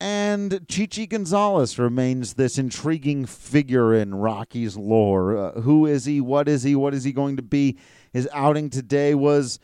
And 0.00 0.64
Chichi 0.68 1.06
Gonzalez 1.06 1.78
remains 1.78 2.34
this 2.34 2.56
intriguing 2.56 3.26
figure 3.26 3.92
in 3.92 4.14
Rocky's 4.14 4.76
lore. 4.76 5.36
Uh, 5.36 5.60
who 5.60 5.86
is 5.86 6.04
he? 6.04 6.20
What 6.20 6.48
is 6.48 6.62
he? 6.62 6.76
What 6.76 6.94
is 6.94 7.02
he 7.02 7.12
going 7.12 7.36
to 7.36 7.42
be? 7.42 7.78
His 8.12 8.28
outing 8.32 8.70
today 8.70 9.14
was 9.14 9.58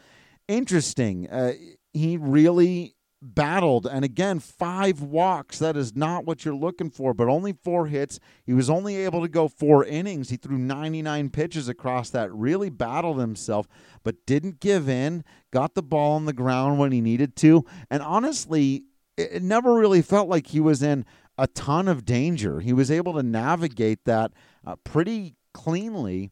interesting. 0.48 1.30
Uh, 1.30 1.52
he 1.92 2.16
really 2.16 2.96
battled. 3.24 3.86
And 3.86 4.04
again 4.04 4.38
five 4.38 5.00
walks 5.00 5.58
that 5.58 5.76
is 5.76 5.94
not 5.94 6.24
what 6.24 6.44
you're 6.44 6.54
looking 6.54 6.90
for 6.90 7.14
but 7.14 7.28
only 7.28 7.52
four 7.52 7.86
hits. 7.86 8.20
He 8.44 8.52
was 8.52 8.68
only 8.68 8.96
able 8.96 9.22
to 9.22 9.28
go 9.28 9.48
four 9.48 9.84
innings. 9.84 10.30
He 10.30 10.36
threw 10.36 10.58
99 10.58 11.30
pitches 11.30 11.68
across 11.68 12.10
that 12.10 12.32
really 12.32 12.70
battled 12.70 13.18
himself 13.18 13.66
but 14.02 14.26
didn't 14.26 14.60
give 14.60 14.88
in 14.88 15.24
got 15.50 15.74
the 15.74 15.82
ball 15.82 16.12
on 16.12 16.26
the 16.26 16.32
ground 16.32 16.78
when 16.78 16.92
he 16.92 17.00
needed 17.00 17.36
to. 17.36 17.64
And 17.90 18.02
honestly 18.02 18.84
it 19.16 19.42
never 19.42 19.74
really 19.74 20.02
felt 20.02 20.28
like 20.28 20.48
he 20.48 20.60
was 20.60 20.82
in 20.82 21.04
a 21.38 21.46
ton 21.46 21.88
of 21.88 22.04
danger. 22.04 22.60
He 22.60 22.72
was 22.72 22.90
able 22.90 23.14
to 23.14 23.22
navigate 23.22 24.04
that 24.04 24.32
uh, 24.66 24.76
pretty 24.76 25.34
cleanly. 25.52 26.30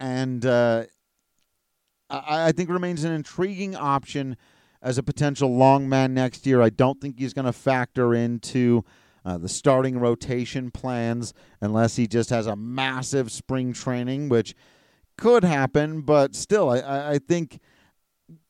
And 0.00 0.44
uh, 0.44 0.84
I, 2.10 2.48
I 2.48 2.52
think 2.52 2.70
remains 2.70 3.04
an 3.04 3.12
intriguing 3.12 3.76
option 3.76 4.36
as 4.84 4.98
a 4.98 5.02
potential 5.02 5.56
long 5.56 5.88
man 5.88 6.12
next 6.14 6.46
year. 6.46 6.60
I 6.60 6.68
don't 6.68 7.00
think 7.00 7.18
he's 7.18 7.32
going 7.32 7.46
to 7.46 7.52
factor 7.52 8.14
into 8.14 8.84
uh, 9.24 9.38
the 9.38 9.48
starting 9.48 9.98
rotation 9.98 10.70
plans 10.70 11.32
unless 11.60 11.96
he 11.96 12.06
just 12.06 12.28
has 12.28 12.46
a 12.46 12.54
massive 12.54 13.32
spring 13.32 13.72
training, 13.72 14.28
which 14.28 14.54
could 15.16 15.42
happen. 15.42 16.02
But 16.02 16.34
still, 16.34 16.68
I, 16.68 17.14
I 17.14 17.18
think 17.18 17.60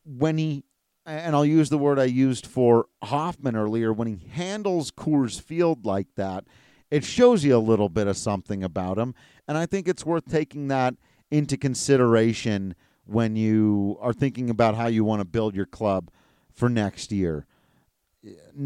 when 0.04 0.36
he, 0.36 0.64
and 1.06 1.36
I'll 1.36 1.46
use 1.46 1.70
the 1.70 1.78
word 1.78 2.00
I 2.00 2.04
used 2.04 2.46
for 2.46 2.86
Hoffman 3.04 3.54
earlier, 3.54 3.92
when 3.92 4.08
he 4.08 4.26
handles 4.28 4.90
Coors 4.90 5.40
Field 5.40 5.86
like 5.86 6.08
that, 6.16 6.44
it 6.90 7.04
shows 7.04 7.44
you 7.44 7.56
a 7.56 7.58
little 7.58 7.88
bit 7.88 8.08
of 8.08 8.16
something 8.16 8.64
about 8.64 8.98
him. 8.98 9.14
And 9.46 9.56
I 9.56 9.66
think 9.66 9.86
it's 9.86 10.04
worth 10.04 10.28
taking 10.28 10.66
that 10.68 10.94
into 11.30 11.56
consideration 11.56 12.74
when 13.04 13.36
you 13.36 13.96
are 14.00 14.12
thinking 14.12 14.50
about 14.50 14.74
how 14.74 14.88
you 14.88 15.04
want 15.04 15.20
to 15.20 15.24
build 15.24 15.54
your 15.54 15.66
club 15.66 16.10
for 16.54 16.68
next 16.68 17.12
year. 17.12 17.46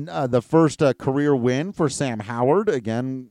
Uh, 0.09 0.27
the 0.27 0.43
first 0.43 0.83
uh, 0.83 0.93
career 0.93 1.35
win 1.35 1.73
for 1.73 1.89
Sam 1.89 2.21
Howard. 2.21 2.69
Again, 2.69 3.31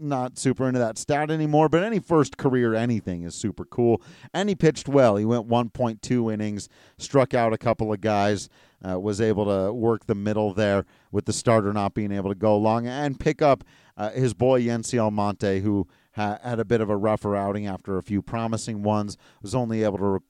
not 0.00 0.38
super 0.38 0.66
into 0.66 0.78
that 0.78 0.98
stat 0.98 1.30
anymore, 1.30 1.68
but 1.68 1.82
any 1.82 1.98
first 1.98 2.36
career 2.36 2.74
anything 2.74 3.22
is 3.22 3.34
super 3.34 3.64
cool. 3.64 4.02
And 4.32 4.48
he 4.48 4.54
pitched 4.54 4.88
well. 4.88 5.16
He 5.16 5.24
went 5.24 5.48
1.2 5.48 6.32
innings, 6.32 6.68
struck 6.96 7.34
out 7.34 7.52
a 7.52 7.58
couple 7.58 7.92
of 7.92 8.00
guys, 8.00 8.48
uh, 8.86 8.98
was 8.98 9.20
able 9.20 9.44
to 9.46 9.72
work 9.72 10.06
the 10.06 10.14
middle 10.14 10.52
there 10.52 10.84
with 11.10 11.24
the 11.24 11.32
starter 11.32 11.72
not 11.72 11.94
being 11.94 12.12
able 12.12 12.30
to 12.30 12.36
go 12.36 12.56
long 12.56 12.86
and 12.86 13.18
pick 13.18 13.42
up 13.42 13.64
uh, 13.96 14.10
his 14.10 14.34
boy 14.34 14.62
Yency 14.62 14.98
Almonte, 14.98 15.60
who 15.60 15.86
ha- 16.14 16.38
had 16.42 16.60
a 16.60 16.64
bit 16.64 16.80
of 16.80 16.90
a 16.90 16.96
rougher 16.96 17.34
outing 17.34 17.66
after 17.66 17.98
a 17.98 18.02
few 18.02 18.22
promising 18.22 18.82
ones, 18.82 19.16
was 19.42 19.54
only 19.54 19.82
able 19.82 19.98
to 19.98 20.04
rec- 20.04 20.22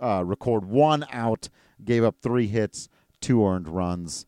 uh, 0.00 0.22
record 0.24 0.64
one 0.64 1.04
out, 1.12 1.48
gave 1.84 2.04
up 2.04 2.16
three 2.22 2.46
hits 2.46 2.88
two 3.20 3.44
earned 3.44 3.68
runs. 3.68 4.26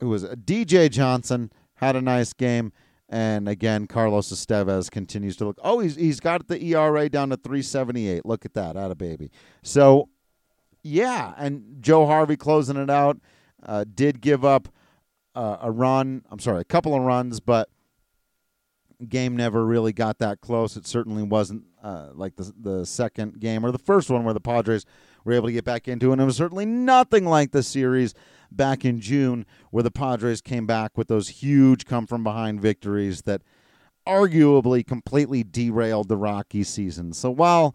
It 0.00 0.06
was 0.06 0.24
DJ 0.24 0.90
Johnson 0.90 1.50
had 1.76 1.96
a 1.96 2.02
nice 2.02 2.32
game, 2.32 2.72
and 3.08 3.48
again 3.48 3.86
Carlos 3.86 4.32
Estevez 4.32 4.90
continues 4.90 5.36
to 5.36 5.46
look. 5.46 5.58
Oh, 5.62 5.78
he's 5.80 5.96
he's 5.96 6.20
got 6.20 6.48
the 6.48 6.62
ERA 6.62 7.08
down 7.08 7.30
to 7.30 7.36
three 7.36 7.62
seventy 7.62 8.08
eight. 8.08 8.26
Look 8.26 8.44
at 8.44 8.54
that, 8.54 8.76
out 8.76 8.90
of 8.90 8.98
baby. 8.98 9.30
So, 9.62 10.08
yeah, 10.82 11.34
and 11.36 11.76
Joe 11.80 12.06
Harvey 12.06 12.36
closing 12.36 12.76
it 12.76 12.90
out. 12.90 13.18
uh, 13.64 13.84
did 13.94 14.20
give 14.20 14.44
up 14.44 14.68
uh, 15.34 15.58
a 15.62 15.70
run. 15.70 16.22
I'm 16.30 16.38
sorry, 16.38 16.60
a 16.60 16.64
couple 16.64 16.94
of 16.94 17.02
runs, 17.02 17.40
but 17.40 17.68
game 19.08 19.36
never 19.36 19.64
really 19.64 19.92
got 19.92 20.18
that 20.18 20.40
close. 20.40 20.76
It 20.76 20.86
certainly 20.86 21.22
wasn't 21.22 21.64
uh, 21.82 22.10
like 22.14 22.36
the 22.36 22.52
the 22.58 22.86
second 22.86 23.40
game 23.40 23.64
or 23.64 23.70
the 23.70 23.78
first 23.78 24.10
one 24.10 24.24
where 24.24 24.34
the 24.34 24.40
Padres 24.40 24.84
were 25.24 25.32
able 25.32 25.48
to 25.48 25.52
get 25.52 25.64
back 25.64 25.88
into, 25.88 26.12
and 26.12 26.20
it 26.20 26.24
was 26.24 26.36
certainly 26.36 26.66
nothing 26.66 27.24
like 27.24 27.52
the 27.52 27.62
series 27.62 28.14
back 28.50 28.84
in 28.84 29.00
June 29.00 29.46
where 29.70 29.82
the 29.82 29.90
Padres 29.90 30.40
came 30.40 30.66
back 30.66 30.96
with 30.96 31.08
those 31.08 31.28
huge 31.28 31.86
come 31.86 32.06
from 32.06 32.22
behind 32.22 32.60
victories 32.60 33.22
that 33.22 33.42
arguably 34.06 34.86
completely 34.86 35.42
derailed 35.42 36.08
the 36.08 36.16
Rockies 36.16 36.68
season. 36.68 37.12
So 37.12 37.30
while 37.30 37.74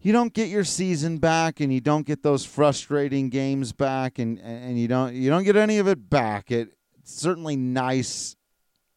you 0.00 0.12
don't 0.12 0.34
get 0.34 0.48
your 0.48 0.64
season 0.64 1.18
back 1.18 1.60
and 1.60 1.72
you 1.72 1.80
don't 1.80 2.06
get 2.06 2.22
those 2.22 2.44
frustrating 2.44 3.30
games 3.30 3.72
back 3.72 4.18
and 4.18 4.40
and 4.40 4.78
you 4.78 4.88
don't 4.88 5.14
you 5.14 5.30
don't 5.30 5.44
get 5.44 5.56
any 5.56 5.78
of 5.78 5.86
it 5.86 6.10
back, 6.10 6.50
it, 6.50 6.70
it's 6.98 7.14
certainly 7.14 7.56
nice 7.56 8.36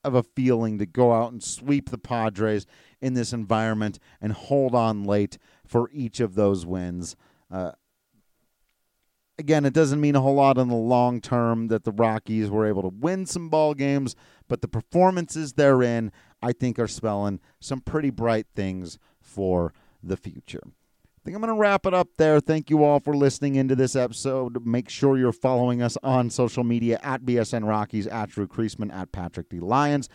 of 0.03 0.15
a 0.15 0.23
feeling 0.23 0.77
to 0.79 0.86
go 0.86 1.13
out 1.13 1.31
and 1.31 1.43
sweep 1.43 1.89
the 1.89 1.97
Padres 1.97 2.65
in 3.01 3.13
this 3.13 3.33
environment 3.33 3.99
and 4.21 4.33
hold 4.33 4.73
on 4.73 5.03
late 5.03 5.38
for 5.65 5.89
each 5.91 6.19
of 6.19 6.36
those 6.36 6.65
wins. 6.65 7.15
Uh, 7.51 7.71
again, 9.37 9.65
it 9.65 9.73
doesn't 9.73 10.01
mean 10.01 10.15
a 10.15 10.21
whole 10.21 10.35
lot 10.35 10.57
in 10.57 10.67
the 10.67 10.75
long 10.75 11.21
term 11.21 11.67
that 11.67 11.83
the 11.83 11.91
Rockies 11.91 12.49
were 12.49 12.65
able 12.65 12.81
to 12.83 12.87
win 12.89 13.25
some 13.25 13.49
ball 13.49 13.73
games, 13.73 14.15
but 14.47 14.61
the 14.61 14.67
performances 14.67 15.53
therein, 15.53 16.11
I 16.41 16.51
think, 16.51 16.79
are 16.79 16.87
spelling 16.87 17.39
some 17.59 17.81
pretty 17.81 18.09
bright 18.09 18.47
things 18.55 18.97
for 19.19 19.73
the 20.01 20.17
future. 20.17 20.61
I 20.65 21.19
think 21.25 21.35
I'm 21.35 21.41
going 21.41 21.55
to 21.55 21.59
wrap 21.59 21.87
it 21.87 21.93
up 21.93 22.09
there. 22.17 22.39
Thank 22.39 22.69
you 22.69 22.83
all 22.83 22.99
for 22.99 23.15
listening 23.15 23.55
into 23.55 23.75
this 23.75 23.95
episode. 23.95 24.63
Make 24.63 24.89
sure 24.89 25.17
you're 25.17 25.31
following 25.31 25.81
us 25.81 25.97
on 26.03 26.29
social 26.29 26.63
media 26.63 26.99
at 27.01 27.23
BSN 27.23 27.67
Rockies, 27.67 28.05
at 28.05 28.29
Drew 28.29 28.47
Creasman, 28.47 28.93
at 28.93 29.11
Patrick 29.11 29.49
D. 29.49 29.59
Lyons. 29.59 30.07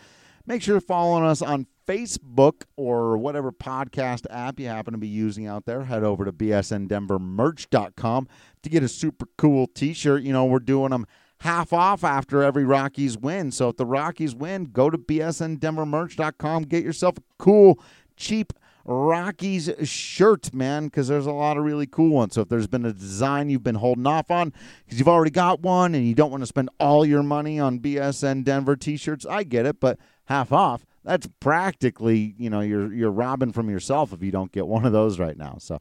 Make 0.47 0.63
sure 0.63 0.75
you're 0.75 0.81
following 0.81 1.25
us 1.25 1.43
on 1.43 1.67
Facebook 1.87 2.63
or 2.77 3.19
whatever 3.19 3.53
podcast 3.53 4.27
app 4.31 4.59
you 4.61 4.67
happen 4.69 4.93
to 4.93 4.99
be 4.99 5.09
using 5.09 5.47
out 5.47 5.67
there. 5.67 5.85
Head 5.85 6.03
over 6.05 6.25
to 6.25 6.33
bsndenvermerch.com 6.33 8.29
to 8.63 8.69
get 8.69 8.83
a 8.83 8.89
super 8.89 9.27
cool 9.37 9.67
t 9.67 9.93
shirt. 9.93 10.23
You 10.23 10.33
know, 10.33 10.45
we're 10.45 10.61
doing 10.61 10.91
them 10.91 11.07
half 11.41 11.73
off 11.73 12.05
after 12.05 12.43
every 12.43 12.65
Rockies 12.65 13.19
win. 13.19 13.51
So 13.51 13.69
if 13.71 13.77
the 13.77 13.87
Rockies 13.87 14.35
win, 14.35 14.65
go 14.65 14.91
to 14.91 14.99
bsndenvermerch.com, 14.99 16.63
get 16.65 16.85
yourself 16.85 17.19
a 17.19 17.23
cool, 17.39 17.83
cheap 18.17 18.53
Rockies 18.85 19.71
shirt, 19.85 20.55
man, 20.55 20.87
because 20.87 21.09
there's 21.09 21.27
a 21.27 21.33
lot 21.33 21.57
of 21.57 21.65
really 21.65 21.87
cool 21.87 22.11
ones. 22.11 22.35
So 22.35 22.43
if 22.43 22.49
there's 22.49 22.67
been 22.67 22.87
a 22.87 22.93
design 22.93 23.51
you've 23.51 23.63
been 23.63 23.75
holding 23.75 24.07
off 24.07 24.31
on 24.31 24.53
because 24.85 24.99
you've 24.99 25.09
already 25.09 25.31
got 25.31 25.61
one 25.61 25.95
and 25.95 26.07
you 26.07 26.15
don't 26.15 26.31
want 26.31 26.43
to 26.43 26.47
spend 26.47 26.71
all 26.79 27.05
your 27.05 27.23
money 27.23 27.61
on 27.61 27.79
BSN 27.79 28.45
Denver 28.45 28.77
t-shirts, 28.77 29.27
I 29.27 29.43
get 29.43 29.67
it, 29.67 29.81
but 29.81 29.99
half 30.31 30.53
off, 30.53 30.87
that's 31.05 31.29
practically, 31.41 32.35
you 32.39 32.49
know, 32.49 32.61
you're 32.61 32.93
you're 32.93 33.11
robbing 33.11 33.53
from 33.53 33.69
yourself 33.69 34.13
if 34.13 34.23
you 34.23 34.31
don't 34.31 34.53
get 34.53 34.67
one 34.67 34.87
of 34.87 34.93
those 34.93 35.19
right 35.19 35.37
now. 35.37 35.57
So 35.59 35.81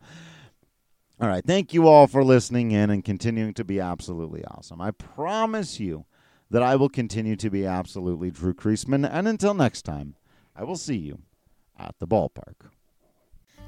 all 1.22 1.28
right, 1.28 1.46
thank 1.46 1.74
you 1.74 1.88
all 1.88 2.08
for 2.08 2.24
listening 2.24 2.72
in 2.72 2.90
and 2.90 3.04
continuing 3.04 3.54
to 3.56 3.64
be 3.64 3.80
absolutely 3.80 4.44
awesome. 4.46 4.82
I 4.82 4.92
promise 4.92 5.80
you 5.80 6.06
that 6.50 6.64
I 6.64 6.78
will 6.78 6.90
continue 6.90 7.36
to 7.36 7.50
be 7.50 7.66
absolutely 7.66 8.32
Drew 8.32 8.54
Creasman, 8.54 9.08
and 9.10 9.28
until 9.28 9.54
next 9.54 9.84
time, 9.84 10.16
I 10.56 10.64
will 10.64 10.78
see 10.78 10.96
you 10.96 11.20
at 11.78 11.96
the 12.00 12.08
ballpark. 12.08 12.72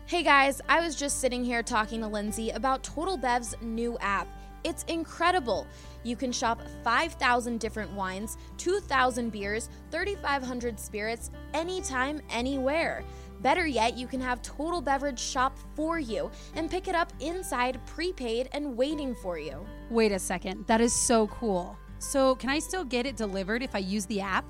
Hey 0.06 0.24
guys, 0.24 0.62
I 0.68 0.80
was 0.80 0.96
just 0.96 1.20
sitting 1.20 1.44
here 1.44 1.62
talking 1.62 2.02
to 2.02 2.08
Lindsay 2.08 2.50
about 2.50 2.84
Total 2.84 3.18
Bev's 3.18 3.56
new 3.62 3.98
app. 4.00 4.28
It's 4.64 4.84
incredible. 4.84 5.68
You 6.04 6.16
can 6.16 6.32
shop 6.32 6.62
5,000 6.84 7.60
different 7.60 7.92
wines, 7.92 8.38
2,000 8.58 9.32
beers, 9.32 9.70
3,500 9.92 10.80
spirits, 10.80 11.32
anytime, 11.54 12.22
anywhere. 12.30 13.04
Better 13.42 13.66
yet, 13.66 13.98
you 13.98 14.06
can 14.06 14.22
have 14.22 14.42
Total 14.42 14.82
Beverage 14.82 15.20
shop 15.20 15.58
for 15.76 15.98
you 15.98 16.30
and 16.56 16.70
pick 16.70 16.88
it 16.88 16.96
up 16.96 17.12
inside, 17.20 17.84
prepaid, 17.88 18.50
and 18.52 18.78
waiting 18.78 19.16
for 19.16 19.40
you. 19.40 19.66
Wait 19.90 20.12
a 20.12 20.20
second, 20.20 20.66
that 20.68 20.80
is 20.80 20.94
so 20.94 21.28
cool. 21.28 21.78
So, 21.98 22.36
can 22.36 22.50
I 22.50 22.60
still 22.60 22.84
get 22.84 23.06
it 23.06 23.16
delivered 23.16 23.64
if 23.64 23.76
I 23.76 23.80
use 23.80 24.06
the 24.06 24.22
app? 24.22 24.46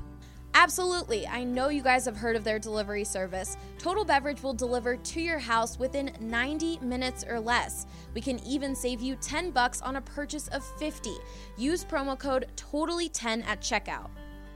Absolutely. 0.53 1.25
I 1.27 1.43
know 1.43 1.69
you 1.69 1.81
guys 1.81 2.05
have 2.05 2.17
heard 2.17 2.35
of 2.35 2.43
their 2.43 2.59
delivery 2.59 3.05
service. 3.05 3.55
Total 3.77 4.03
Beverage 4.03 4.43
will 4.43 4.53
deliver 4.53 4.97
to 4.97 5.21
your 5.21 5.39
house 5.39 5.79
within 5.79 6.11
90 6.19 6.79
minutes 6.79 7.23
or 7.27 7.39
less. 7.39 7.85
We 8.13 8.21
can 8.21 8.39
even 8.45 8.75
save 8.75 9.01
you 9.01 9.15
10 9.15 9.51
bucks 9.51 9.81
on 9.81 9.95
a 9.95 10.01
purchase 10.01 10.49
of 10.49 10.63
50. 10.77 11.11
Use 11.57 11.85
promo 11.85 12.19
code 12.19 12.47
TOTALLY10 12.57 13.45
at 13.45 13.61
checkout. 13.61 14.09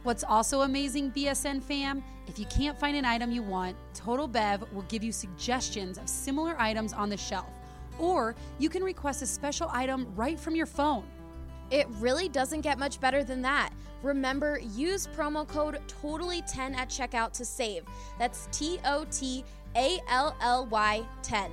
What's 0.04 0.24
also 0.24 0.62
amazing, 0.62 1.12
BSN 1.12 1.64
fam, 1.64 2.04
if 2.28 2.38
you 2.38 2.46
can't 2.46 2.78
find 2.78 2.96
an 2.98 3.06
item 3.06 3.32
you 3.32 3.42
want, 3.42 3.76
Total 3.94 4.28
Bev 4.28 4.72
will 4.74 4.84
give 4.84 5.04
you 5.04 5.12
suggestions 5.12 5.98
of 5.98 6.10
similar 6.10 6.56
items 6.60 6.94
on 6.94 7.10
the 7.10 7.18
shelf. 7.18 7.50
Or 7.98 8.36
you 8.60 8.70
can 8.70 8.84
request 8.84 9.22
a 9.22 9.26
special 9.26 9.70
item 9.72 10.14
right 10.16 10.40
from 10.40 10.56
your 10.56 10.66
phone. 10.66 11.06
It 11.76 11.88
really 12.00 12.30
doesn't 12.30 12.62
get 12.62 12.80
much 12.80 13.02
better 13.02 13.22
than 13.22 13.42
that. 13.42 13.72
Remember, 14.02 14.60
use 14.60 15.08
promo 15.08 15.46
code 15.46 15.78
TOTALLY10 16.02 16.74
at 16.74 16.88
checkout 16.88 17.34
to 17.34 17.44
save. 17.44 17.84
That's 18.18 18.48
T 18.54 18.80
O 18.86 19.06
T 19.12 19.44
A 19.76 20.00
L 20.08 20.38
L 20.40 20.68
Y 20.68 21.04
10. 21.22 21.52